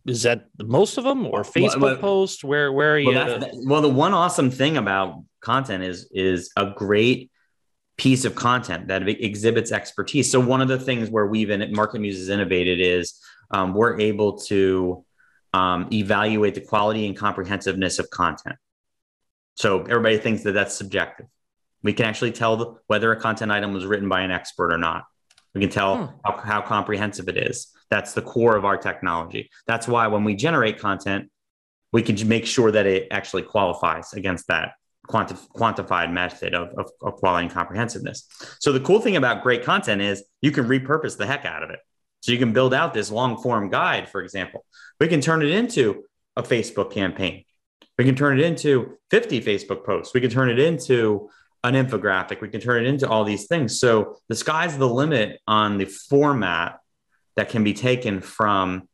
Is 0.08 0.22
that 0.22 0.46
most 0.58 0.98
of 0.98 1.04
them 1.04 1.26
or 1.26 1.42
Facebook 1.42 1.80
well, 1.80 1.96
posts? 1.96 2.44
Where 2.44 2.72
where 2.72 2.94
are 2.94 2.98
you? 2.98 3.08
Well, 3.08 3.50
well, 3.66 3.80
the 3.80 3.88
one 3.88 4.12
awesome 4.12 4.50
thing 4.50 4.76
about 4.76 5.24
content 5.40 5.82
is 5.82 6.08
is 6.12 6.50
a 6.56 6.72
great 6.76 7.30
piece 7.96 8.24
of 8.24 8.34
content 8.34 8.88
that 8.88 9.08
exhibits 9.08 9.72
expertise. 9.72 10.30
So 10.30 10.40
one 10.40 10.60
of 10.60 10.68
the 10.68 10.78
things 10.78 11.08
where 11.08 11.26
we've 11.26 11.48
in 11.48 11.72
Market 11.74 12.00
Muse 12.00 12.18
has 12.18 12.28
innovated 12.28 12.80
is 12.80 13.18
um, 13.50 13.72
we're 13.72 13.98
able 13.98 14.38
to 14.40 15.03
um, 15.54 15.88
evaluate 15.92 16.56
the 16.56 16.60
quality 16.60 17.06
and 17.06 17.16
comprehensiveness 17.16 18.00
of 18.00 18.10
content. 18.10 18.56
So 19.54 19.82
everybody 19.82 20.18
thinks 20.18 20.42
that 20.42 20.52
that's 20.52 20.74
subjective. 20.74 21.26
We 21.84 21.92
can 21.92 22.06
actually 22.06 22.32
tell 22.32 22.80
whether 22.88 23.12
a 23.12 23.20
content 23.20 23.52
item 23.52 23.72
was 23.72 23.86
written 23.86 24.08
by 24.08 24.22
an 24.22 24.32
expert 24.32 24.72
or 24.72 24.78
not. 24.78 25.04
We 25.54 25.60
can 25.60 25.70
tell 25.70 25.96
hmm. 25.96 26.14
how, 26.24 26.36
how 26.38 26.60
comprehensive 26.60 27.28
it 27.28 27.36
is. 27.36 27.68
That's 27.88 28.14
the 28.14 28.22
core 28.22 28.56
of 28.56 28.64
our 28.64 28.76
technology. 28.76 29.48
That's 29.68 29.86
why 29.86 30.08
when 30.08 30.24
we 30.24 30.34
generate 30.34 30.80
content, 30.80 31.30
we 31.92 32.02
can 32.02 32.16
make 32.26 32.46
sure 32.46 32.72
that 32.72 32.86
it 32.86 33.06
actually 33.12 33.42
qualifies 33.42 34.12
against 34.14 34.48
that 34.48 34.72
quantif- 35.08 35.46
quantified 35.54 36.10
method 36.10 36.52
of, 36.52 36.70
of, 36.76 36.90
of, 37.00 37.14
quality 37.14 37.46
and 37.46 37.54
comprehensiveness. 37.54 38.26
So 38.58 38.72
the 38.72 38.80
cool 38.80 39.00
thing 39.00 39.14
about 39.14 39.44
great 39.44 39.62
content 39.62 40.02
is 40.02 40.24
you 40.40 40.50
can 40.50 40.64
repurpose 40.66 41.16
the 41.16 41.26
heck 41.26 41.44
out 41.44 41.62
of 41.62 41.70
it. 41.70 41.78
So 42.24 42.32
you 42.32 42.38
can 42.38 42.54
build 42.54 42.72
out 42.72 42.94
this 42.94 43.10
long 43.10 43.36
form 43.36 43.68
guide, 43.68 44.08
for 44.08 44.22
example. 44.22 44.64
We 44.98 45.08
can 45.08 45.20
turn 45.20 45.42
it 45.42 45.50
into 45.50 46.04
a 46.36 46.42
Facebook 46.42 46.90
campaign. 46.90 47.44
We 47.98 48.06
can 48.06 48.14
turn 48.14 48.40
it 48.40 48.46
into 48.46 48.96
50 49.10 49.42
Facebook 49.42 49.84
posts. 49.84 50.14
We 50.14 50.22
can 50.22 50.30
turn 50.30 50.48
it 50.48 50.58
into 50.58 51.28
an 51.64 51.74
infographic. 51.74 52.40
We 52.40 52.48
can 52.48 52.62
turn 52.62 52.86
it 52.86 52.88
into 52.88 53.06
all 53.06 53.24
these 53.24 53.46
things. 53.46 53.78
So 53.78 54.16
the 54.30 54.34
sky's 54.34 54.78
the 54.78 54.88
limit 54.88 55.38
on 55.46 55.76
the 55.76 55.84
format 55.84 56.80
that 57.36 57.50
can 57.50 57.62
be 57.62 57.74
taken 57.74 58.22
from 58.22 58.88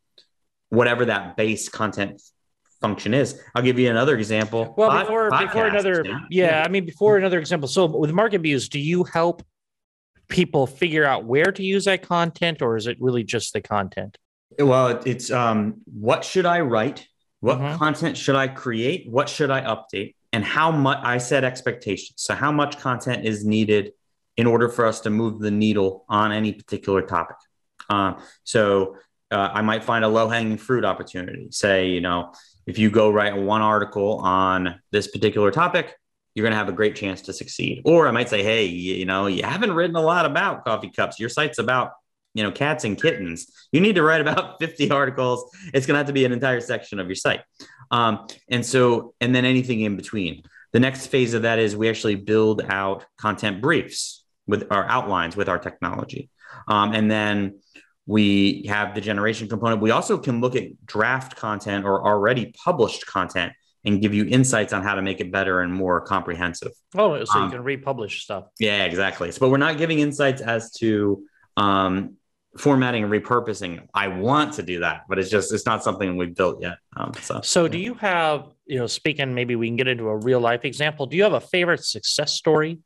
whatever 0.71 1.05
that 1.05 1.37
base 1.37 1.69
content 1.69 2.21
function 2.81 3.15
is. 3.15 3.41
I'll 3.55 3.63
give 3.63 3.79
you 3.79 3.91
another 3.91 4.19
example. 4.19 4.75
Well, 4.77 4.99
before 4.99 5.31
before 5.31 5.67
another, 5.69 6.03
yeah. 6.05 6.19
yeah, 6.31 6.65
I 6.67 6.69
mean 6.69 6.85
before 6.85 7.17
another 7.17 7.39
example. 7.39 7.69
So 7.69 7.87
with 7.87 8.11
Market 8.11 8.41
Muse, 8.41 8.69
do 8.69 8.81
you 8.81 9.05
help 9.05 9.45
people 10.31 10.67
figure 10.67 11.05
out 11.05 11.25
where 11.25 11.53
to 11.53 11.63
use 11.63 11.85
that 11.85 12.03
content, 12.03 12.63
or 12.63 12.77
is 12.77 12.87
it 12.87 12.97
really 13.01 13.25
just 13.25 13.53
the 13.53 13.61
content? 13.61 14.17
Well, 14.59 15.03
it's 15.05 15.31
um, 15.31 15.83
what 15.85 16.25
should 16.25 16.47
I 16.47 16.61
write 16.61 17.07
what 17.41 17.59
mm-hmm. 17.59 17.77
content 17.77 18.17
should 18.17 18.37
I 18.37 18.49
create? 18.49 19.09
What 19.09 19.29
should 19.29 19.51
I 19.51 19.63
update? 19.63 20.15
And 20.33 20.45
how 20.45 20.71
much 20.71 20.99
I 21.03 21.19
set 21.19 21.43
expectations. 21.43 22.23
So, 22.23 22.35
how 22.35 22.53
much 22.53 22.79
content 22.79 23.27
is 23.27 23.45
needed 23.45 23.93
in 24.37 24.47
order 24.47 24.69
for 24.69 24.87
us 24.87 25.01
to 25.01 25.11
move 25.11 25.41
the 25.41 25.51
needle 25.51 26.05
on 26.09 26.33
any 26.33 26.53
particular 26.53 27.03
topic? 27.03 27.37
Uh, 27.89 28.15
so, 28.45 28.97
uh, 29.31 29.51
I 29.53 29.63
might 29.63 29.83
find 29.83 30.05
a 30.05 30.09
low 30.09 30.29
hanging 30.29 30.59
fruit 30.59 30.85
opportunity. 30.85 31.49
Say, 31.51 31.89
you 31.89 32.01
know, 32.01 32.33
if 32.67 32.79
you 32.79 32.91
go 32.91 33.11
write 33.11 33.37
one 33.37 33.63
article 33.63 34.19
on 34.19 34.81
this 34.93 35.09
particular 35.09 35.51
topic, 35.51 35.95
you're 36.35 36.45
going 36.45 36.53
to 36.53 36.59
have 36.59 36.69
a 36.69 36.73
great 36.73 36.97
chance 36.97 37.23
to 37.23 37.33
succeed. 37.33 37.83
Or 37.85 38.07
I 38.07 38.11
might 38.11 38.29
say, 38.29 38.43
hey, 38.43 38.67
you 38.67 39.05
know, 39.05 39.27
you 39.27 39.43
haven't 39.43 39.73
written 39.73 39.97
a 39.97 40.01
lot 40.01 40.27
about 40.27 40.65
coffee 40.65 40.91
cups. 40.91 41.19
Your 41.19 41.29
site's 41.29 41.59
about 41.59 41.93
you 42.35 42.43
know 42.43 42.53
cats 42.53 42.85
and 42.85 43.01
kittens. 43.01 43.47
You 43.73 43.81
need 43.81 43.97
to 43.97 44.03
write 44.03 44.21
about 44.21 44.59
50 44.61 44.91
articles. 44.91 45.51
It's 45.75 45.87
going 45.87 45.95
to 45.95 45.99
have 45.99 46.07
to 46.07 46.13
be 46.13 46.25
an 46.25 46.33
entire 46.33 46.61
section 46.61 47.01
of 47.01 47.07
your 47.07 47.17
site. 47.17 47.41
Um, 47.91 48.27
and 48.49 48.65
so 48.65 49.15
and 49.21 49.35
then 49.35 49.45
anything 49.45 49.81
in 49.81 49.97
between. 49.97 50.43
The 50.73 50.81
next 50.81 51.09
phase 51.09 51.35
of 51.35 51.43
that 51.43 51.59
is 51.59 51.77
we 51.77 51.89
actually 51.89 52.15
build 52.15 52.63
out 52.69 53.05
content 53.19 53.61
briefs 53.61 54.25
with 54.47 54.71
our 54.71 54.87
outlines 54.89 55.37
with 55.37 55.49
our 55.49 55.59
technology. 55.59 56.31
Um, 56.69 56.93
and 56.93 57.11
then 57.11 57.61
we 58.07 58.67
have 58.69 58.95
the 58.95 59.01
generation 59.01 59.49
component. 59.49 59.81
We 59.81 59.91
also 59.91 60.19
can 60.19 60.41
look 60.41 60.57
at 60.57 60.85
draft 60.85 61.37
content 61.37 61.85
or 61.85 62.05
already 62.05 62.53
published 62.65 63.07
content 63.07 63.53
and 63.85 64.01
give 64.01 64.13
you 64.15 64.27
insights 64.27 64.73
on 64.73 64.83
how 64.83 64.95
to 64.95 65.03
make 65.03 65.21
it 65.21 65.33
better 65.33 65.61
and 65.61 65.73
more 65.73 66.01
comprehensive. 66.01 66.73
Oh 66.97 67.25
so 67.25 67.39
um, 67.39 67.45
you 67.45 67.51
can 67.51 67.65
republish 67.65 68.23
stuff. 68.23 68.45
Yeah 68.59 68.85
exactly. 68.85 69.33
So, 69.33 69.41
but 69.41 69.51
we're 69.51 69.57
not 69.59 69.79
giving 69.79 70.01
insights 70.01 70.43
as 70.43 70.73
to 70.75 71.25
um, 71.57 72.17
formatting 72.59 73.05
and 73.05 73.13
repurposing. 73.13 73.87
I 73.95 74.09
want 74.09 74.55
to 74.55 74.63
do 74.63 74.81
that 74.81 75.03
but 75.09 75.19
it's 75.19 75.31
just 75.31 75.53
it's 75.53 75.67
not 75.67 75.83
something 75.83 76.17
we've 76.17 76.35
built 76.35 76.63
yet. 76.63 76.79
Um, 76.97 77.13
so 77.21 77.41
so 77.43 77.69
do 77.69 77.79
you 77.79 77.95
have 77.95 78.47
you 78.67 78.79
know 78.79 78.87
speaking 78.87 79.35
maybe 79.35 79.57
we 79.57 79.69
can 79.69 79.77
get 79.77 79.89
into 79.89 80.09
a 80.09 80.17
real 80.17 80.41
life 80.41 80.65
example. 80.65 81.07
Do 81.07 81.17
you 81.17 81.23
have 81.23 81.33
a 81.33 81.41
favorite 81.41 81.85
success 81.85 82.33
story 82.35 82.79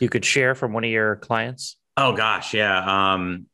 you 0.00 0.08
could 0.08 0.24
share 0.24 0.54
from 0.54 0.72
one 0.72 0.84
of 0.84 0.90
your 0.90 1.16
clients? 1.16 1.76
Oh 1.96 2.12
gosh 2.12 2.54
yeah. 2.54 3.12
Um 3.14 3.46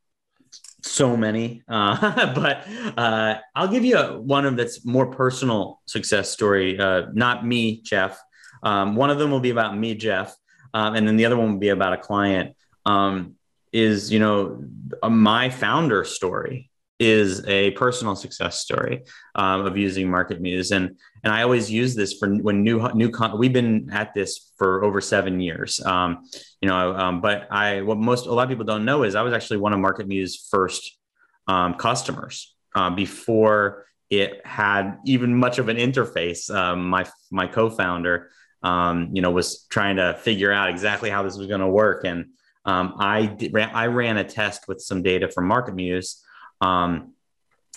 so 0.82 1.16
many 1.16 1.62
uh, 1.68 2.32
but 2.34 2.66
uh, 2.96 3.36
i'll 3.54 3.68
give 3.68 3.84
you 3.84 3.96
a, 3.96 4.18
one 4.18 4.46
of 4.46 4.56
that's 4.56 4.84
more 4.84 5.06
personal 5.06 5.80
success 5.86 6.30
story 6.30 6.78
uh, 6.78 7.06
not 7.12 7.46
me 7.46 7.80
jeff. 7.82 8.20
Um, 8.62 8.96
one 8.96 9.10
of 9.10 9.18
them 9.18 9.30
will 9.30 9.40
be 9.40 9.50
about 9.50 9.76
me 9.76 9.94
jeff 9.94 10.36
um, 10.74 10.94
and 10.94 11.06
then 11.06 11.16
the 11.16 11.24
other 11.24 11.36
one 11.36 11.52
will 11.52 11.58
be 11.58 11.68
about 11.68 11.92
a 11.92 11.98
client 11.98 12.56
um, 12.86 13.34
is 13.72 14.12
you 14.12 14.18
know 14.18 14.64
my 15.08 15.50
founder 15.50 16.04
story 16.04 16.67
is 16.98 17.46
a 17.46 17.70
personal 17.72 18.16
success 18.16 18.60
story 18.60 19.04
um, 19.34 19.64
of 19.64 19.76
using 19.76 20.10
market 20.10 20.40
muse 20.40 20.72
and 20.72 20.96
and 21.22 21.32
i 21.32 21.42
always 21.42 21.70
use 21.70 21.94
this 21.94 22.14
for 22.14 22.28
when 22.36 22.62
new 22.62 22.88
new 22.94 23.10
con- 23.10 23.38
we've 23.38 23.52
been 23.52 23.88
at 23.92 24.12
this 24.14 24.52
for 24.56 24.82
over 24.82 25.00
seven 25.00 25.40
years. 25.40 25.80
Um, 25.80 26.24
you 26.60 26.68
know 26.68 26.94
um, 26.96 27.20
but 27.20 27.46
i 27.50 27.82
what 27.82 27.98
most 27.98 28.26
a 28.26 28.32
lot 28.32 28.42
of 28.42 28.48
people 28.48 28.64
don't 28.64 28.84
know 28.84 29.04
is 29.04 29.14
i 29.14 29.22
was 29.22 29.32
actually 29.32 29.58
one 29.58 29.72
of 29.72 29.78
market 29.78 30.08
Muse's 30.08 30.48
first 30.50 30.98
um, 31.46 31.74
customers 31.74 32.54
uh, 32.74 32.90
before 32.90 33.86
it 34.10 34.40
had 34.46 34.98
even 35.04 35.34
much 35.34 35.58
of 35.58 35.68
an 35.68 35.76
interface. 35.76 36.54
Um, 36.54 36.88
my 36.88 37.06
my 37.30 37.46
co-founder 37.46 38.30
you 38.62 39.22
know 39.22 39.30
was 39.30 39.66
trying 39.68 39.96
to 39.96 40.14
figure 40.14 40.52
out 40.52 40.70
exactly 40.70 41.10
how 41.10 41.22
this 41.22 41.36
was 41.36 41.46
going 41.46 41.60
to 41.60 41.68
work. 41.68 42.04
And 42.04 42.26
I 42.64 43.26
did, 43.26 43.56
I 43.56 43.86
ran 43.86 44.18
a 44.18 44.24
test 44.24 44.68
with 44.68 44.80
some 44.80 45.02
data 45.02 45.30
from 45.30 45.46
Market 45.46 45.74
Muse, 45.74 46.22
um, 46.60 47.14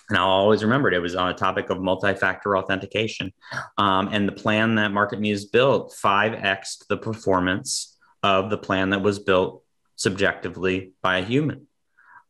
and 0.10 0.17
I'll 0.17 0.28
always 0.28 0.63
remember 0.63 0.89
it. 0.89 0.94
It 0.94 1.00
was 1.00 1.15
on 1.15 1.30
a 1.30 1.34
topic 1.34 1.70
of 1.70 1.80
multi-factor 1.80 2.58
authentication, 2.58 3.32
um, 3.78 4.10
and 4.12 4.28
the 4.28 4.34
plan 4.34 4.76
that 4.76 4.91
Market 4.91 5.20
Muse 5.20 5.46
built 5.46 5.94
five 5.94 6.34
x 6.34 6.84
the 6.89 6.98
performance 6.98 7.98
of 8.24 8.50
the 8.50 8.58
plan 8.58 8.89
that 8.89 9.02
was 9.02 9.20
built 9.20 9.63
subjectively 9.96 10.94
by 11.02 11.20
a 11.20 11.24
human. 11.24 11.67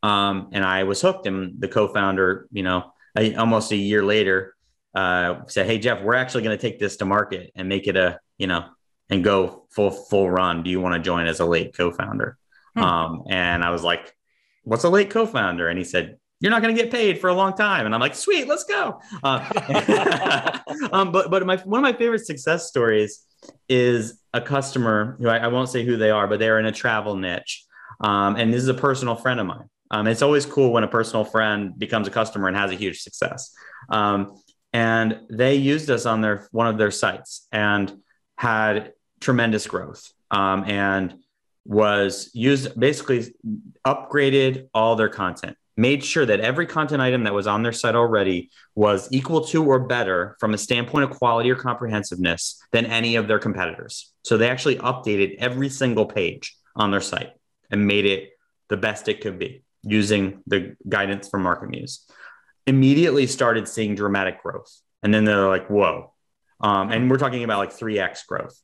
Um, 0.03 0.49
and 0.51 0.63
I 0.63 0.83
was 0.83 1.01
hooked. 1.01 1.27
And 1.27 1.59
the 1.59 1.67
co-founder, 1.67 2.47
you 2.51 2.63
know, 2.63 2.93
I, 3.15 3.33
almost 3.33 3.71
a 3.71 3.75
year 3.75 4.03
later, 4.03 4.55
uh, 4.93 5.41
said, 5.47 5.65
"Hey 5.65 5.79
Jeff, 5.79 6.01
we're 6.01 6.15
actually 6.15 6.43
going 6.43 6.57
to 6.57 6.61
take 6.61 6.79
this 6.79 6.97
to 6.97 7.05
market 7.05 7.51
and 7.55 7.67
make 7.67 7.87
it 7.87 7.95
a, 7.95 8.19
you 8.37 8.47
know, 8.47 8.65
and 9.09 9.23
go 9.23 9.65
full 9.71 9.91
full 9.91 10.29
run. 10.29 10.63
Do 10.63 10.69
you 10.69 10.81
want 10.81 10.95
to 10.95 11.01
join 11.01 11.27
as 11.27 11.39
a 11.39 11.45
late 11.45 11.75
co-founder?" 11.75 12.37
Hmm. 12.75 12.83
Um, 12.83 13.23
and 13.29 13.63
I 13.63 13.71
was 13.71 13.83
like, 13.83 14.15
what's 14.63 14.83
a 14.83 14.89
late 14.89 15.09
co-founder? 15.09 15.67
And 15.67 15.77
he 15.77 15.83
said, 15.83 16.17
you're 16.41 16.49
not 16.49 16.61
going 16.61 16.75
to 16.75 16.81
get 16.81 16.91
paid 16.91 17.19
for 17.19 17.29
a 17.29 17.33
long 17.33 17.53
time. 17.53 17.85
And 17.85 17.93
I'm 17.93 18.01
like, 18.01 18.15
sweet, 18.15 18.47
let's 18.47 18.63
go. 18.63 18.99
Uh, 19.23 20.59
um, 20.91 21.11
but 21.11 21.29
but 21.29 21.45
my 21.45 21.57
one 21.57 21.79
of 21.79 21.83
my 21.83 21.93
favorite 21.93 22.25
success 22.25 22.67
stories 22.67 23.25
is 23.69 24.19
a 24.33 24.41
customer 24.41 25.17
who 25.19 25.29
I, 25.29 25.37
I, 25.37 25.47
won't 25.47 25.69
say 25.69 25.85
who 25.85 25.97
they 25.97 26.09
are, 26.09 26.27
but 26.27 26.39
they're 26.39 26.59
in 26.59 26.65
a 26.65 26.71
travel 26.71 27.15
niche. 27.15 27.63
Um, 28.01 28.35
and 28.35 28.53
this 28.53 28.61
is 28.61 28.67
a 28.67 28.73
personal 28.73 29.15
friend 29.15 29.39
of 29.39 29.45
mine. 29.45 29.69
Um, 29.91 30.07
it's 30.07 30.21
always 30.21 30.45
cool 30.45 30.71
when 30.71 30.83
a 30.83 30.87
personal 30.87 31.25
friend 31.25 31.77
becomes 31.77 32.07
a 32.07 32.11
customer 32.11 32.47
and 32.47 32.57
has 32.57 32.71
a 32.71 32.75
huge 32.75 33.01
success. 33.01 33.53
Um, 33.89 34.41
and 34.73 35.21
they 35.29 35.55
used 35.55 35.89
us 35.89 36.05
on 36.05 36.21
their 36.21 36.47
one 36.51 36.67
of 36.67 36.77
their 36.77 36.91
sites 36.91 37.47
and 37.51 37.91
had 38.37 38.93
tremendous 39.19 39.67
growth. 39.67 40.11
Um, 40.31 40.63
and 40.65 41.15
was 41.65 42.31
used 42.33 42.79
basically 42.79 43.35
upgraded 43.85 44.67
all 44.73 44.95
their 44.95 45.09
content 45.09 45.55
made 45.81 46.03
sure 46.03 46.25
that 46.27 46.39
every 46.39 46.67
content 46.67 47.01
item 47.01 47.23
that 47.23 47.33
was 47.33 47.47
on 47.47 47.63
their 47.63 47.71
site 47.71 47.95
already 47.95 48.51
was 48.75 49.09
equal 49.11 49.41
to 49.47 49.65
or 49.65 49.79
better 49.79 50.37
from 50.39 50.53
a 50.53 50.57
standpoint 50.57 51.03
of 51.03 51.17
quality 51.17 51.49
or 51.49 51.55
comprehensiveness 51.55 52.61
than 52.71 52.85
any 52.85 53.15
of 53.15 53.27
their 53.27 53.39
competitors. 53.39 54.13
So 54.23 54.37
they 54.37 54.47
actually 54.47 54.75
updated 54.75 55.37
every 55.39 55.69
single 55.69 56.05
page 56.05 56.55
on 56.75 56.91
their 56.91 57.01
site 57.01 57.31
and 57.71 57.87
made 57.87 58.05
it 58.05 58.29
the 58.69 58.77
best 58.77 59.07
it 59.07 59.21
could 59.21 59.39
be 59.39 59.63
using 59.81 60.43
the 60.45 60.75
guidance 60.87 61.27
from 61.27 61.43
MarketMuse. 61.43 62.05
Immediately 62.67 63.25
started 63.25 63.67
seeing 63.67 63.95
dramatic 63.95 64.43
growth. 64.43 64.71
And 65.01 65.11
then 65.11 65.25
they're 65.25 65.47
like, 65.47 65.67
whoa. 65.67 66.13
Um, 66.59 66.91
and 66.91 67.09
we're 67.09 67.17
talking 67.17 67.43
about 67.43 67.57
like 67.57 67.75
3x 67.75 68.27
growth. 68.27 68.55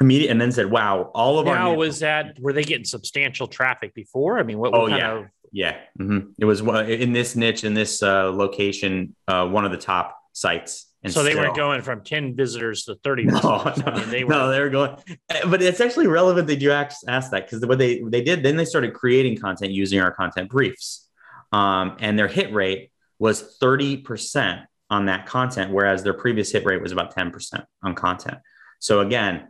Immediate, 0.00 0.30
and 0.30 0.40
then 0.40 0.52
said, 0.52 0.70
wow, 0.70 1.10
all 1.14 1.38
of 1.38 1.46
now, 1.46 1.52
our. 1.52 1.58
Now, 1.58 1.74
was 1.74 2.00
that, 2.00 2.38
were 2.38 2.52
they 2.52 2.62
getting 2.62 2.84
substantial 2.84 3.48
traffic 3.48 3.94
before? 3.94 4.38
I 4.38 4.44
mean, 4.44 4.58
what, 4.58 4.72
what 4.72 4.92
oh, 4.92 4.96
yeah. 4.96 5.12
Of... 5.12 5.26
Yeah. 5.50 5.76
Mm-hmm. 5.98 6.30
It 6.38 6.44
was 6.44 6.60
in 6.60 7.12
this 7.12 7.34
niche, 7.34 7.64
in 7.64 7.74
this 7.74 8.02
uh, 8.02 8.30
location, 8.32 9.16
uh, 9.26 9.48
one 9.48 9.64
of 9.64 9.72
the 9.72 9.78
top 9.78 10.16
sites 10.32 10.88
and 11.02 11.12
so 11.12 11.22
they 11.22 11.30
still, 11.30 11.44
weren't 11.44 11.56
going 11.56 11.82
from 11.82 12.02
10 12.02 12.34
visitors 12.34 12.84
to 12.84 12.96
30 12.96 13.24
no, 13.24 13.32
visitors. 13.34 13.86
No, 13.86 13.92
I 13.92 14.00
mean, 14.00 14.10
they 14.10 14.24
were, 14.24 14.30
no, 14.30 14.50
they 14.50 14.60
were 14.60 14.70
going, 14.70 14.96
eh, 15.28 15.42
but 15.46 15.62
it's 15.62 15.80
actually 15.80 16.08
relevant 16.08 16.48
that 16.48 16.60
you 16.60 16.72
ask, 16.72 17.00
ask 17.06 17.30
that 17.30 17.46
because 17.46 17.64
what 17.64 17.78
they, 17.78 18.00
they 18.00 18.20
did, 18.20 18.42
then 18.42 18.56
they 18.56 18.64
started 18.64 18.94
creating 18.94 19.38
content 19.38 19.72
using 19.72 20.00
our 20.00 20.10
content 20.10 20.50
briefs. 20.50 21.08
Um, 21.52 21.96
and 22.00 22.18
their 22.18 22.26
hit 22.26 22.52
rate 22.52 22.90
was 23.20 23.58
30% 23.62 24.64
on 24.90 25.06
that 25.06 25.26
content, 25.26 25.72
whereas 25.72 26.02
their 26.02 26.14
previous 26.14 26.50
hit 26.50 26.64
rate 26.64 26.82
was 26.82 26.90
about 26.90 27.14
10% 27.14 27.64
on 27.84 27.94
content. 27.94 28.38
So 28.80 29.00
again, 29.00 29.48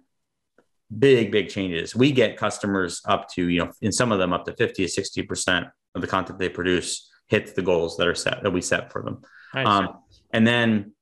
big, 0.97 1.31
big 1.31 1.49
changes. 1.49 1.95
We 1.95 2.13
get 2.13 2.37
customers 2.37 3.01
up 3.05 3.29
to, 3.33 3.49
you 3.49 3.61
know, 3.61 3.73
in 3.83 3.93
some 3.93 4.13
of 4.13 4.19
them 4.19 4.33
up 4.33 4.45
to 4.47 4.55
50 4.55 4.87
to 4.87 5.01
60% 5.03 5.71
of 5.95 6.01
the 6.01 6.07
content 6.07 6.39
they 6.39 6.49
produce 6.49 7.11
hits 7.29 7.53
the 7.53 7.63
goals 7.63 7.97
that 7.99 8.09
are 8.09 8.15
set 8.15 8.43
that 8.43 8.51
we 8.51 8.63
set 8.63 8.91
for 8.91 9.03
them. 9.03 9.23
Um, 9.55 9.99
and 10.33 10.47
then 10.47 10.93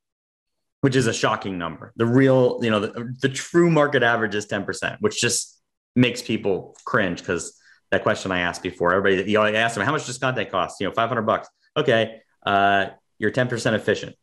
which 0.80 0.94
is 0.94 1.06
a 1.06 1.12
shocking 1.12 1.58
number. 1.58 1.92
The 1.96 2.06
real, 2.06 2.60
you 2.62 2.70
know, 2.70 2.80
the, 2.80 3.14
the 3.20 3.28
true 3.28 3.70
market 3.70 4.02
average 4.02 4.34
is 4.34 4.46
10%, 4.46 4.98
which 5.00 5.20
just 5.20 5.60
makes 5.96 6.22
people 6.22 6.76
cringe 6.84 7.18
because 7.18 7.58
that 7.90 8.02
question 8.02 8.30
I 8.30 8.40
asked 8.40 8.62
before, 8.62 8.94
everybody, 8.94 9.28
you 9.30 9.38
know, 9.38 9.44
I 9.44 9.52
asked 9.52 9.74
them, 9.74 9.84
how 9.84 9.92
much 9.92 10.06
does 10.06 10.18
content 10.18 10.50
cost? 10.50 10.80
You 10.80 10.86
know, 10.86 10.92
500 10.92 11.22
bucks. 11.22 11.48
Okay. 11.76 12.20
Uh, 12.44 12.86
you're 13.18 13.32
10% 13.32 13.72
efficient. 13.72 14.14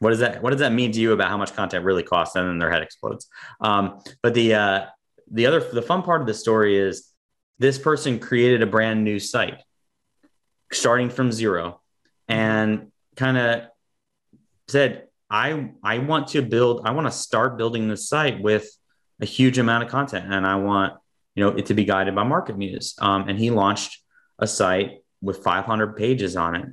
What 0.00 0.10
does 0.10 0.18
that, 0.18 0.42
what 0.42 0.50
does 0.50 0.60
that 0.60 0.72
mean 0.72 0.92
to 0.92 1.00
you 1.00 1.12
about 1.12 1.30
how 1.30 1.38
much 1.38 1.54
content 1.54 1.84
really 1.84 2.02
costs? 2.02 2.34
And 2.34 2.48
then 2.48 2.58
their 2.58 2.70
head 2.70 2.82
explodes. 2.82 3.28
Um, 3.60 4.00
but 4.22 4.34
the, 4.34 4.54
uh, 4.54 4.86
the 5.32 5.46
other, 5.46 5.60
the 5.60 5.82
fun 5.82 6.02
part 6.02 6.20
of 6.20 6.26
the 6.26 6.34
story 6.34 6.78
is 6.78 7.08
this 7.58 7.78
person 7.78 8.18
created 8.18 8.62
a 8.62 8.66
brand 8.66 9.02
new 9.02 9.18
site 9.18 9.60
starting 10.72 11.10
from 11.10 11.32
zero 11.32 11.80
and 12.28 12.92
kind 13.16 13.36
of 13.36 13.62
said, 14.68 15.08
I 15.30 15.70
I 15.82 15.98
want 15.98 16.28
to 16.28 16.42
build, 16.42 16.82
I 16.84 16.90
want 16.90 17.06
to 17.06 17.10
start 17.10 17.56
building 17.56 17.88
this 17.88 18.08
site 18.08 18.40
with 18.40 18.68
a 19.20 19.24
huge 19.24 19.58
amount 19.58 19.84
of 19.84 19.90
content, 19.90 20.32
and 20.32 20.46
I 20.46 20.56
want 20.56 20.94
you 21.34 21.42
know 21.42 21.50
it 21.56 21.66
to 21.66 21.74
be 21.74 21.86
guided 21.86 22.14
by 22.14 22.22
MarketMuse. 22.24 23.00
Um, 23.00 23.28
and 23.28 23.38
he 23.38 23.50
launched 23.50 23.98
a 24.38 24.46
site 24.46 24.98
with 25.22 25.42
500 25.42 25.96
pages 25.96 26.36
on 26.36 26.56
it, 26.56 26.66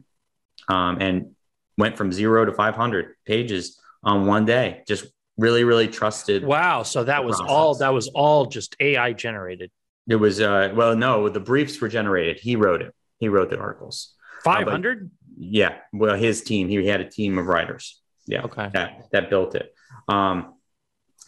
um, 0.67 0.98
and 1.00 1.36
went 1.78 1.95
from 1.95 2.12
zero 2.12 2.43
to 2.43 2.52
500 2.52 3.15
pages 3.26 3.80
on 4.04 4.26
one 4.26 4.45
day. 4.45 4.84
Just 4.86 5.06
really, 5.39 5.63
really 5.63 5.88
trusted. 5.88 6.43
Wow! 6.43 6.84
So 6.84 7.04
that 7.04 7.23
was 7.23 7.38
process. 7.38 7.52
all. 7.52 7.75
That 7.75 7.93
was 7.93 8.08
all 8.10 8.45
just 8.45 8.75
AI 8.80 9.13
generated. 9.13 9.71
It 10.08 10.15
was 10.15 10.39
uh, 10.41 10.71
well, 10.75 10.95
no, 10.95 11.30
the 11.30 11.39
briefs 11.39 11.80
were 11.82 11.89
generated. 11.89 12.39
He 12.39 12.56
wrote 12.56 12.82
it. 12.82 12.93
He 13.17 13.30
wrote 13.30 13.49
the 13.49 13.60
articles. 13.60 14.13
500. 14.43 15.04
Uh, 15.04 15.08
yeah. 15.38 15.78
Well, 15.91 16.15
his 16.15 16.41
team. 16.41 16.69
He 16.69 16.86
had 16.86 17.02
a 17.02 17.10
team 17.10 17.38
of 17.38 17.47
writers 17.47 17.99
yeah 18.30 18.43
okay 18.43 18.69
that, 18.71 19.08
that 19.12 19.30
built 19.30 19.56
it 19.56 19.73
um, 20.08 20.54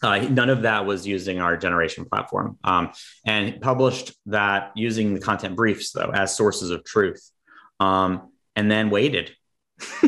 uh, 0.03 0.17
none 0.17 0.49
of 0.49 0.61
that 0.63 0.85
was 0.85 1.05
using 1.05 1.39
our 1.39 1.57
generation 1.57 2.05
platform 2.05 2.57
um, 2.63 2.91
and 3.25 3.59
published 3.59 4.13
that 4.27 4.71
using 4.75 5.13
the 5.13 5.19
content 5.19 5.55
briefs 5.55 5.91
though 5.91 6.11
as 6.13 6.35
sources 6.35 6.69
of 6.69 6.85
truth 6.85 7.29
um, 7.79 8.31
and 8.55 8.69
then 8.71 8.89
waited 8.89 9.31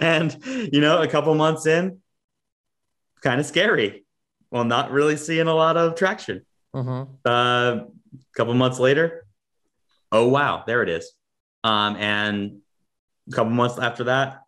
and 0.00 0.36
you 0.44 0.80
know 0.80 1.00
a 1.02 1.08
couple 1.08 1.34
months 1.34 1.66
in 1.66 1.98
kind 3.22 3.40
of 3.40 3.46
scary 3.46 4.04
well 4.50 4.64
not 4.64 4.90
really 4.90 5.16
seeing 5.16 5.46
a 5.46 5.54
lot 5.54 5.76
of 5.76 5.94
traction 5.94 6.44
mm-hmm. 6.74 7.12
uh, 7.24 7.30
a 7.30 7.86
couple 8.36 8.54
months 8.54 8.78
later 8.78 9.26
oh 10.12 10.28
wow 10.28 10.64
there 10.66 10.82
it 10.82 10.88
is 10.88 11.12
um, 11.64 11.96
and 11.96 12.58
a 13.28 13.34
couple 13.34 13.52
months 13.52 13.78
after 13.78 14.04
that 14.04 14.42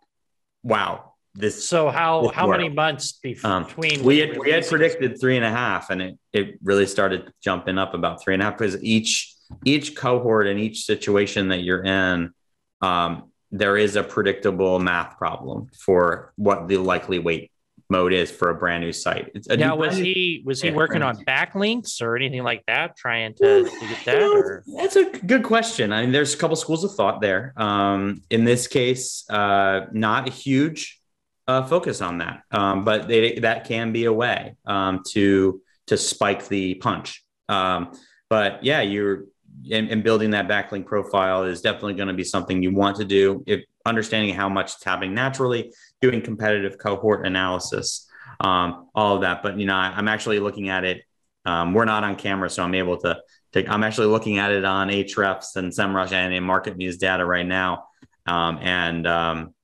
wow 0.62 1.08
this. 1.38 1.68
So 1.68 1.88
how 1.88 2.28
how 2.28 2.46
many 2.48 2.68
months 2.68 3.18
um, 3.44 3.64
between? 3.64 4.02
We 4.02 4.18
had 4.18 4.36
we 4.36 4.50
had 4.50 4.66
predicted 4.66 5.20
three 5.20 5.36
and 5.36 5.44
a 5.44 5.50
half, 5.50 5.90
and 5.90 6.02
it 6.02 6.18
it 6.32 6.58
really 6.62 6.86
started 6.86 7.32
jumping 7.42 7.78
up 7.78 7.94
about 7.94 8.22
three 8.22 8.34
and 8.34 8.42
a 8.42 8.46
half 8.46 8.58
because 8.58 8.82
each 8.82 9.34
each 9.64 9.96
cohort 9.96 10.46
and 10.46 10.58
each 10.58 10.84
situation 10.84 11.48
that 11.48 11.62
you're 11.62 11.84
in, 11.84 12.32
um, 12.82 13.30
there 13.50 13.76
is 13.76 13.96
a 13.96 14.02
predictable 14.02 14.78
math 14.78 15.16
problem 15.16 15.68
for 15.78 16.32
what 16.36 16.68
the 16.68 16.76
likely 16.76 17.18
wait 17.18 17.50
mode 17.90 18.12
is 18.12 18.30
for 18.30 18.50
a 18.50 18.54
brand 18.54 18.82
new 18.82 18.92
site. 18.92 19.30
It's 19.34 19.48
a 19.48 19.56
now, 19.56 19.76
was 19.76 19.96
he 19.96 20.42
was 20.44 20.60
he 20.60 20.68
yeah, 20.68 20.74
working 20.74 21.02
on 21.02 21.24
backlinks 21.24 22.02
or 22.02 22.16
anything 22.16 22.42
like 22.42 22.64
that, 22.66 22.96
trying 22.96 23.34
to, 23.34 23.64
to 23.64 23.70
get 23.70 24.04
that? 24.04 24.20
You 24.20 24.62
know, 24.66 24.80
that's 24.80 24.96
a 24.96 25.10
good 25.10 25.42
question. 25.42 25.92
I 25.92 26.02
mean, 26.02 26.12
there's 26.12 26.34
a 26.34 26.36
couple 26.36 26.56
schools 26.56 26.84
of 26.84 26.94
thought 26.94 27.20
there. 27.20 27.54
Um, 27.56 28.22
in 28.30 28.44
this 28.44 28.66
case, 28.66 29.28
uh, 29.30 29.86
not 29.92 30.28
a 30.28 30.30
huge 30.30 31.00
uh, 31.46 31.64
focus 31.66 32.00
on 32.00 32.18
that. 32.18 32.42
Um, 32.50 32.84
but 32.84 33.08
they, 33.08 33.38
that 33.40 33.66
can 33.66 33.92
be 33.92 34.04
a 34.04 34.12
way 34.12 34.54
um, 34.66 35.02
to 35.10 35.60
to 35.86 35.96
spike 35.96 36.46
the 36.48 36.74
punch. 36.74 37.24
Um, 37.48 37.92
but 38.28 38.62
yeah, 38.62 38.82
you're 38.82 39.24
and, 39.72 40.02
building 40.04 40.30
that 40.30 40.48
backlink 40.48 40.86
profile 40.86 41.44
is 41.44 41.60
definitely 41.62 41.94
going 41.94 42.08
to 42.08 42.14
be 42.14 42.24
something 42.24 42.62
you 42.62 42.72
want 42.74 42.96
to 42.98 43.04
do. 43.04 43.42
If 43.46 43.64
understanding 43.86 44.34
how 44.34 44.48
much 44.48 44.74
it's 44.74 44.84
happening 44.84 45.14
naturally, 45.14 45.72
doing 46.00 46.22
competitive 46.22 46.78
cohort 46.78 47.26
analysis, 47.26 48.06
um, 48.40 48.88
all 48.94 49.16
of 49.16 49.22
that. 49.22 49.42
But 49.42 49.58
you 49.58 49.66
know, 49.66 49.74
I, 49.74 49.98
am 49.98 50.08
actually 50.08 50.40
looking 50.40 50.68
at 50.68 50.84
it. 50.84 51.02
Um, 51.44 51.72
we're 51.72 51.84
not 51.84 52.04
on 52.04 52.16
camera, 52.16 52.50
so 52.50 52.62
I'm 52.62 52.74
able 52.74 52.98
to. 52.98 53.18
Take, 53.52 53.68
I'm 53.70 53.82
actually 53.82 54.08
looking 54.08 54.38
at 54.38 54.52
it 54.52 54.64
on 54.64 54.88
Ahrefs 54.88 55.56
and 55.56 55.72
SEMrush 55.72 56.12
and 56.12 56.34
in 56.34 56.44
MarketMuse 56.44 56.98
data 56.98 57.24
right 57.24 57.46
now. 57.46 57.86
Um, 58.26 58.58
and 58.60 59.06
um, 59.06 59.54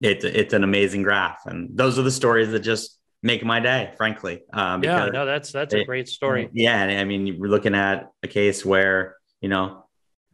it's 0.00 0.24
it's 0.24 0.54
an 0.54 0.64
amazing 0.64 1.02
graph, 1.02 1.40
and 1.46 1.76
those 1.76 1.98
are 1.98 2.02
the 2.02 2.10
stories 2.10 2.50
that 2.50 2.60
just 2.60 2.98
make 3.22 3.44
my 3.44 3.60
day, 3.60 3.92
frankly. 3.96 4.42
Um, 4.52 4.82
yeah, 4.82 5.06
no, 5.06 5.26
that's 5.26 5.52
that's 5.52 5.74
it, 5.74 5.80
a 5.80 5.84
great 5.84 6.08
story. 6.08 6.48
Yeah, 6.52 6.82
I 6.82 7.04
mean, 7.04 7.38
we're 7.38 7.48
looking 7.48 7.74
at 7.74 8.10
a 8.22 8.28
case 8.28 8.64
where 8.64 9.16
you 9.40 9.48
know 9.48 9.84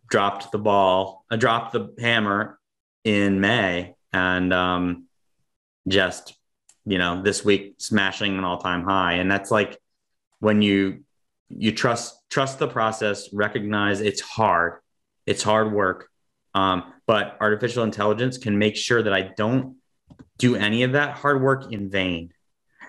dropped 0.09 0.53
the 0.53 0.59
ball, 0.59 1.25
uh, 1.31 1.37
dropped 1.37 1.73
the 1.73 1.95
hammer 1.99 2.59
in 3.05 3.40
May, 3.40 3.94
and 4.14 4.53
um, 4.53 5.07
just 5.88 6.35
you 6.87 6.98
know 6.98 7.22
this 7.22 7.44
week 7.44 7.74
smashing 7.79 8.38
an 8.38 8.44
all 8.44 8.59
time 8.59 8.85
high, 8.85 9.14
and 9.14 9.31
that's 9.31 9.50
like 9.50 9.79
when 10.38 10.62
you 10.62 11.05
you 11.48 11.72
trust 11.72 12.16
trust 12.31 12.59
the 12.59 12.68
process, 12.68 13.33
recognize 13.33 14.00
it's 14.00 14.20
hard, 14.20 14.81
it's 15.27 15.42
hard 15.42 15.72
work, 15.72 16.09
um, 16.55 16.92
but 17.07 17.37
artificial 17.40 17.83
intelligence 17.83 18.38
can 18.38 18.57
make 18.57 18.77
sure 18.77 19.03
that 19.03 19.12
I 19.12 19.33
don't 19.37 19.77
do 20.38 20.55
any 20.57 20.85
of 20.85 20.92
that 20.92 21.16
hard 21.16 21.42
work 21.42 21.72
in 21.72 21.90
vain. 21.90 22.33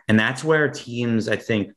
And 0.08 0.20
that's 0.20 0.44
where 0.44 0.70
teams, 0.70 1.28
I 1.28 1.38
think, 1.38 1.72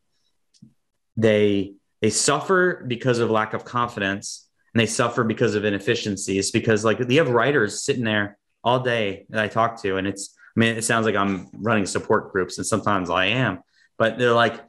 they 1.16 1.72
they 2.02 2.11
suffer 2.11 2.84
because 2.87 3.18
of 3.18 3.30
lack 3.30 3.54
of 3.54 3.64
confidence 3.64 4.46
and 4.74 4.80
they 4.80 4.87
suffer 4.87 5.24
because 5.24 5.54
of 5.54 5.64
inefficiencies 5.64 6.50
because 6.50 6.84
like 6.84 6.98
you 7.08 7.18
have 7.18 7.30
writers 7.30 7.82
sitting 7.82 8.04
there 8.04 8.38
all 8.64 8.81
day 8.81 9.27
that 9.31 9.42
I 9.42 9.49
talk 9.49 9.81
to 9.83 9.97
and 9.97 10.07
it's 10.07 10.35
I 10.57 10.61
mean 10.61 10.77
it 10.77 10.85
sounds 10.85 11.07
like 11.07 11.16
I'm 11.16 11.49
running 11.53 11.87
support 11.87 12.33
groups 12.33 12.59
and 12.59 12.66
sometimes 12.66 13.11
I 13.11 13.27
am 13.27 13.61
but 13.99 14.18
they're 14.18 14.33
like 14.33 14.61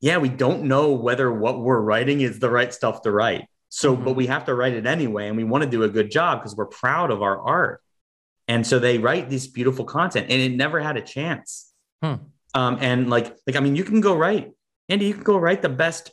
yeah 0.00 0.18
we 0.18 0.28
don't 0.28 0.64
know 0.64 0.92
whether 0.92 1.32
what 1.32 1.60
we're 1.60 1.80
writing 1.80 2.20
is 2.20 2.38
the 2.38 2.50
right 2.50 2.72
stuff 2.72 3.02
to 3.02 3.10
write 3.10 3.46
so, 3.68 3.94
mm-hmm. 3.94 4.04
but 4.04 4.12
we 4.14 4.26
have 4.26 4.44
to 4.46 4.54
write 4.54 4.74
it 4.74 4.86
anyway, 4.86 5.28
and 5.28 5.36
we 5.36 5.44
want 5.44 5.64
to 5.64 5.70
do 5.70 5.82
a 5.82 5.88
good 5.88 6.10
job 6.10 6.40
because 6.40 6.56
we're 6.56 6.66
proud 6.66 7.10
of 7.10 7.22
our 7.22 7.40
art. 7.40 7.82
And 8.46 8.66
so 8.66 8.78
they 8.78 8.98
write 8.98 9.28
this 9.28 9.46
beautiful 9.46 9.84
content, 9.84 10.26
and 10.30 10.40
it 10.40 10.56
never 10.56 10.80
had 10.80 10.96
a 10.96 11.02
chance. 11.02 11.72
Hmm. 12.02 12.14
Um, 12.54 12.78
and 12.80 13.10
like, 13.10 13.36
like 13.46 13.56
I 13.56 13.60
mean, 13.60 13.76
you 13.76 13.84
can 13.84 14.00
go 14.00 14.16
write, 14.16 14.52
Andy. 14.88 15.06
You 15.06 15.14
can 15.14 15.22
go 15.22 15.36
write 15.36 15.60
the 15.60 15.68
best 15.68 16.12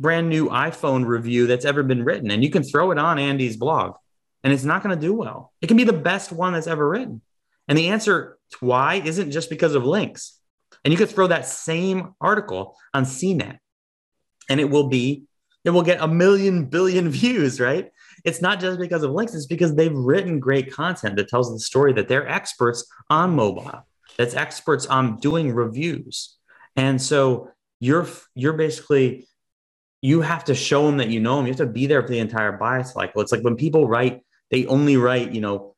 brand 0.00 0.28
new 0.28 0.48
iPhone 0.48 1.06
review 1.06 1.46
that's 1.46 1.64
ever 1.64 1.82
been 1.82 2.04
written, 2.04 2.30
and 2.30 2.42
you 2.42 2.50
can 2.50 2.64
throw 2.64 2.90
it 2.90 2.98
on 2.98 3.18
Andy's 3.18 3.56
blog, 3.56 3.94
and 4.42 4.52
it's 4.52 4.64
not 4.64 4.82
going 4.82 4.94
to 4.94 5.00
do 5.00 5.14
well. 5.14 5.52
It 5.60 5.66
can 5.66 5.76
be 5.76 5.84
the 5.84 5.92
best 5.92 6.32
one 6.32 6.52
that's 6.52 6.66
ever 6.66 6.88
written, 6.88 7.20
and 7.68 7.76
the 7.76 7.88
answer 7.88 8.38
to 8.52 8.64
why 8.64 8.94
isn't 9.04 9.30
just 9.30 9.50
because 9.50 9.74
of 9.74 9.84
links. 9.84 10.38
And 10.84 10.92
you 10.92 10.98
could 10.98 11.08
throw 11.08 11.26
that 11.26 11.46
same 11.46 12.14
article 12.20 12.76
on 12.94 13.04
CNET, 13.04 13.58
and 14.48 14.60
it 14.60 14.70
will 14.70 14.88
be 14.88 15.24
it 15.64 15.70
will 15.70 15.82
get 15.82 16.00
a 16.00 16.06
million 16.06 16.66
billion 16.66 17.08
views, 17.10 17.60
right? 17.60 17.90
it's 18.26 18.42
not 18.42 18.58
just 18.58 18.80
because 18.80 19.04
of 19.04 19.12
links, 19.12 19.34
it's 19.34 19.46
because 19.46 19.74
they've 19.74 19.96
written 19.96 20.40
great 20.40 20.72
content 20.72 21.14
that 21.16 21.28
tells 21.28 21.52
the 21.52 21.60
story 21.60 21.92
that 21.92 22.08
they're 22.08 22.28
experts 22.28 22.90
on 23.08 23.36
mobile, 23.36 23.86
that's 24.18 24.34
experts 24.34 24.84
on 24.86 25.18
doing 25.18 25.54
reviews. 25.54 26.36
And 26.74 27.00
so 27.00 27.50
you're 27.78 28.08
you're 28.34 28.54
basically 28.54 29.28
you 30.02 30.22
have 30.22 30.44
to 30.44 30.54
show 30.56 30.86
them 30.86 30.96
that 30.98 31.08
you 31.08 31.20
know 31.20 31.36
them. 31.36 31.46
You 31.46 31.52
have 31.52 31.58
to 31.58 31.66
be 31.66 31.86
there 31.86 32.02
for 32.02 32.08
the 32.08 32.18
entire 32.18 32.52
buy 32.52 32.82
cycle. 32.82 33.22
It's 33.22 33.32
like 33.32 33.42
when 33.42 33.56
people 33.56 33.88
write, 33.88 34.22
they 34.50 34.66
only 34.66 34.96
write, 34.96 35.32
you 35.32 35.40
know, 35.40 35.74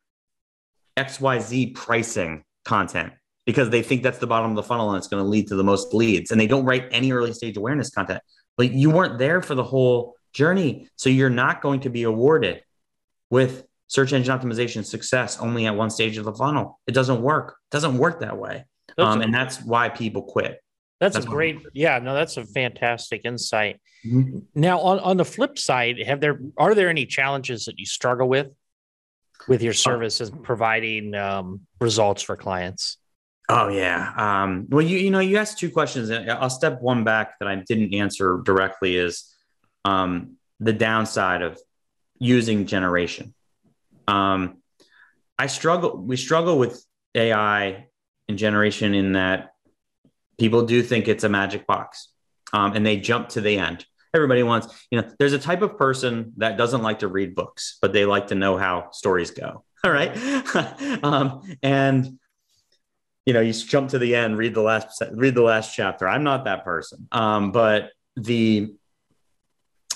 XYZ 0.96 1.74
pricing 1.74 2.44
content 2.64 3.12
because 3.46 3.70
they 3.70 3.82
think 3.82 4.02
that's 4.02 4.18
the 4.18 4.26
bottom 4.26 4.50
of 4.50 4.56
the 4.56 4.62
funnel 4.62 4.90
and 4.90 4.98
it's 4.98 5.08
going 5.08 5.22
to 5.22 5.28
lead 5.28 5.48
to 5.48 5.54
the 5.54 5.64
most 5.64 5.94
leads. 5.94 6.30
And 6.30 6.40
they 6.40 6.46
don't 6.46 6.64
write 6.64 6.88
any 6.90 7.12
early 7.12 7.32
stage 7.32 7.56
awareness 7.56 7.90
content. 7.90 8.20
But 8.56 8.72
you 8.72 8.90
weren't 8.90 9.18
there 9.18 9.40
for 9.40 9.54
the 9.54 9.64
whole 9.64 10.16
journey. 10.32 10.88
So 10.96 11.08
you're 11.08 11.30
not 11.30 11.62
going 11.62 11.80
to 11.80 11.90
be 11.90 12.02
awarded 12.02 12.62
with 13.30 13.64
search 13.86 14.12
engine 14.12 14.38
optimization 14.38 14.84
success 14.84 15.40
only 15.40 15.66
at 15.66 15.74
one 15.74 15.90
stage 15.90 16.18
of 16.18 16.24
the 16.24 16.34
funnel. 16.34 16.78
It 16.86 16.92
doesn't 16.92 17.22
work. 17.22 17.56
It 17.70 17.74
doesn't 17.74 17.96
work 17.96 18.20
that 18.20 18.36
way. 18.36 18.64
Um, 18.98 19.22
and 19.22 19.32
that's 19.32 19.62
why 19.62 19.88
people 19.88 20.22
quit. 20.22 20.60
That's, 21.00 21.14
that's 21.14 21.26
a 21.26 21.28
great, 21.28 21.58
yeah, 21.72 22.00
no, 22.00 22.14
that's 22.14 22.36
a 22.36 22.44
fantastic 22.44 23.22
insight. 23.24 23.80
Mm-hmm. 24.04 24.38
Now, 24.54 24.80
on, 24.80 24.98
on 24.98 25.16
the 25.16 25.24
flip 25.24 25.58
side, 25.58 26.02
have 26.04 26.20
there 26.20 26.40
are 26.56 26.74
there 26.74 26.88
any 26.88 27.06
challenges 27.06 27.66
that 27.66 27.78
you 27.78 27.86
struggle 27.86 28.28
with 28.28 28.48
with 29.46 29.62
your 29.62 29.72
services 29.72 30.30
providing 30.42 31.14
um, 31.14 31.60
results 31.80 32.22
for 32.22 32.36
clients? 32.36 32.98
Oh 33.48 33.68
yeah. 33.68 34.12
Um, 34.16 34.66
well, 34.68 34.84
you 34.84 34.98
you 34.98 35.10
know, 35.10 35.20
you 35.20 35.38
asked 35.38 35.58
two 35.58 35.70
questions. 35.70 36.10
I'll 36.10 36.50
step 36.50 36.82
one 36.82 37.04
back 37.04 37.38
that 37.38 37.48
I 37.48 37.56
didn't 37.56 37.94
answer 37.94 38.40
directly 38.44 38.96
is 38.96 39.34
um, 39.84 40.36
the 40.60 40.72
downside 40.72 41.42
of 41.42 41.58
using 42.18 42.66
generation. 42.66 43.34
Um, 44.06 44.58
I 45.38 45.46
struggle. 45.46 45.96
We 45.96 46.16
struggle 46.16 46.58
with 46.58 46.84
AI 47.14 47.86
and 48.28 48.38
generation 48.38 48.94
in 48.94 49.12
that 49.12 49.52
people 50.38 50.66
do 50.66 50.82
think 50.82 51.08
it's 51.08 51.24
a 51.24 51.28
magic 51.28 51.66
box, 51.66 52.08
um, 52.52 52.74
and 52.74 52.84
they 52.84 52.98
jump 52.98 53.30
to 53.30 53.40
the 53.40 53.58
end. 53.58 53.86
Everybody 54.14 54.42
wants, 54.42 54.86
you 54.90 55.00
know, 55.00 55.08
there's 55.18 55.32
a 55.32 55.38
type 55.38 55.62
of 55.62 55.76
person 55.76 56.32
that 56.38 56.56
doesn't 56.56 56.82
like 56.82 57.00
to 57.00 57.08
read 57.08 57.34
books, 57.34 57.78
but 57.80 57.92
they 57.92 58.04
like 58.04 58.28
to 58.28 58.34
know 58.34 58.56
how 58.56 58.90
stories 58.92 59.30
go. 59.30 59.64
All 59.84 59.92
right, 59.92 60.16
um, 61.04 61.42
and 61.62 62.18
you 63.24 63.32
know 63.32 63.40
you 63.40 63.52
jump 63.52 63.90
to 63.90 63.98
the 63.98 64.16
end 64.16 64.36
read 64.36 64.54
the 64.54 64.62
last 64.62 65.02
read 65.12 65.36
the 65.36 65.42
last 65.42 65.72
chapter. 65.74 66.08
I'm 66.08 66.24
not 66.24 66.46
that 66.46 66.64
person. 66.64 67.06
Um, 67.12 67.52
but 67.52 67.92
the 68.16 68.74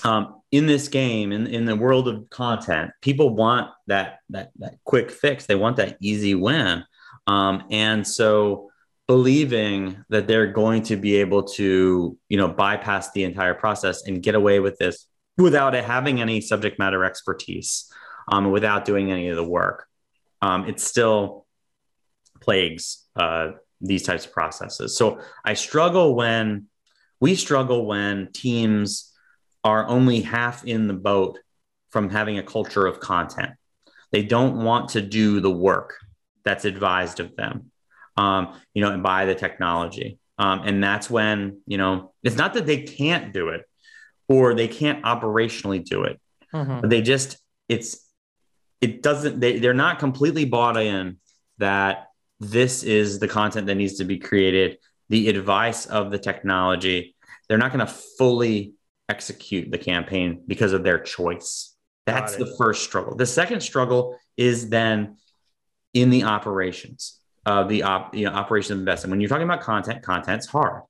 um, 0.05 0.41
in 0.51 0.67
this 0.67 0.87
game 0.87 1.31
in, 1.31 1.47
in 1.47 1.65
the 1.65 1.75
world 1.75 2.07
of 2.07 2.29
content 2.29 2.91
people 3.01 3.31
want 3.31 3.71
that 3.87 4.19
that 4.29 4.51
that 4.59 4.75
quick 4.85 5.11
fix. 5.11 5.45
They 5.45 5.55
want 5.55 5.77
that 5.77 5.97
easy 5.99 6.35
win. 6.35 6.85
Um, 7.27 7.63
and 7.69 8.07
so 8.07 8.71
believing 9.07 10.03
that 10.09 10.27
they're 10.27 10.51
going 10.51 10.81
to 10.83 10.95
be 10.95 11.15
able 11.15 11.43
to 11.43 12.17
you 12.29 12.37
know 12.37 12.47
bypass 12.47 13.11
the 13.11 13.23
entire 13.23 13.53
process 13.53 14.05
and 14.07 14.23
get 14.23 14.35
away 14.35 14.59
with 14.59 14.77
this 14.77 15.07
without 15.37 15.75
it 15.75 15.83
having 15.83 16.21
any 16.21 16.39
subject 16.39 16.79
matter 16.79 17.03
expertise 17.03 17.91
um, 18.31 18.51
without 18.51 18.85
doing 18.85 19.11
any 19.11 19.27
of 19.27 19.35
the 19.35 19.43
work 19.43 19.87
um, 20.41 20.65
it's 20.67 20.83
still 20.83 21.45
plagues 22.41 23.05
uh, 23.15 23.51
these 23.83 24.03
types 24.03 24.25
of 24.25 24.31
processes. 24.31 24.97
So 24.97 25.19
I 25.45 25.53
struggle 25.53 26.15
when 26.15 26.67
we 27.19 27.35
struggle 27.35 27.85
when 27.85 28.31
teams 28.33 29.13
are 29.63 29.87
only 29.87 30.21
half 30.21 30.65
in 30.65 30.87
the 30.87 30.93
boat 30.93 31.39
from 31.89 32.09
having 32.09 32.37
a 32.37 32.43
culture 32.43 32.85
of 32.85 32.99
content. 32.99 33.51
They 34.11 34.23
don't 34.23 34.63
want 34.63 34.89
to 34.89 35.01
do 35.01 35.39
the 35.39 35.51
work 35.51 35.95
that's 36.43 36.65
advised 36.65 37.19
of 37.19 37.35
them, 37.35 37.71
um, 38.17 38.59
you 38.73 38.81
know, 38.81 38.91
and 38.91 39.03
buy 39.03 39.25
the 39.25 39.35
technology. 39.35 40.19
Um, 40.37 40.61
and 40.65 40.83
that's 40.83 41.09
when, 41.09 41.61
you 41.67 41.77
know, 41.77 42.13
it's 42.23 42.35
not 42.35 42.53
that 42.55 42.65
they 42.65 42.81
can't 42.81 43.33
do 43.33 43.49
it 43.49 43.65
or 44.27 44.53
they 44.53 44.67
can't 44.67 45.03
operationally 45.03 45.83
do 45.83 46.03
it, 46.03 46.19
mm-hmm. 46.53 46.81
but 46.81 46.89
they 46.89 47.01
just, 47.01 47.37
it's, 47.69 48.07
it 48.81 49.01
doesn't, 49.01 49.39
they, 49.39 49.59
they're 49.59 49.73
not 49.73 49.99
completely 49.99 50.45
bought 50.45 50.77
in 50.77 51.17
that 51.59 52.07
this 52.39 52.83
is 52.83 53.19
the 53.19 53.27
content 53.27 53.67
that 53.67 53.75
needs 53.75 53.95
to 53.95 54.03
be 54.03 54.17
created, 54.17 54.77
the 55.09 55.29
advice 55.29 55.85
of 55.85 56.11
the 56.11 56.17
technology. 56.17 57.15
They're 57.47 57.57
not 57.57 57.71
going 57.71 57.85
to 57.85 57.93
fully 57.93 58.73
execute 59.09 59.71
the 59.71 59.77
campaign 59.77 60.43
because 60.47 60.73
of 60.73 60.83
their 60.83 60.99
choice. 60.99 61.75
That's 62.05 62.35
the 62.35 62.53
first 62.57 62.83
struggle. 62.83 63.15
The 63.15 63.25
second 63.25 63.61
struggle 63.61 64.17
is 64.35 64.69
then 64.69 65.17
in 65.93 66.09
the 66.09 66.23
operations 66.23 67.19
of 67.45 67.69
the 67.69 67.83
op, 67.83 68.15
you 68.15 68.25
know, 68.25 68.31
operation 68.31 68.73
of 68.73 68.79
investment. 68.79 69.11
When 69.11 69.21
you're 69.21 69.29
talking 69.29 69.43
about 69.43 69.61
content, 69.61 70.03
content's 70.03 70.47
hard, 70.47 70.83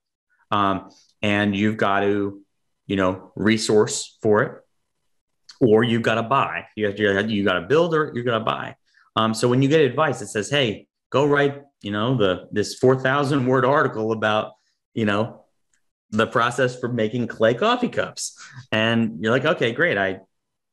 um, 0.51 0.89
and 1.21 1.55
you've 1.55 1.77
got 1.77 2.01
to, 2.01 2.41
you 2.87 2.95
know, 2.95 3.31
resource 3.35 4.17
for 4.21 4.43
it, 4.43 4.61
or 5.59 5.83
you've 5.83 6.01
got 6.01 6.15
to 6.15 6.23
buy. 6.23 6.65
You 6.75 6.87
have 6.87 6.95
to, 6.95 7.27
you 7.27 7.43
got 7.43 7.59
to 7.59 7.67
build 7.67 7.95
or 7.95 8.11
you 8.13 8.23
got 8.23 8.39
to 8.39 8.43
buy. 8.43 8.75
Um, 9.15 9.33
so 9.33 9.47
when 9.47 9.61
you 9.61 9.69
get 9.69 9.81
advice, 9.81 10.21
it 10.21 10.27
says, 10.27 10.49
"Hey, 10.49 10.87
go 11.13 11.25
write, 11.25 11.61
you 11.81 11.91
know, 11.91 12.17
the 12.17 12.47
this 12.51 12.75
4,000 12.75 13.45
word 13.45 13.65
article 13.65 14.11
about, 14.11 14.53
you 14.93 15.05
know, 15.05 15.43
the 16.13 16.27
process 16.27 16.79
for 16.79 16.87
making 16.87 17.27
clay 17.27 17.53
coffee 17.53 17.89
cups. 17.89 18.39
And 18.71 19.19
you're 19.21 19.31
like, 19.31 19.45
okay, 19.45 19.71
great. 19.71 19.97
I, 19.97 20.19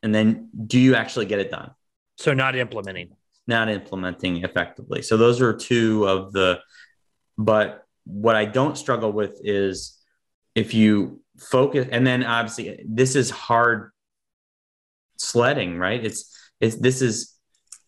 and 0.02 0.14
then 0.14 0.48
do 0.66 0.78
you 0.78 0.94
actually 0.94 1.26
get 1.26 1.40
it 1.40 1.50
done? 1.50 1.72
So 2.16 2.34
not 2.34 2.56
implementing. 2.56 3.16
Not 3.50 3.68
implementing 3.68 4.44
effectively. 4.44 5.02
So 5.02 5.16
those 5.16 5.40
are 5.40 5.52
two 5.52 6.06
of 6.06 6.32
the, 6.32 6.60
but 7.36 7.84
what 8.04 8.36
I 8.42 8.44
don't 8.58 8.76
struggle 8.78 9.12
with 9.20 9.40
is 9.42 9.98
if 10.54 10.72
you 10.72 11.20
focus, 11.38 11.88
and 11.90 12.06
then 12.06 12.20
obviously 12.24 12.84
this 12.88 13.16
is 13.16 13.28
hard 13.30 13.90
sledding, 15.16 15.78
right? 15.78 16.02
It's, 16.08 16.20
it's, 16.60 16.76
this 16.76 17.02
is 17.02 17.16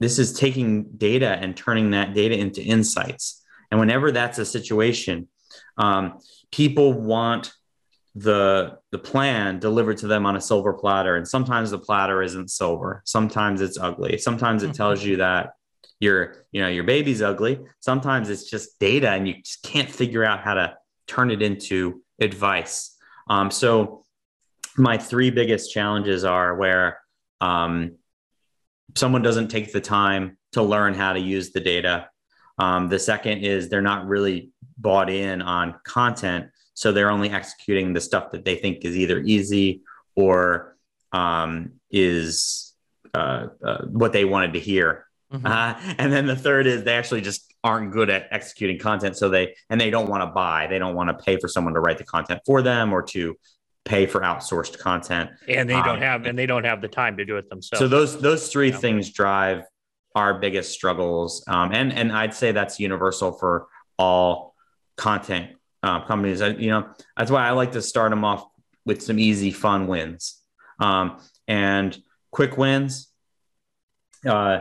this 0.00 0.18
is 0.18 0.32
taking 0.32 0.70
data 0.96 1.38
and 1.42 1.56
turning 1.56 1.92
that 1.92 2.12
data 2.12 2.36
into 2.36 2.60
insights. 2.60 3.40
And 3.70 3.78
whenever 3.78 4.10
that's 4.10 4.38
a 4.38 4.44
situation, 4.44 5.28
um, 5.78 6.18
people 6.50 6.92
want 6.92 7.52
the 8.14 8.78
the 8.90 8.98
plan 8.98 9.58
delivered 9.58 9.96
to 9.98 10.06
them 10.06 10.26
on 10.26 10.36
a 10.36 10.40
silver 10.40 10.72
platter. 10.72 11.16
And 11.16 11.26
sometimes 11.26 11.70
the 11.70 11.78
platter 11.78 12.22
isn't 12.22 12.50
silver. 12.50 13.02
Sometimes 13.04 13.60
it's 13.60 13.78
ugly. 13.78 14.18
Sometimes 14.18 14.62
it 14.62 14.74
tells 14.74 15.02
you 15.02 15.16
that 15.16 15.54
your 15.98 16.44
you 16.52 16.60
know 16.60 16.68
your 16.68 16.84
baby's 16.84 17.22
ugly. 17.22 17.60
Sometimes 17.80 18.28
it's 18.28 18.50
just 18.50 18.78
data 18.78 19.10
and 19.10 19.26
you 19.26 19.34
just 19.42 19.62
can't 19.62 19.90
figure 19.90 20.24
out 20.24 20.40
how 20.40 20.54
to 20.54 20.76
turn 21.06 21.30
it 21.30 21.42
into 21.42 22.02
advice. 22.20 22.96
Um, 23.28 23.50
so 23.50 24.04
my 24.76 24.98
three 24.98 25.30
biggest 25.30 25.72
challenges 25.72 26.24
are 26.24 26.56
where 26.56 26.98
um, 27.40 27.96
someone 28.94 29.22
doesn't 29.22 29.48
take 29.48 29.72
the 29.72 29.80
time 29.80 30.38
to 30.52 30.62
learn 30.62 30.94
how 30.94 31.12
to 31.12 31.20
use 31.20 31.52
the 31.52 31.60
data. 31.60 32.08
Um, 32.58 32.88
the 32.88 32.98
second 32.98 33.38
is 33.44 33.68
they're 33.68 33.80
not 33.80 34.06
really 34.06 34.50
bought 34.78 35.10
in 35.10 35.42
on 35.42 35.74
content. 35.84 36.46
So 36.74 36.92
they're 36.92 37.10
only 37.10 37.30
executing 37.30 37.92
the 37.92 38.00
stuff 38.00 38.32
that 38.32 38.44
they 38.44 38.56
think 38.56 38.84
is 38.84 38.96
either 38.96 39.20
easy 39.20 39.82
or 40.14 40.76
um, 41.12 41.72
is 41.90 42.74
uh, 43.14 43.48
uh, 43.64 43.84
what 43.86 44.12
they 44.12 44.24
wanted 44.24 44.54
to 44.54 44.60
hear. 44.60 45.06
Mm-hmm. 45.32 45.46
Uh, 45.46 45.94
and 45.98 46.12
then 46.12 46.26
the 46.26 46.36
third 46.36 46.66
is 46.66 46.84
they 46.84 46.94
actually 46.94 47.20
just 47.20 47.52
aren't 47.64 47.92
good 47.92 48.10
at 48.10 48.28
executing 48.30 48.78
content. 48.78 49.16
So 49.16 49.28
they, 49.28 49.54
and 49.70 49.80
they 49.80 49.90
don't 49.90 50.08
want 50.08 50.22
to 50.22 50.26
buy, 50.26 50.66
they 50.66 50.78
don't 50.78 50.94
want 50.94 51.08
to 51.08 51.24
pay 51.24 51.38
for 51.38 51.48
someone 51.48 51.74
to 51.74 51.80
write 51.80 51.98
the 51.98 52.04
content 52.04 52.40
for 52.44 52.62
them 52.62 52.92
or 52.92 53.02
to 53.02 53.36
pay 53.84 54.06
for 54.06 54.20
outsourced 54.20 54.78
content 54.78 55.30
and 55.48 55.68
they 55.68 55.74
don't 55.74 55.96
um, 55.96 56.00
have 56.00 56.24
and 56.24 56.38
they 56.38 56.46
don't 56.46 56.64
have 56.64 56.80
the 56.80 56.88
time 56.88 57.16
to 57.16 57.24
do 57.24 57.36
it 57.36 57.48
themselves 57.50 57.80
so 57.80 57.88
those 57.88 58.20
those 58.20 58.48
three 58.48 58.70
yeah. 58.70 58.76
things 58.76 59.10
drive 59.10 59.64
our 60.14 60.38
biggest 60.38 60.72
struggles 60.72 61.42
um, 61.48 61.72
and 61.72 61.92
and 61.92 62.12
i'd 62.12 62.32
say 62.32 62.52
that's 62.52 62.78
universal 62.78 63.32
for 63.32 63.66
all 63.98 64.54
content 64.96 65.50
uh, 65.82 66.04
companies 66.04 66.40
I, 66.40 66.48
you 66.48 66.70
know 66.70 66.88
that's 67.16 67.30
why 67.30 67.46
i 67.46 67.50
like 67.50 67.72
to 67.72 67.82
start 67.82 68.10
them 68.10 68.24
off 68.24 68.44
with 68.84 69.02
some 69.02 69.18
easy 69.18 69.50
fun 69.50 69.86
wins 69.86 70.40
um, 70.78 71.18
and 71.46 71.96
quick 72.30 72.56
wins 72.56 73.08
uh, 74.26 74.60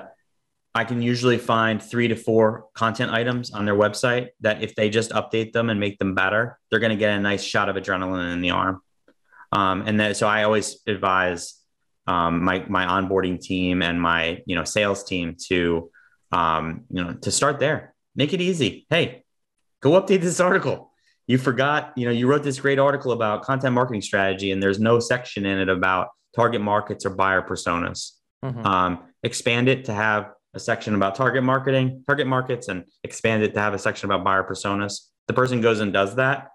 i 0.74 0.84
can 0.84 1.01
usually 1.01 1.38
find 1.38 1.82
three 1.82 2.07
to 2.07 2.15
four 2.15 2.67
content 2.74 3.11
items 3.11 3.51
on 3.51 3.65
their 3.65 3.76
website 3.76 4.30
that 4.41 4.63
if 4.63 4.76
they 4.76 4.89
just 4.89 5.11
update 5.11 5.51
them 5.53 5.69
and 5.69 5.80
make 5.80 5.99
them 5.99 6.15
better 6.15 6.59
they're 6.69 6.80
going 6.80 6.91
to 6.91 6.97
get 6.97 7.17
a 7.17 7.19
nice 7.19 7.43
shot 7.43 7.69
of 7.69 7.76
adrenaline 7.76 8.34
in 8.34 8.41
the 8.41 8.51
arm 8.51 8.82
um, 9.51 9.84
and 9.86 9.99
then, 9.99 10.15
so 10.15 10.28
I 10.28 10.43
always 10.43 10.80
advise 10.88 11.55
um, 12.07 12.43
my 12.43 12.65
my 12.67 12.86
onboarding 12.86 13.39
team 13.39 13.82
and 13.82 14.01
my 14.01 14.41
you 14.45 14.55
know 14.55 14.63
sales 14.63 15.03
team 15.03 15.36
to 15.47 15.91
um, 16.32 16.86
you 16.89 17.03
know 17.03 17.13
to 17.13 17.32
start 17.32 17.59
there. 17.59 17.93
Make 18.15 18.34
it 18.34 18.41
easy. 18.41 18.86
Hey, 18.89 19.24
go 19.82 19.91
update 19.91 20.22
this 20.22 20.39
article. 20.39 20.90
You 21.32 21.38
forgot, 21.38 21.93
you 21.95 22.05
know, 22.05 22.11
you 22.11 22.27
wrote 22.27 22.43
this 22.43 22.59
great 22.59 22.77
article 22.77 23.13
about 23.13 23.43
content 23.43 23.73
marketing 23.73 24.01
strategy, 24.01 24.51
and 24.51 24.61
there's 24.61 24.82
no 24.82 24.99
section 24.99 25.45
in 25.45 25.59
it 25.59 25.69
about 25.69 26.09
target 26.36 26.59
markets 26.59 27.05
or 27.05 27.11
buyer 27.11 27.41
personas. 27.41 28.17
mm-hmm. 28.43 28.65
um, 28.65 29.03
expand 29.23 29.69
it 29.69 29.86
to 29.86 29.93
have 29.93 30.34
a 30.53 30.59
section 30.59 30.93
about 30.93 31.15
target 31.15 31.41
marketing, 31.41 32.03
target 32.05 32.27
markets, 32.27 32.67
and 32.67 32.84
expand 33.05 33.43
it 33.43 33.53
to 33.53 33.61
have 33.61 33.73
a 33.73 33.79
section 33.79 34.11
about 34.11 34.25
buyer 34.25 34.43
personas. 34.43 35.07
The 35.27 35.34
person 35.34 35.61
goes 35.61 35.79
and 35.79 35.93
does 35.93 36.15
that. 36.15 36.49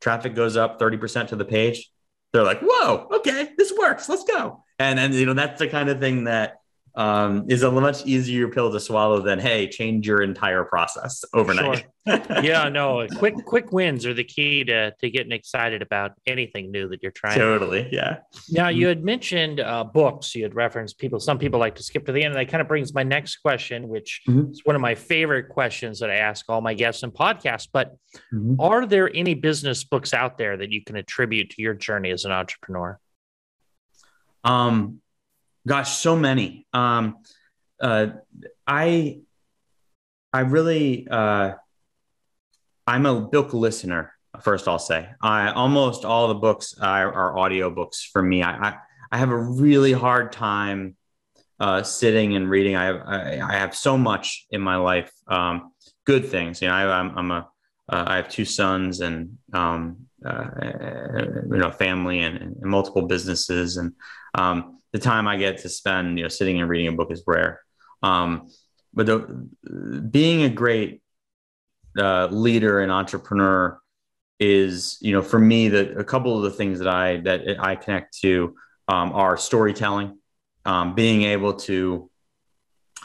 Traffic 0.00 0.34
goes 0.34 0.56
up 0.56 0.80
30% 0.80 1.28
to 1.28 1.36
the 1.36 1.44
page. 1.44 1.90
They're 2.32 2.42
like, 2.42 2.60
whoa, 2.62 3.08
okay, 3.16 3.50
this 3.58 3.70
works. 3.78 4.08
Let's 4.08 4.24
go. 4.24 4.64
And, 4.78 4.98
and 4.98 5.12
you 5.12 5.26
know, 5.26 5.34
that's 5.34 5.58
the 5.58 5.68
kind 5.68 5.90
of 5.90 6.00
thing 6.00 6.24
that 6.24 6.61
um, 6.94 7.46
is 7.48 7.62
a 7.62 7.70
much 7.70 8.04
easier 8.04 8.48
pill 8.48 8.70
to 8.70 8.78
swallow 8.78 9.20
than 9.20 9.38
hey, 9.38 9.68
change 9.68 10.06
your 10.06 10.22
entire 10.22 10.64
process 10.64 11.24
overnight. 11.32 11.86
Sure. 12.06 12.42
yeah, 12.42 12.68
no, 12.68 13.06
quick 13.16 13.34
quick 13.46 13.72
wins 13.72 14.04
are 14.04 14.12
the 14.12 14.24
key 14.24 14.64
to 14.64 14.92
to 15.00 15.10
getting 15.10 15.32
excited 15.32 15.82
about 15.82 16.12
anything 16.26 16.70
new 16.70 16.88
that 16.88 17.02
you're 17.02 17.12
trying. 17.12 17.38
Totally, 17.38 17.88
yeah. 17.92 18.18
Now 18.50 18.68
you 18.68 18.88
had 18.88 19.04
mentioned 19.04 19.60
uh, 19.60 19.84
books. 19.84 20.34
You 20.34 20.42
had 20.42 20.54
referenced 20.54 20.98
people. 20.98 21.20
Some 21.20 21.38
people 21.38 21.60
like 21.60 21.76
to 21.76 21.82
skip 21.82 22.04
to 22.06 22.12
the 22.12 22.24
end, 22.24 22.34
and 22.34 22.40
that 22.40 22.50
kind 22.50 22.60
of 22.60 22.68
brings 22.68 22.92
my 22.92 23.04
next 23.04 23.36
question, 23.36 23.88
which 23.88 24.22
mm-hmm. 24.28 24.50
is 24.50 24.62
one 24.64 24.74
of 24.74 24.82
my 24.82 24.94
favorite 24.94 25.48
questions 25.48 26.00
that 26.00 26.10
I 26.10 26.16
ask 26.16 26.44
all 26.48 26.60
my 26.60 26.74
guests 26.74 27.04
and 27.04 27.12
podcasts. 27.12 27.68
But 27.72 27.94
mm-hmm. 28.34 28.60
are 28.60 28.84
there 28.84 29.14
any 29.14 29.34
business 29.34 29.84
books 29.84 30.12
out 30.12 30.38
there 30.38 30.56
that 30.56 30.72
you 30.72 30.82
can 30.84 30.96
attribute 30.96 31.50
to 31.50 31.62
your 31.62 31.74
journey 31.74 32.10
as 32.10 32.24
an 32.24 32.32
entrepreneur? 32.32 32.98
Um, 34.44 35.01
Gosh, 35.66 35.96
so 35.96 36.16
many. 36.16 36.66
Um, 36.72 37.18
uh, 37.80 38.08
I 38.66 39.20
I 40.32 40.40
really 40.40 41.06
uh, 41.08 41.52
I'm 42.86 43.06
a 43.06 43.20
book 43.20 43.54
listener. 43.54 44.12
First, 44.40 44.66
I'll 44.66 44.78
say 44.78 45.08
I 45.20 45.52
almost 45.52 46.04
all 46.04 46.28
the 46.28 46.34
books 46.34 46.74
are, 46.80 47.12
are 47.12 47.38
audio 47.38 47.70
books 47.70 48.02
for 48.02 48.22
me. 48.22 48.42
I, 48.42 48.68
I, 48.70 48.74
I 49.12 49.18
have 49.18 49.30
a 49.30 49.36
really 49.36 49.92
hard 49.92 50.32
time 50.32 50.96
uh, 51.60 51.82
sitting 51.82 52.34
and 52.34 52.48
reading. 52.48 52.74
I 52.74 52.84
have 52.86 53.00
I, 53.06 53.40
I, 53.40 53.52
have 53.58 53.74
so 53.76 53.96
much 53.98 54.46
in 54.50 54.60
my 54.60 54.76
life, 54.76 55.12
um, 55.28 55.72
good 56.06 56.26
things. 56.26 56.62
You 56.62 56.68
know, 56.68 56.74
I, 56.74 56.86
I'm, 56.86 57.16
I'm 57.16 57.30
a 57.30 57.48
uh, 57.88 58.04
I 58.06 58.16
have 58.16 58.28
two 58.28 58.44
sons 58.44 59.00
and 59.00 59.38
um, 59.52 60.06
uh, 60.24 60.48
you 61.50 61.58
know 61.58 61.70
family 61.70 62.20
and, 62.20 62.36
and, 62.38 62.56
multiple 62.62 63.02
businesses 63.02 63.76
and 63.76 63.92
um, 64.34 64.78
the 64.92 64.98
time 64.98 65.26
I 65.26 65.36
get 65.36 65.58
to 65.58 65.68
spend, 65.68 66.18
you 66.18 66.24
know, 66.24 66.28
sitting 66.28 66.60
and 66.60 66.68
reading 66.68 66.88
a 66.88 66.92
book 66.92 67.10
is 67.10 67.22
rare. 67.26 67.60
Um, 68.02 68.48
but 68.94 69.06
the, 69.06 69.48
being 70.10 70.42
a 70.42 70.50
great 70.50 71.02
uh, 71.98 72.26
leader 72.26 72.80
and 72.80 72.92
entrepreneur 72.92 73.80
is, 74.38 74.98
you 75.00 75.12
know, 75.12 75.22
for 75.22 75.38
me, 75.38 75.68
that 75.68 75.96
a 75.96 76.04
couple 76.04 76.36
of 76.36 76.42
the 76.42 76.50
things 76.50 76.78
that 76.78 76.88
I 76.88 77.18
that 77.18 77.42
I 77.58 77.76
connect 77.76 78.18
to 78.20 78.54
um, 78.88 79.12
are 79.12 79.36
storytelling, 79.36 80.18
um, 80.64 80.94
being 80.94 81.22
able 81.22 81.54
to 81.54 82.10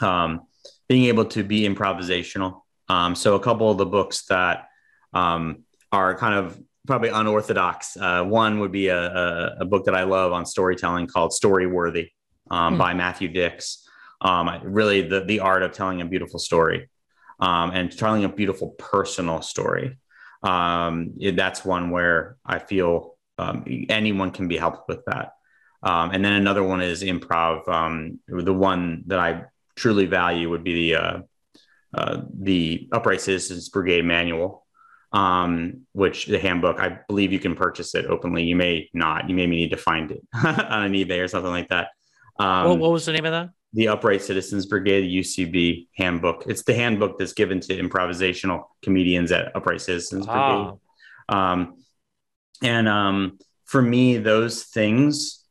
um, 0.00 0.42
being 0.88 1.04
able 1.04 1.24
to 1.26 1.42
be 1.42 1.62
improvisational. 1.62 2.62
Um, 2.88 3.14
so 3.14 3.34
a 3.34 3.40
couple 3.40 3.70
of 3.70 3.78
the 3.78 3.86
books 3.86 4.26
that 4.26 4.68
um, 5.12 5.64
are 5.92 6.16
kind 6.16 6.34
of 6.34 6.60
probably 6.88 7.10
unorthodox. 7.10 7.96
Uh, 7.96 8.24
one 8.24 8.58
would 8.60 8.72
be 8.72 8.88
a, 8.88 8.98
a, 8.98 9.56
a, 9.60 9.64
book 9.66 9.84
that 9.84 9.94
I 9.94 10.04
love 10.04 10.32
on 10.32 10.46
storytelling 10.46 11.06
called 11.06 11.32
Storyworthy 11.32 12.08
um, 12.50 12.74
mm. 12.74 12.78
by 12.78 12.94
Matthew 12.94 13.28
Dicks. 13.28 13.86
Um, 14.22 14.50
really, 14.64 15.02
the 15.02 15.20
the 15.20 15.40
art 15.40 15.62
of 15.62 15.72
telling 15.72 16.00
a 16.00 16.06
beautiful 16.06 16.40
story 16.40 16.88
um, 17.38 17.72
and 17.72 17.96
telling 17.96 18.24
a 18.24 18.28
beautiful 18.28 18.70
personal 18.70 19.42
story. 19.42 19.98
Um, 20.42 21.12
it, 21.20 21.36
that's 21.36 21.62
one 21.62 21.90
where 21.90 22.36
I 22.44 22.58
feel 22.58 23.16
um, 23.36 23.64
anyone 23.88 24.30
can 24.30 24.48
be 24.48 24.56
helped 24.56 24.88
with 24.88 25.04
that. 25.04 25.32
Um, 25.82 26.10
and 26.12 26.24
then 26.24 26.32
another 26.32 26.64
one 26.64 26.80
is 26.80 27.02
improv. 27.02 27.66
the 28.26 28.54
one 28.54 29.04
that 29.06 29.18
I 29.18 29.44
truly 29.76 30.06
value 30.06 30.48
would 30.50 30.64
be 30.64 30.90
the 30.90 30.96
uh, 30.96 31.18
uh, 31.94 32.22
the 32.34 32.88
Upright 32.92 33.20
Citizens 33.20 33.68
Brigade 33.68 34.04
Manual 34.04 34.66
um, 35.12 35.86
which 35.92 36.26
the 36.26 36.38
handbook, 36.38 36.80
I 36.80 36.98
believe 37.08 37.32
you 37.32 37.38
can 37.38 37.54
purchase 37.54 37.94
it 37.94 38.06
openly. 38.06 38.44
You 38.44 38.56
may 38.56 38.90
not. 38.92 39.28
You 39.28 39.34
may 39.34 39.46
need 39.46 39.70
to 39.70 39.76
find 39.76 40.10
it 40.10 40.22
on 40.34 40.84
an 40.84 40.92
eBay 40.92 41.22
or 41.22 41.28
something 41.28 41.50
like 41.50 41.68
that. 41.68 41.88
Um, 42.38 42.64
well, 42.64 42.78
what 42.78 42.92
was 42.92 43.06
the 43.06 43.12
name 43.12 43.24
of 43.24 43.32
that? 43.32 43.50
The 43.72 43.88
Upright 43.88 44.22
Citizens 44.22 44.66
Brigade, 44.66 45.10
UCB 45.10 45.88
handbook. 45.96 46.44
It's 46.46 46.62
the 46.62 46.74
handbook 46.74 47.18
that's 47.18 47.32
given 47.32 47.60
to 47.60 47.76
improvisational 47.76 48.64
comedians 48.82 49.32
at 49.32 49.54
Upright 49.54 49.80
Citizens 49.80 50.26
ah. 50.28 50.62
Brigade. 50.62 50.78
Um, 51.28 51.84
and 52.62 52.88
um, 52.88 53.38
for 53.66 53.82
me, 53.82 54.18
those 54.18 54.64
things 54.64 55.44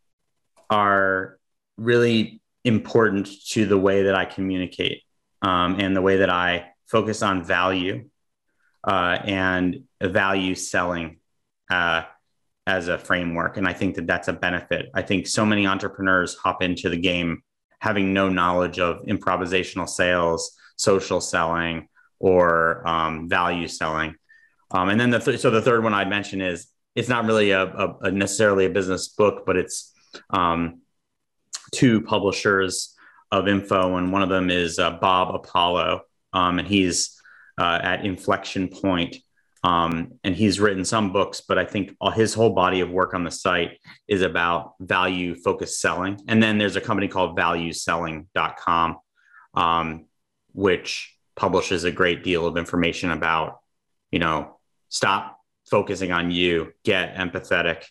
are 0.70 1.38
really 1.78 2.41
important 2.64 3.30
to 3.49 3.66
the 3.66 3.78
way 3.78 4.03
that 4.03 4.16
I 4.16 4.26
communicate 4.26 5.03
um, 5.41 5.80
and 5.80 5.95
the 5.95 6.01
way 6.01 6.18
that 6.18 6.30
I 6.30 6.72
focus 6.88 7.22
on 7.22 7.43
value 7.43 8.10
uh, 8.88 9.19
and 9.25 9.83
value 10.01 10.55
selling 10.55 11.19
uh, 11.69 12.03
as 12.65 12.88
a 12.88 12.97
framework. 12.97 13.57
And 13.57 13.67
I 13.67 13.73
think 13.73 13.95
that 13.95 14.07
that's 14.07 14.29
a 14.29 14.33
benefit. 14.33 14.89
I 14.95 15.01
think 15.01 15.27
so 15.27 15.45
many 15.45 15.67
entrepreneurs 15.67 16.35
hop 16.35 16.63
into 16.63 16.89
the 16.89 16.97
game 16.97 17.43
having 17.79 18.13
no 18.13 18.27
knowledge 18.29 18.79
of 18.79 19.05
improvisational 19.05 19.88
sales, 19.88 20.57
social 20.77 21.21
selling, 21.21 21.88
or 22.19 22.88
um, 22.88 23.29
value 23.29 23.67
selling. 23.67 24.15
Um, 24.71 24.89
and 24.89 24.99
then 24.99 25.11
the 25.11 25.19
th- 25.19 25.39
so 25.39 25.51
the 25.51 25.61
third 25.61 25.83
one 25.83 25.93
I'd 25.93 26.09
mention 26.09 26.41
is 26.41 26.67
it's 26.95 27.07
not 27.07 27.25
really 27.25 27.51
a, 27.51 27.63
a, 27.63 27.97
a 28.03 28.11
necessarily 28.11 28.65
a 28.65 28.69
business 28.69 29.09
book, 29.09 29.43
but 29.45 29.55
it's 29.55 29.93
um, 30.31 30.81
two 31.71 32.01
publishers 32.01 32.95
of 33.31 33.47
info, 33.47 33.97
and 33.97 34.11
one 34.11 34.23
of 34.23 34.29
them 34.29 34.49
is 34.49 34.79
uh, 34.79 34.91
Bob 34.91 35.35
Apollo, 35.35 36.01
um, 36.33 36.59
and 36.59 36.67
he's 36.67 37.16
uh, 37.58 37.80
at 37.82 38.05
Inflexion 38.05 38.68
Point. 38.70 39.18
Um, 39.64 40.14
and 40.24 40.36
he's 40.36 40.60
written 40.60 40.86
some 40.86 41.12
books, 41.12 41.41
but 41.41 41.58
I 41.58 41.66
think 41.66 41.95
all 41.99 42.12
his 42.12 42.34
whole 42.34 42.51
body 42.51 42.80
of 42.82 42.89
work 42.89 43.14
on 43.14 43.24
the 43.24 43.32
site 43.32 43.80
is 44.08 44.22
about 44.22 44.76
value 44.80 45.36
focused 45.36 45.82
selling. 45.82 46.22
And 46.28 46.41
then 46.41 46.58
there's 46.58 46.76
a 46.76 46.82
company 46.82 47.08
called 47.08 47.38
valueselling.com, 47.38 48.97
um, 49.55 50.05
which 50.53 51.16
publishes 51.36 51.84
a 51.84 51.91
great 51.91 52.24
deal 52.24 52.45
of 52.45 52.58
information 52.58 53.12
about, 53.12 53.60
you 54.12 54.20
know, 54.20 54.58
stop 54.89 55.39
focusing 55.70 56.12
on 56.12 56.32
you, 56.32 56.74
get 56.84 57.16
empathetic, 57.16 57.84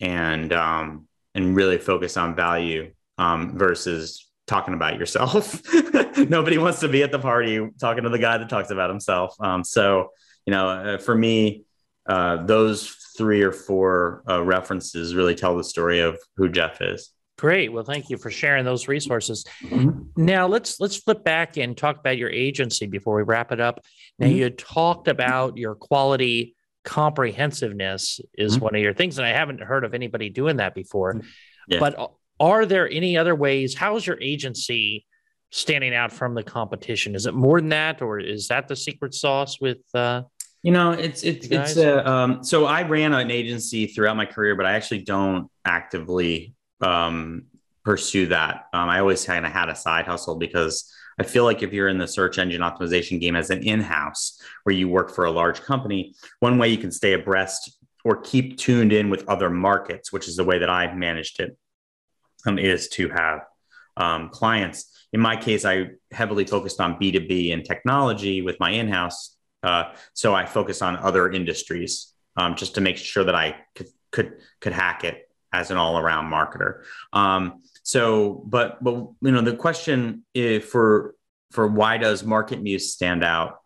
and 0.00 0.52
um, 0.52 1.08
and 1.34 1.56
really 1.56 1.78
focus 1.78 2.16
on 2.16 2.34
value 2.34 2.92
um, 3.18 3.56
versus 3.56 4.26
talking 4.46 4.74
about 4.74 4.98
yourself. 4.98 5.60
Nobody 6.16 6.58
wants 6.58 6.80
to 6.80 6.88
be 6.88 7.02
at 7.02 7.12
the 7.12 7.18
party 7.18 7.68
talking 7.80 8.04
to 8.04 8.08
the 8.08 8.18
guy 8.18 8.38
that 8.38 8.48
talks 8.48 8.70
about 8.70 8.90
himself. 8.90 9.34
Um, 9.40 9.64
so, 9.64 10.10
you 10.44 10.52
know, 10.52 10.68
uh, 10.68 10.98
for 10.98 11.14
me, 11.14 11.64
uh, 12.06 12.44
those 12.44 12.88
three 13.16 13.42
or 13.42 13.52
four 13.52 14.22
uh, 14.28 14.42
references 14.42 15.14
really 15.14 15.34
tell 15.34 15.56
the 15.56 15.64
story 15.64 16.00
of 16.00 16.18
who 16.36 16.48
Jeff 16.48 16.80
is. 16.80 17.12
Great. 17.38 17.70
Well, 17.70 17.84
thank 17.84 18.08
you 18.08 18.16
for 18.16 18.30
sharing 18.30 18.64
those 18.64 18.88
resources. 18.88 19.44
Mm-hmm. 19.64 20.24
Now 20.24 20.46
let's 20.46 20.80
let's 20.80 20.96
flip 20.96 21.22
back 21.22 21.58
and 21.58 21.76
talk 21.76 21.98
about 21.98 22.16
your 22.16 22.30
agency 22.30 22.86
before 22.86 23.14
we 23.16 23.24
wrap 23.24 23.52
it 23.52 23.60
up. 23.60 23.80
Now 24.18 24.26
mm-hmm. 24.26 24.36
you 24.36 24.50
talked 24.50 25.08
about 25.08 25.58
your 25.58 25.74
quality 25.74 26.54
comprehensiveness 26.84 28.20
is 28.38 28.54
mm-hmm. 28.54 28.64
one 28.64 28.74
of 28.74 28.80
your 28.80 28.94
things, 28.94 29.18
and 29.18 29.26
I 29.26 29.32
haven't 29.32 29.60
heard 29.60 29.84
of 29.84 29.92
anybody 29.92 30.30
doing 30.30 30.56
that 30.58 30.74
before. 30.74 31.20
Yeah. 31.68 31.80
But 31.80 32.10
are 32.38 32.66
there 32.66 32.88
any 32.88 33.16
other 33.16 33.34
ways? 33.34 33.74
How 33.74 33.96
is 33.96 34.06
your 34.06 34.20
agency 34.20 35.06
standing 35.50 35.94
out 35.94 36.12
from 36.12 36.34
the 36.34 36.42
competition? 36.42 37.14
Is 37.14 37.26
it 37.26 37.34
more 37.34 37.60
than 37.60 37.70
that, 37.70 38.02
or 38.02 38.18
is 38.18 38.48
that 38.48 38.68
the 38.68 38.76
secret 38.76 39.14
sauce 39.14 39.60
with? 39.60 39.78
Uh, 39.94 40.22
you 40.62 40.72
know, 40.72 40.92
it's 40.92 41.22
it's 41.22 41.46
it's 41.46 41.76
uh, 41.76 42.02
um, 42.04 42.42
so 42.44 42.66
I 42.66 42.82
ran 42.82 43.12
an 43.14 43.30
agency 43.30 43.86
throughout 43.86 44.16
my 44.16 44.26
career, 44.26 44.56
but 44.56 44.66
I 44.66 44.72
actually 44.72 45.02
don't 45.02 45.48
actively 45.64 46.54
um, 46.80 47.44
pursue 47.84 48.26
that. 48.26 48.66
Um, 48.72 48.88
I 48.88 48.98
always 49.00 49.24
kind 49.24 49.46
of 49.46 49.52
had 49.52 49.68
a 49.68 49.76
side 49.76 50.06
hustle 50.06 50.36
because 50.36 50.92
I 51.18 51.22
feel 51.22 51.44
like 51.44 51.62
if 51.62 51.72
you're 51.72 51.88
in 51.88 51.98
the 51.98 52.08
search 52.08 52.38
engine 52.38 52.60
optimization 52.60 53.20
game 53.20 53.36
as 53.36 53.50
an 53.50 53.62
in-house 53.62 54.40
where 54.64 54.74
you 54.74 54.88
work 54.88 55.10
for 55.10 55.24
a 55.24 55.30
large 55.30 55.62
company, 55.62 56.14
one 56.40 56.58
way 56.58 56.68
you 56.68 56.78
can 56.78 56.92
stay 56.92 57.14
abreast 57.14 57.78
or 58.04 58.20
keep 58.20 58.58
tuned 58.58 58.92
in 58.92 59.08
with 59.08 59.26
other 59.28 59.50
markets, 59.50 60.12
which 60.12 60.28
is 60.28 60.36
the 60.36 60.44
way 60.44 60.58
that 60.58 60.68
I 60.68 60.92
managed 60.92 61.40
it, 61.40 61.56
um, 62.46 62.58
is 62.58 62.88
to 62.88 63.08
have 63.08 63.40
um, 63.96 64.28
clients. 64.30 64.92
In 65.12 65.20
my 65.20 65.36
case, 65.36 65.64
I 65.64 65.90
heavily 66.12 66.44
focused 66.44 66.80
on 66.80 66.98
B2B 66.98 67.52
and 67.52 67.64
technology 67.64 68.42
with 68.42 68.58
my 68.60 68.70
in 68.70 68.88
house. 68.88 69.36
Uh, 69.62 69.92
so 70.12 70.34
I 70.34 70.46
focus 70.46 70.82
on 70.82 70.96
other 70.96 71.30
industries 71.30 72.12
um, 72.36 72.54
just 72.54 72.74
to 72.74 72.80
make 72.80 72.96
sure 72.96 73.24
that 73.24 73.34
I 73.34 73.56
could, 73.74 73.88
could, 74.12 74.34
could 74.60 74.72
hack 74.72 75.04
it 75.04 75.28
as 75.52 75.70
an 75.70 75.76
all 75.76 75.98
around 75.98 76.30
marketer. 76.30 76.82
Um, 77.12 77.62
so, 77.82 78.42
but, 78.46 78.82
but, 78.82 78.94
you 79.22 79.30
know, 79.30 79.40
the 79.40 79.56
question 79.56 80.24
for, 80.34 81.14
for 81.52 81.66
why 81.66 81.96
does 81.96 82.24
Market 82.24 82.60
Muse 82.62 82.92
stand 82.92 83.24
out 83.24 83.60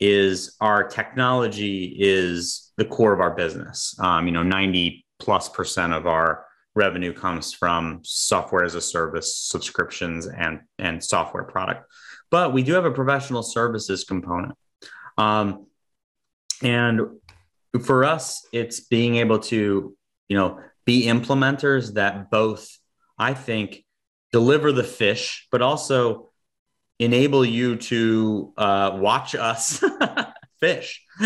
is 0.00 0.56
our 0.60 0.84
technology 0.84 1.96
is 1.98 2.72
the 2.76 2.84
core 2.84 3.12
of 3.12 3.20
our 3.20 3.34
business. 3.34 3.96
Um, 3.98 4.26
you 4.26 4.32
know, 4.32 4.42
90 4.42 5.04
plus 5.18 5.48
percent 5.48 5.92
of 5.92 6.06
our 6.06 6.44
revenue 6.76 7.12
comes 7.12 7.52
from 7.52 8.00
software 8.04 8.64
as 8.64 8.74
a 8.74 8.80
service 8.80 9.36
subscriptions 9.36 10.26
and 10.26 10.60
and 10.78 11.02
software 11.02 11.44
product. 11.44 11.90
But 12.30 12.52
we 12.52 12.62
do 12.62 12.74
have 12.74 12.84
a 12.84 12.90
professional 12.90 13.42
services 13.42 14.04
component. 14.04 14.54
Um, 15.18 15.66
and 16.62 17.00
for 17.84 18.04
us 18.04 18.46
it's 18.52 18.80
being 18.80 19.16
able 19.16 19.38
to 19.38 19.94
you 20.28 20.36
know 20.36 20.60
be 20.84 21.06
implementers 21.06 21.94
that 21.94 22.30
both 22.30 22.78
i 23.18 23.34
think 23.34 23.84
deliver 24.32 24.72
the 24.72 24.84
fish 24.84 25.46
but 25.50 25.62
also 25.62 26.30
enable 26.98 27.44
you 27.44 27.76
to 27.76 28.54
uh, 28.56 28.90
watch 28.94 29.34
us 29.34 29.84
fish 30.66 31.02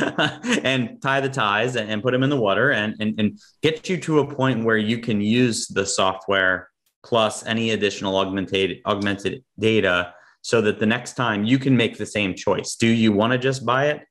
and 0.64 1.00
tie 1.00 1.20
the 1.20 1.28
ties 1.28 1.76
and, 1.76 1.90
and, 1.90 2.02
put 2.02 2.12
them 2.12 2.22
in 2.22 2.30
the 2.30 2.40
water 2.48 2.72
and, 2.72 2.94
and, 3.00 3.18
and 3.18 3.38
get 3.62 3.88
you 3.88 3.96
to 3.96 4.20
a 4.20 4.34
point 4.34 4.64
where 4.64 4.76
you 4.76 4.98
can 4.98 5.20
use 5.20 5.66
the 5.68 5.86
software 5.86 6.68
plus 7.02 7.46
any 7.46 7.70
additional 7.70 8.16
augmented 8.16 8.80
augmented 8.84 9.42
data 9.58 10.12
so 10.42 10.60
that 10.60 10.78
the 10.78 10.86
next 10.86 11.14
time 11.14 11.44
you 11.44 11.58
can 11.58 11.76
make 11.76 11.96
the 11.96 12.06
same 12.06 12.34
choice. 12.34 12.76
Do 12.76 12.86
you 12.86 13.12
want 13.12 13.32
to 13.32 13.38
just 13.38 13.64
buy 13.64 13.86
it 13.86 14.02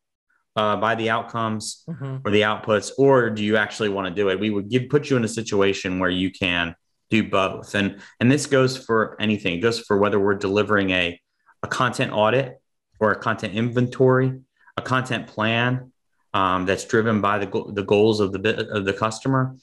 uh, 0.55 0.75
buy 0.75 0.95
the 0.95 1.09
outcomes 1.09 1.84
mm-hmm. 1.88 2.17
or 2.25 2.32
the 2.32 2.41
outputs 2.41 2.91
or 2.97 3.30
do 3.30 3.43
you 3.43 3.55
actually 3.55 3.89
want 3.89 4.07
to 4.07 4.13
do 4.13 4.30
it? 4.30 4.39
We 4.39 4.49
would 4.49 4.69
give 4.69 4.89
put 4.89 5.09
you 5.09 5.17
in 5.17 5.23
a 5.23 5.34
situation 5.41 5.99
where 5.99 6.09
you 6.09 6.32
can 6.32 6.75
do 7.09 7.23
both. 7.30 7.75
And 7.75 8.01
and 8.19 8.32
this 8.32 8.45
goes 8.47 8.77
for 8.77 9.15
anything. 9.19 9.53
It 9.55 9.61
goes 9.61 9.80
for 9.80 9.97
whether 9.97 10.19
we're 10.19 10.36
delivering 10.36 10.89
a 10.91 11.19
a 11.61 11.67
content 11.67 12.11
audit 12.13 12.59
or 12.99 13.11
a 13.11 13.19
content 13.19 13.53
inventory 13.53 14.41
a 14.80 14.82
content 14.82 15.27
plan 15.27 15.91
um, 16.34 16.65
that's 16.65 16.86
driven 16.86 17.21
by 17.21 17.38
the, 17.38 17.65
the 17.73 17.84
goals 17.84 18.19
of 18.19 18.32
the 18.32 18.67
of 18.71 18.86
the 18.86 18.93
customer 18.93 19.55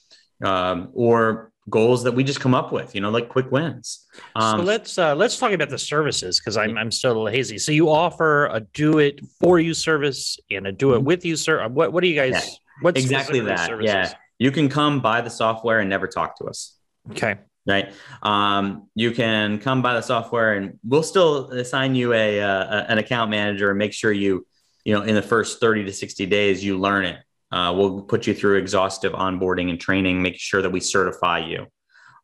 um, 0.43 0.89
or 0.93 1.51
goals 1.69 2.03
that 2.03 2.13
we 2.13 2.23
just 2.23 2.39
come 2.39 2.55
up 2.55 2.71
with 2.71 2.95
you 2.95 3.01
know 3.01 3.09
like 3.09 3.27
quick 3.29 3.51
wins. 3.51 4.05
Um, 4.35 4.59
so 4.59 4.63
let's 4.63 4.97
uh, 4.97 5.15
let's 5.15 5.37
talk 5.37 5.51
about 5.51 5.69
the 5.69 5.77
services 5.77 6.39
because 6.39 6.55
I'm, 6.55 6.77
I'm 6.77 6.91
still 6.91 7.11
a 7.11 7.13
little 7.13 7.27
hazy. 7.27 7.57
So 7.57 7.71
you 7.71 7.89
offer 7.89 8.45
a 8.47 8.61
do 8.61 8.99
it 8.99 9.19
for 9.39 9.59
you 9.59 9.73
service 9.73 10.37
and 10.49 10.67
a 10.67 10.71
do 10.71 10.93
it 10.93 10.97
mm-hmm. 10.97 11.05
with 11.05 11.25
you 11.25 11.35
sir 11.35 11.67
what, 11.67 11.91
what 11.91 12.01
do 12.01 12.07
you 12.07 12.15
guys 12.15 12.33
yeah. 12.33 12.55
what's 12.81 13.01
exactly 13.01 13.39
that. 13.41 13.69
yeah. 13.81 14.13
You 14.39 14.51
can 14.51 14.69
come 14.69 15.01
buy 15.01 15.21
the 15.21 15.31
software 15.31 15.79
and 15.79 15.89
never 15.89 16.07
talk 16.07 16.37
to 16.37 16.45
us. 16.45 16.77
Okay. 17.11 17.37
Right? 17.65 17.91
Um, 18.21 18.87
you 18.95 19.11
can 19.11 19.59
come 19.59 19.81
buy 19.81 19.95
the 19.95 20.01
software 20.01 20.53
and 20.53 20.79
we'll 20.87 21.03
still 21.03 21.49
assign 21.51 21.95
you 21.95 22.13
a, 22.13 22.39
uh, 22.39 22.85
an 22.87 22.97
account 22.97 23.29
manager 23.31 23.71
and 23.71 23.79
make 23.79 23.93
sure 23.93 24.11
you 24.11 24.45
you 24.87 24.93
know 24.93 25.01
in 25.01 25.15
the 25.15 25.21
first 25.21 25.59
30 25.59 25.83
to 25.83 25.91
60 25.91 26.25
days 26.27 26.63
you 26.63 26.79
learn 26.79 27.03
it. 27.03 27.17
Uh, 27.51 27.73
we'll 27.75 28.01
put 28.01 28.25
you 28.25 28.33
through 28.33 28.57
exhaustive 28.57 29.11
onboarding 29.11 29.69
and 29.69 29.79
training 29.79 30.21
making 30.21 30.39
sure 30.39 30.61
that 30.61 30.69
we 30.69 30.79
certify 30.79 31.39
you. 31.39 31.67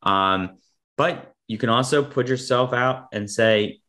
Um, 0.01 0.57
but 0.97 1.33
you 1.47 1.57
can 1.57 1.69
also 1.69 2.03
put 2.03 2.27
yourself 2.29 2.71
out 2.71 3.07
and 3.11 3.29
say 3.29 3.81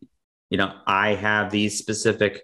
you 0.50 0.58
know 0.58 0.74
i 0.88 1.14
have 1.14 1.50
these 1.50 1.78
specific 1.78 2.42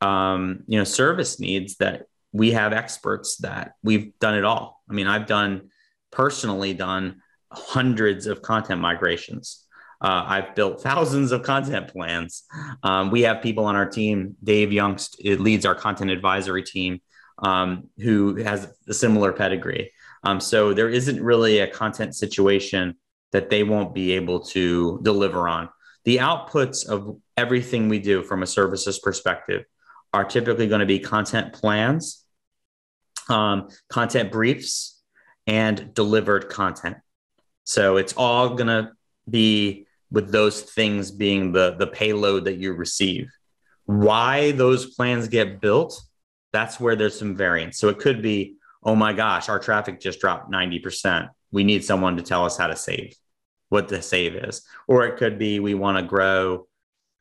um, 0.00 0.64
you 0.66 0.78
know 0.78 0.84
service 0.84 1.38
needs 1.38 1.76
that 1.76 2.06
we 2.32 2.52
have 2.52 2.72
experts 2.72 3.36
that 3.38 3.72
we've 3.82 4.18
done 4.18 4.36
it 4.36 4.44
all. 4.46 4.82
I 4.88 4.94
mean 4.94 5.06
i've 5.06 5.26
done 5.26 5.68
personally 6.10 6.72
done 6.72 7.20
hundreds 7.52 8.26
of 8.26 8.40
content 8.40 8.80
migrations 8.80 9.66
uh, 10.00 10.24
I've 10.26 10.54
built 10.54 10.82
thousands 10.82 11.30
of 11.30 11.42
content 11.42 11.88
plans. 11.88 12.44
Um, 12.82 13.10
we 13.10 13.22
have 13.22 13.42
people 13.42 13.66
on 13.66 13.76
our 13.76 13.88
team. 13.88 14.36
Dave 14.42 14.70
Youngst 14.70 15.16
leads 15.38 15.66
our 15.66 15.74
content 15.74 16.10
advisory 16.10 16.62
team, 16.62 17.00
um, 17.38 17.88
who 17.98 18.36
has 18.36 18.72
a 18.88 18.94
similar 18.94 19.32
pedigree. 19.32 19.92
Um, 20.24 20.40
so 20.40 20.72
there 20.72 20.88
isn't 20.88 21.22
really 21.22 21.58
a 21.58 21.66
content 21.66 22.14
situation 22.14 22.96
that 23.32 23.50
they 23.50 23.62
won't 23.62 23.94
be 23.94 24.12
able 24.12 24.40
to 24.40 25.00
deliver 25.02 25.48
on. 25.48 25.68
The 26.04 26.16
outputs 26.16 26.88
of 26.88 27.20
everything 27.36 27.88
we 27.88 27.98
do 27.98 28.22
from 28.22 28.42
a 28.42 28.46
services 28.46 28.98
perspective 28.98 29.64
are 30.12 30.24
typically 30.24 30.66
going 30.66 30.80
to 30.80 30.86
be 30.86 30.98
content 30.98 31.52
plans, 31.52 32.24
um, 33.28 33.68
content 33.88 34.32
briefs, 34.32 35.00
and 35.46 35.92
delivered 35.94 36.48
content. 36.48 36.96
So 37.64 37.96
it's 37.96 38.14
all 38.16 38.54
going 38.54 38.68
to 38.68 38.92
be 39.28 39.86
with 40.10 40.32
those 40.32 40.62
things 40.62 41.10
being 41.10 41.52
the 41.52 41.76
the 41.78 41.86
payload 41.86 42.44
that 42.44 42.56
you 42.56 42.72
receive. 42.72 43.30
Why 43.86 44.52
those 44.52 44.94
plans 44.94 45.28
get 45.28 45.60
built, 45.60 46.00
that's 46.52 46.78
where 46.78 46.96
there's 46.96 47.18
some 47.18 47.34
variance. 47.34 47.78
So 47.78 47.88
it 47.88 47.98
could 47.98 48.22
be, 48.22 48.56
oh 48.84 48.94
my 48.94 49.12
gosh, 49.12 49.48
our 49.48 49.58
traffic 49.58 50.00
just 50.00 50.20
dropped 50.20 50.50
90%. 50.50 51.28
We 51.50 51.64
need 51.64 51.84
someone 51.84 52.16
to 52.16 52.22
tell 52.22 52.44
us 52.44 52.56
how 52.56 52.68
to 52.68 52.76
save, 52.76 53.16
what 53.68 53.88
the 53.88 54.00
save 54.00 54.36
is. 54.36 54.62
Or 54.86 55.06
it 55.06 55.16
could 55.16 55.38
be 55.38 55.58
we 55.58 55.74
want 55.74 55.98
to 55.98 56.04
grow 56.04 56.68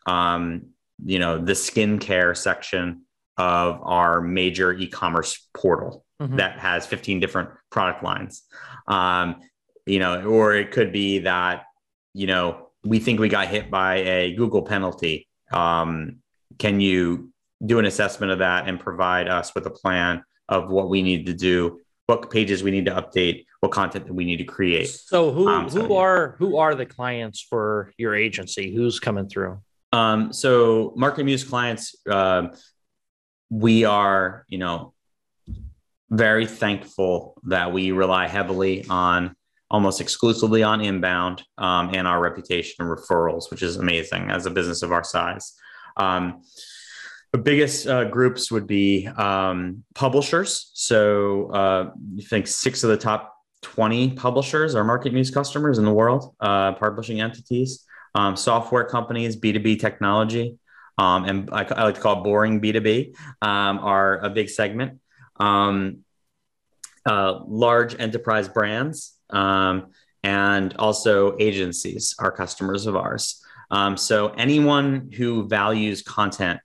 um, 0.05 0.67
you 1.05 1.19
know, 1.19 1.37
the 1.37 1.53
skincare 1.53 2.35
section 2.35 3.03
of 3.37 3.79
our 3.83 4.21
major 4.21 4.73
e-commerce 4.73 5.47
portal 5.53 6.05
mm-hmm. 6.21 6.37
that 6.37 6.59
has 6.59 6.85
15 6.85 7.19
different 7.19 7.49
product 7.69 8.03
lines. 8.03 8.43
Um, 8.87 9.41
you 9.85 9.99
know, 9.99 10.23
or 10.23 10.55
it 10.55 10.71
could 10.71 10.91
be 10.91 11.19
that, 11.19 11.63
you 12.13 12.27
know, 12.27 12.68
we 12.83 12.99
think 12.99 13.19
we 13.19 13.29
got 13.29 13.47
hit 13.47 13.69
by 13.69 13.95
a 13.97 14.33
Google 14.35 14.61
penalty. 14.61 15.27
Um, 15.51 16.17
can 16.57 16.79
you 16.79 17.31
do 17.65 17.79
an 17.79 17.85
assessment 17.85 18.31
of 18.31 18.39
that 18.39 18.67
and 18.67 18.79
provide 18.79 19.27
us 19.27 19.53
with 19.53 19.65
a 19.65 19.69
plan 19.69 20.23
of 20.47 20.69
what 20.69 20.89
we 20.89 21.01
need 21.01 21.25
to 21.25 21.33
do, 21.33 21.81
what 22.05 22.29
pages 22.29 22.63
we 22.63 22.71
need 22.71 22.85
to 22.85 22.91
update, 22.91 23.45
what 23.59 23.71
content 23.71 24.05
that 24.07 24.13
we 24.13 24.25
need 24.25 24.37
to 24.37 24.43
create? 24.43 24.87
So 24.87 25.31
who 25.31 25.47
um, 25.47 25.69
so, 25.69 25.81
who 25.81 25.93
yeah. 25.93 25.99
are 25.99 26.35
who 26.39 26.57
are 26.57 26.75
the 26.75 26.85
clients 26.85 27.41
for 27.41 27.91
your 27.97 28.15
agency? 28.15 28.73
Who's 28.73 28.99
coming 28.99 29.27
through? 29.27 29.59
Um, 29.91 30.31
so 30.31 30.93
Market 30.95 31.23
Muse 31.23 31.43
clients, 31.43 31.95
uh, 32.09 32.49
we 33.49 33.83
are, 33.85 34.45
you 34.47 34.59
know, 34.59 34.93
very 36.11 36.45
thankful 36.45 37.39
that 37.43 37.73
we 37.73 37.91
rely 37.91 38.27
heavily 38.27 38.85
on 38.89 39.35
almost 39.71 40.01
exclusively 40.01 40.63
on 40.63 40.81
inbound 40.81 41.43
um, 41.57 41.91
and 41.93 42.07
our 42.07 42.19
reputation 42.19 42.75
and 42.79 42.89
referrals, 42.89 43.51
which 43.51 43.61
is 43.61 43.77
amazing 43.77 44.29
as 44.29 44.45
a 44.45 44.49
business 44.49 44.81
of 44.81 44.91
our 44.91 45.03
size. 45.03 45.53
Um, 45.97 46.41
the 47.31 47.37
biggest 47.37 47.87
uh, 47.87 48.05
groups 48.05 48.51
would 48.51 48.65
be 48.65 49.07
um, 49.07 49.83
publishers. 49.93 50.71
So 50.73 51.51
uh, 51.51 51.91
you 52.15 52.25
think 52.25 52.47
six 52.47 52.83
of 52.83 52.89
the 52.89 52.97
top 52.97 53.35
20 53.61 54.11
publishers 54.11 54.73
are 54.73 54.83
Market 54.83 55.13
Muse 55.13 55.29
customers 55.29 55.77
in 55.77 55.85
the 55.85 55.93
world, 55.93 56.33
uh, 56.39 56.73
publishing 56.73 57.21
entities, 57.21 57.85
um, 58.15 58.35
software 58.35 58.85
companies, 58.85 59.37
B2B 59.37 59.79
technology, 59.79 60.57
um, 60.97 61.25
and 61.25 61.49
I, 61.51 61.63
I, 61.63 61.83
like 61.83 61.95
to 61.95 62.01
call 62.01 62.23
boring 62.23 62.59
B2B 62.59 63.15
um, 63.41 63.79
are 63.79 64.17
a 64.19 64.29
big 64.29 64.49
segment. 64.49 64.99
Uh, 67.05 67.39
large 67.47 67.99
enterprise 67.99 68.47
brands, 68.47 69.13
um, 69.29 69.91
and 70.23 70.75
also 70.77 71.37
agencies 71.39 72.15
are 72.19 72.31
customers 72.31 72.85
of 72.85 72.95
ours. 72.95 73.41
Um, 73.71 73.97
so 73.97 74.29
anyone 74.29 75.11
who 75.15 75.47
values 75.47 76.01
content 76.01 76.59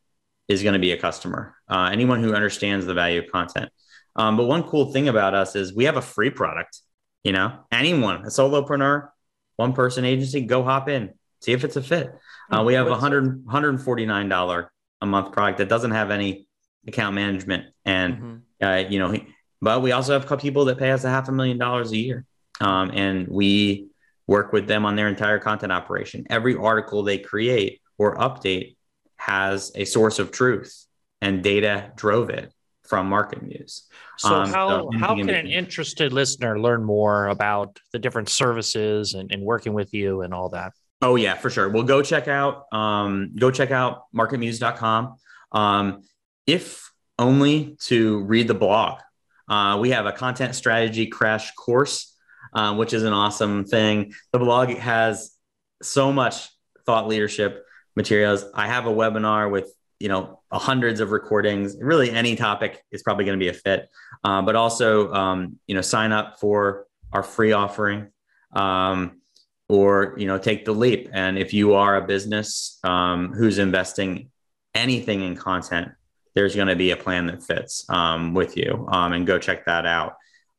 is 0.49 0.63
going 0.63 0.73
to 0.75 0.79
be 0.79 0.93
a 0.93 0.97
customer. 0.99 1.55
Uh, 1.69 1.91
anyone 1.93 2.23
who 2.23 2.35
understands 2.35 2.87
the 2.87 2.95
value 2.95 3.21
of 3.21 3.31
content. 3.31 3.71
Um, 4.17 4.37
but 4.37 4.45
one 4.45 4.63
cool 4.65 4.93
thing 4.93 5.09
about 5.09 5.35
us 5.35 5.57
is 5.57 5.75
we 5.75 5.85
have 5.85 5.97
a 5.97 6.03
free 6.03 6.31
product. 6.31 6.81
You 7.23 7.33
know, 7.33 7.61
anyone, 7.73 8.17
a 8.25 8.29
solopreneur, 8.29 9.09
one 9.57 9.73
person 9.73 10.05
agency, 10.05 10.43
go 10.43 10.63
hop 10.63 10.89
in, 10.89 11.15
see 11.41 11.53
if 11.53 11.65
it's 11.65 11.77
a 11.77 11.83
fit. 11.83 12.15
Uh, 12.51 12.63
we 12.65 12.75
have 12.75 12.87
a 12.87 12.97
hundred 12.97 13.47
$149 13.47 14.69
a 15.01 15.07
month 15.07 15.33
product 15.33 15.59
that 15.59 15.69
doesn't 15.69 15.93
have 15.93 16.11
any 16.11 16.47
account 16.87 17.15
management. 17.15 17.67
And, 17.85 18.15
mm-hmm. 18.15 18.65
uh, 18.65 18.89
you 18.91 18.99
know, 18.99 19.17
but 19.63 19.81
we 19.81 19.93
also 19.93 20.19
have 20.19 20.39
people 20.39 20.67
that 20.67 20.79
pay 20.79 20.91
us 20.91 21.05
a 21.05 21.09
half 21.09 21.29
a 21.29 21.33
million 21.33 21.57
dollars 21.57 21.93
a 21.93 21.97
year 21.97 22.27
um, 22.61 22.91
and 22.93 23.29
we 23.29 23.89
work 24.27 24.53
with 24.53 24.67
them 24.67 24.87
on 24.87 24.97
their 24.97 25.09
entire 25.09 25.39
content 25.39 25.73
operation. 25.73 26.27
Every 26.31 26.57
article 26.57 27.03
they 27.03 27.19
create 27.19 27.81
or 27.99 28.17
update 28.17 28.77
has 29.17 29.73
a 29.75 29.85
source 29.85 30.19
of 30.19 30.31
truth, 30.31 30.87
and 31.21 31.43
data 31.43 31.93
drove 31.97 32.31
it 32.31 32.53
from 32.85 33.09
Market 33.09 33.43
Muse. 33.43 33.85
So, 34.19 34.35
um, 34.35 34.49
how, 34.51 34.69
so 34.69 34.99
how 34.99 35.15
can 35.15 35.31
an 35.31 35.47
interested 35.47 36.13
listener 36.13 36.61
learn 36.61 36.85
more 36.85 37.29
about 37.29 37.79
the 37.93 37.99
different 37.99 38.29
services 38.29 39.15
and, 39.15 39.33
and, 39.33 39.43
working 39.43 39.73
with 39.73 39.95
you 39.95 40.21
and 40.21 40.35
all 40.35 40.51
that? 40.51 40.73
Oh 41.03 41.17
yeah, 41.17 41.35
for 41.35 41.51
sure. 41.51 41.69
Well, 41.69 41.83
go 41.83 42.03
check 42.03 42.29
out 42.29 42.73
um, 42.73 43.33
go 43.37 43.51
check 43.51 43.71
out 43.71 44.05
marketmuse.com. 44.15 45.17
Um, 45.53 46.03
if 46.47 46.91
only 47.19 47.77
to 47.81 48.23
read 48.25 48.49
the 48.49 48.55
blog. 48.55 49.01
Uh, 49.49 49.79
we 49.81 49.91
have 49.91 50.07
a 50.07 50.13
content 50.13 50.55
strategy 50.55 51.07
crash 51.07 51.55
course 51.55 52.14
um, 52.55 52.79
which 52.79 52.93
is 52.93 53.03
an 53.03 53.13
awesome 53.13 53.65
thing. 53.65 54.15
The 54.33 54.39
blog 54.39 54.69
has 54.71 55.37
so 55.83 56.13
much 56.13 56.49
thought 56.87 57.09
leadership 57.09 57.65
materials. 57.97 58.45
I 58.55 58.67
have 58.67 58.87
a 58.87 58.93
webinar 58.93 59.51
with 59.51 59.73
you 60.01 60.09
know 60.09 60.41
hundreds 60.53 61.01
of 61.01 61.11
recordings. 61.11 61.77
Really, 61.81 62.11
any 62.11 62.37
topic 62.37 62.83
is 62.91 63.03
probably 63.03 63.25
going 63.25 63.39
to 63.39 63.43
be 63.45 63.49
a 63.49 63.55
fit. 63.55 63.89
Uh, 64.23 64.43
but 64.43 64.57
also, 64.57 65.13
um, 65.13 65.59
you 65.67 65.75
know, 65.75 65.83
sign 65.83 66.13
up 66.13 66.41
for 66.41 66.87
our 67.13 67.23
free 67.23 67.53
offering. 67.53 68.09
um, 68.55 69.21
or 69.69 70.15
you 70.19 70.27
know 70.27 70.39
take 70.39 70.65
the 70.65 70.73
leap. 70.73 71.09
And 71.13 71.39
if 71.39 71.53
you 71.55 71.75
are 71.75 71.97
a 71.97 72.07
business 72.07 72.79
um, 72.85 73.33
who's 73.33 73.59
investing 73.59 74.31
anything 74.75 75.23
in 75.23 75.37
content, 75.37 75.89
there's 76.35 76.55
going 76.55 76.69
to 76.69 76.77
be 76.77 76.91
a 76.91 76.97
plan 76.97 77.27
that 77.27 77.43
fits 77.43 77.85
um, 77.89 78.35
with 78.35 78.57
you, 78.57 78.87
um, 78.91 79.13
and 79.13 79.27
go 79.27 79.39
check 79.39 79.65
that 79.67 79.87
out. 79.87 80.15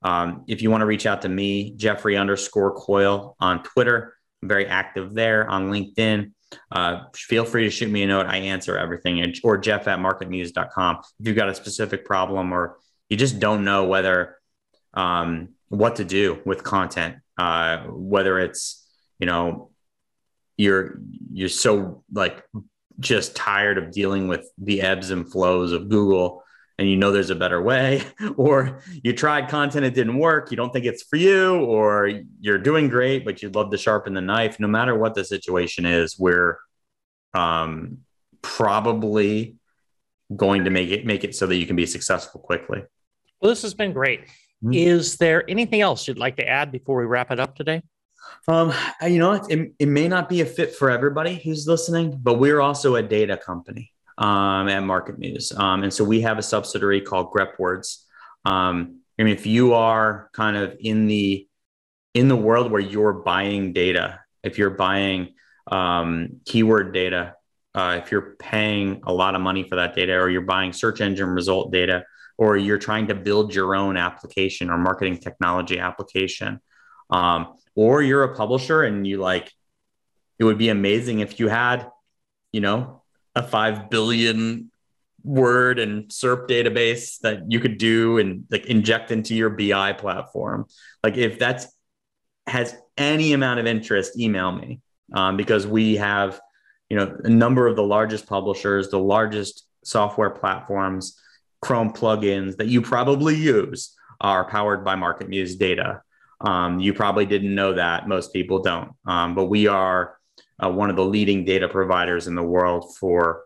Um, 0.06 0.44
if 0.48 0.62
you 0.62 0.70
want 0.70 0.82
to 0.82 0.86
reach 0.86 1.08
out 1.08 1.24
to 1.24 1.30
me, 1.30 1.72
Jeffrey 1.72 2.16
underscore 2.16 2.76
Coyle 2.76 3.36
on 3.40 3.64
Twitter, 3.64 4.14
I'm 4.44 4.48
very 4.48 4.68
active 4.68 5.16
there 5.16 5.50
on 5.50 5.72
LinkedIn. 5.72 6.32
Uh, 6.72 7.06
feel 7.16 7.44
free 7.44 7.64
to 7.64 7.72
shoot 7.72 7.90
me 7.90 8.04
a 8.04 8.08
note. 8.08 8.28
I 8.28 8.38
answer 8.38 8.78
everything, 8.78 9.34
or 9.44 9.58
Jeff 9.58 9.88
at 9.88 9.98
marketmuse.com. 9.98 10.98
If 11.20 11.28
you've 11.28 11.36
got 11.36 11.50
a 11.50 11.56
specific 11.56 12.06
problem 12.06 12.54
or 12.54 12.78
you 13.10 13.18
just 13.18 13.40
don't 13.40 13.64
know 13.66 13.86
whether 13.86 14.38
um, 14.94 15.56
what 15.70 15.96
to 15.96 16.06
do 16.06 16.40
with 16.46 16.64
content, 16.64 17.16
uh, 17.40 17.80
whether 17.88 18.40
it's 18.40 18.88
you 19.18 19.26
know 19.26 19.72
you're 20.56 21.00
you're 21.34 21.50
so 21.50 22.04
like 22.14 22.44
just 23.00 23.36
tired 23.36 23.80
of 23.80 23.92
dealing 23.92 24.28
with 24.28 24.48
the 24.60 24.82
ebbs 24.82 25.10
and 25.10 25.32
flows 25.32 25.72
of 25.72 25.90
Google 25.90 26.44
and 26.78 26.90
you 26.90 26.98
know 26.98 27.12
there's 27.12 27.30
a 27.30 27.36
better 27.36 27.62
way, 27.62 28.04
or 28.38 28.82
you 29.04 29.14
tried 29.14 29.50
content, 29.50 29.86
it 29.86 29.94
didn't 29.94 30.18
work, 30.18 30.52
you 30.52 30.58
don't 30.58 30.72
think 30.72 30.86
it's 30.86 31.04
for 31.04 31.16
you, 31.16 31.58
or 31.64 32.12
you're 32.40 32.58
doing 32.58 32.90
great, 32.90 33.24
but 33.24 33.42
you'd 33.42 33.56
love 33.56 33.72
to 33.72 33.78
sharpen 33.78 34.14
the 34.14 34.22
knife. 34.22 34.60
No 34.60 34.68
matter 34.68 34.96
what 34.96 35.16
the 35.16 35.24
situation 35.24 35.86
is, 35.86 36.20
we're 36.20 36.60
um, 37.34 38.00
probably 38.42 39.56
going 40.36 40.64
to 40.66 40.70
make 40.70 40.90
it 40.90 41.06
make 41.06 41.24
it 41.24 41.36
so 41.36 41.46
that 41.48 41.56
you 41.56 41.66
can 41.66 41.76
be 41.76 41.86
successful 41.86 42.42
quickly. 42.42 42.84
Well, 43.42 43.50
this 43.50 43.62
has 43.62 43.74
been 43.74 43.94
great. 43.94 44.22
Mm-hmm. 44.64 44.74
Is 44.74 45.18
there 45.18 45.50
anything 45.50 45.82
else 45.82 46.08
you'd 46.08 46.18
like 46.18 46.38
to 46.38 46.48
add 46.48 46.72
before 46.72 46.98
we 46.98 47.06
wrap 47.06 47.32
it 47.32 47.40
up 47.40 47.56
today? 47.56 47.84
Um, 48.48 48.74
you 49.02 49.20
know, 49.20 49.34
it, 49.34 49.74
it 49.80 49.88
may 49.88 50.08
not 50.08 50.30
be 50.30 50.42
a 50.42 50.46
fit 50.46 50.76
for 50.76 50.90
everybody 50.90 51.36
who's 51.36 51.68
listening, 51.68 52.20
but 52.22 52.36
we're 52.36 52.62
also 52.62 52.96
a 52.96 53.04
data 53.04 53.38
company 53.38 53.92
um, 54.18 54.68
at 54.70 54.82
Market 54.82 55.20
Muse. 55.20 55.52
Um, 55.56 55.84
and 55.84 55.94
so 55.94 56.04
we 56.04 56.22
have 56.22 56.38
a 56.38 56.44
subsidiary 56.44 57.02
called 57.02 57.32
GrepWords. 57.32 58.04
Um, 58.46 59.02
I 59.20 59.24
mean, 59.24 59.34
if 59.34 59.46
you 59.46 59.74
are 59.74 60.30
kind 60.34 60.58
of 60.58 60.76
in 60.80 61.08
the 61.08 61.48
in 62.14 62.28
the 62.30 62.36
world 62.36 62.72
where 62.72 62.82
you're 62.82 63.14
buying 63.14 63.74
data, 63.74 64.22
if 64.44 64.58
you're 64.58 64.70
buying 64.70 65.34
um, 65.70 66.40
keyword 66.46 66.94
data, 66.94 67.36
uh, 67.74 68.00
if 68.02 68.12
you're 68.12 68.36
paying 68.40 69.02
a 69.06 69.14
lot 69.14 69.36
of 69.36 69.42
money 69.42 69.68
for 69.68 69.76
that 69.76 69.96
data, 69.96 70.14
or 70.14 70.30
you're 70.30 70.42
buying 70.42 70.72
search 70.72 71.02
engine 71.02 71.28
result 71.28 71.74
data, 71.74 72.06
or 72.38 72.56
you're 72.56 72.78
trying 72.78 73.08
to 73.08 73.16
build 73.16 73.54
your 73.54 73.76
own 73.76 73.98
application 73.98 74.70
or 74.70 74.78
marketing 74.78 75.18
technology 75.18 75.80
application, 75.80 76.62
um, 77.10 77.56
or 77.76 78.02
you're 78.02 78.24
a 78.24 78.36
publisher 78.36 78.84
and 78.84 79.06
you 79.06 79.18
like, 79.18 79.52
it 80.40 80.46
would 80.46 80.58
be 80.58 80.70
amazing 80.70 81.20
if 81.20 81.40
you 81.40 81.50
had, 81.50 81.90
you 82.54 82.62
know, 82.62 83.04
a 83.36 83.44
5 83.44 83.90
billion 83.90 84.72
word 85.24 85.80
and 85.80 86.08
SERP 86.10 86.48
database 86.48 87.20
that 87.20 87.52
you 87.52 87.60
could 87.60 87.78
do 87.78 88.20
and 88.20 88.46
like 88.52 88.66
inject 88.68 89.12
into 89.12 89.36
your 89.36 89.50
BI 89.50 89.94
platform. 89.94 90.66
Like 91.04 91.18
if 91.18 91.40
that's 91.40 91.68
has 92.48 92.76
any 92.98 93.34
amount 93.34 93.60
of 93.60 93.66
interest, 93.66 94.20
email 94.20 94.52
me 94.52 94.80
um, 95.14 95.36
because 95.36 95.66
we 95.66 95.96
have, 95.96 96.40
you 96.90 96.98
know, 96.98 97.18
a 97.24 97.30
number 97.30 97.68
of 97.68 97.76
the 97.76 97.84
largest 97.84 98.28
publishers, 98.28 98.90
the 98.90 99.00
largest 99.00 99.68
software 99.84 100.30
platforms, 100.30 101.20
Chrome 101.62 101.94
plugins 101.94 102.58
that 102.58 102.68
you 102.68 102.82
probably 102.82 103.36
use 103.36 103.96
are 104.22 104.48
powered 104.48 104.86
by 104.86 104.96
Market 104.96 105.28
Muse 105.28 105.56
data. 105.56 106.02
Um, 106.42 106.80
you 106.80 106.94
probably 106.94 107.26
didn't 107.26 107.56
know 107.56 107.74
that. 107.74 108.08
Most 108.08 108.34
people 108.34 108.62
don't. 108.62 108.92
Um, 109.08 109.34
but 109.34 109.46
we 109.46 109.66
are 109.68 110.15
uh, 110.64 110.70
one 110.70 110.90
of 110.90 110.96
the 110.96 111.06
leading 111.06 111.46
data 111.46 111.68
providers 111.68 112.28
in 112.28 112.36
the 112.36 112.44
world 112.44 112.96
for 112.98 113.44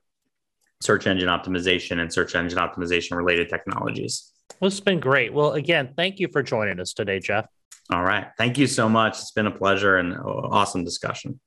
search 0.81 1.07
engine 1.07 1.27
optimization 1.27 1.99
and 1.99 2.11
search 2.11 2.35
engine 2.35 2.59
optimization 2.59 3.17
related 3.17 3.49
technologies. 3.49 4.31
Well, 4.59 4.67
it's 4.67 4.79
been 4.79 4.99
great. 4.99 5.33
Well, 5.33 5.53
again, 5.53 5.93
thank 5.95 6.19
you 6.19 6.27
for 6.27 6.43
joining 6.43 6.79
us 6.79 6.93
today, 6.93 7.19
Jeff. 7.19 7.47
All 7.91 8.03
right. 8.03 8.27
Thank 8.37 8.57
you 8.57 8.67
so 8.67 8.87
much. 8.87 9.19
It's 9.19 9.31
been 9.31 9.47
a 9.47 9.51
pleasure 9.51 9.97
and 9.97 10.15
awesome 10.15 10.83
discussion. 10.83 11.39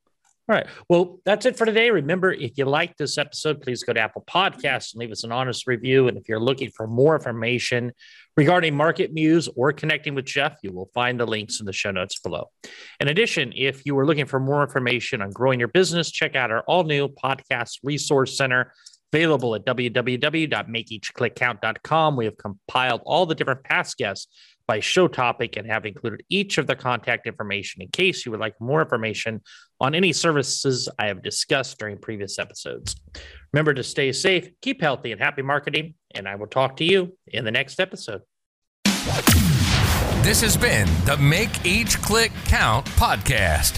All 0.49 0.55
right. 0.55 0.67
Well, 0.89 1.19
that's 1.23 1.45
it 1.45 1.57
for 1.57 1.65
today. 1.65 1.89
Remember, 1.89 2.33
if 2.33 2.57
you 2.57 2.65
like 2.65 2.97
this 2.97 3.17
episode, 3.17 3.61
please 3.61 3.81
go 3.83 3.93
to 3.93 3.99
Apple 4.01 4.25
Podcasts 4.27 4.93
and 4.93 4.99
leave 4.99 5.11
us 5.11 5.23
an 5.23 5.31
honest 5.31 5.67
review. 5.67 6.09
And 6.09 6.17
if 6.17 6.27
you're 6.27 6.39
looking 6.39 6.69
for 6.69 6.85
more 6.85 7.15
information 7.15 7.93
regarding 8.35 8.75
Market 8.75 9.13
Muse 9.13 9.47
or 9.55 9.71
connecting 9.73 10.15
with 10.15 10.25
Jeff, 10.25 10.57
you 10.63 10.71
will 10.71 10.89
find 10.93 11.19
the 11.19 11.25
links 11.25 11.59
in 11.59 11.65
the 11.65 11.73
show 11.73 11.91
notes 11.91 12.19
below. 12.19 12.49
In 12.99 13.07
addition, 13.07 13.53
if 13.55 13.85
you 13.85 13.97
are 13.97 14.05
looking 14.05 14.25
for 14.25 14.39
more 14.39 14.63
information 14.63 15.21
on 15.21 15.31
growing 15.31 15.59
your 15.59 15.69
business, 15.69 16.11
check 16.11 16.35
out 16.35 16.51
our 16.51 16.61
all 16.61 16.83
new 16.83 17.07
podcast 17.07 17.79
resource 17.83 18.37
center 18.37 18.73
available 19.13 19.55
at 19.55 19.65
www.makeeachclickcount.com. 19.65 22.15
We 22.15 22.25
have 22.25 22.37
compiled 22.37 23.01
all 23.05 23.27
the 23.27 23.35
different 23.35 23.63
past 23.63 23.97
guests 23.97 24.27
by 24.65 24.79
show 24.79 25.07
topic 25.07 25.55
and 25.57 25.67
have 25.67 25.85
included 25.85 26.23
each 26.29 26.57
of 26.57 26.65
the 26.67 26.75
contact 26.75 27.27
information 27.27 27.81
in 27.81 27.89
case 27.89 28.25
you 28.25 28.31
would 28.31 28.39
like 28.39 28.55
more 28.59 28.81
information 28.81 29.41
on 29.79 29.93
any 29.93 30.11
services 30.13 30.89
I 30.97 31.05
have 31.07 31.21
discussed 31.21 31.77
during 31.77 31.99
previous 31.99 32.39
episodes. 32.39 32.95
Remember 33.53 33.73
to 33.75 33.83
stay 33.83 34.11
safe, 34.11 34.49
keep 34.61 34.81
healthy, 34.81 35.11
and 35.11 35.21
happy 35.21 35.43
marketing, 35.43 35.93
and 36.11 36.27
I 36.27 36.35
will 36.35 36.47
talk 36.47 36.77
to 36.77 36.83
you 36.83 37.15
in 37.27 37.45
the 37.45 37.51
next 37.51 37.79
episode. 37.79 38.23
This 40.23 40.41
has 40.41 40.57
been 40.57 40.87
the 41.05 41.17
Make 41.17 41.65
Each 41.65 42.01
Click 42.01 42.31
Count 42.45 42.85
podcast. 42.87 43.77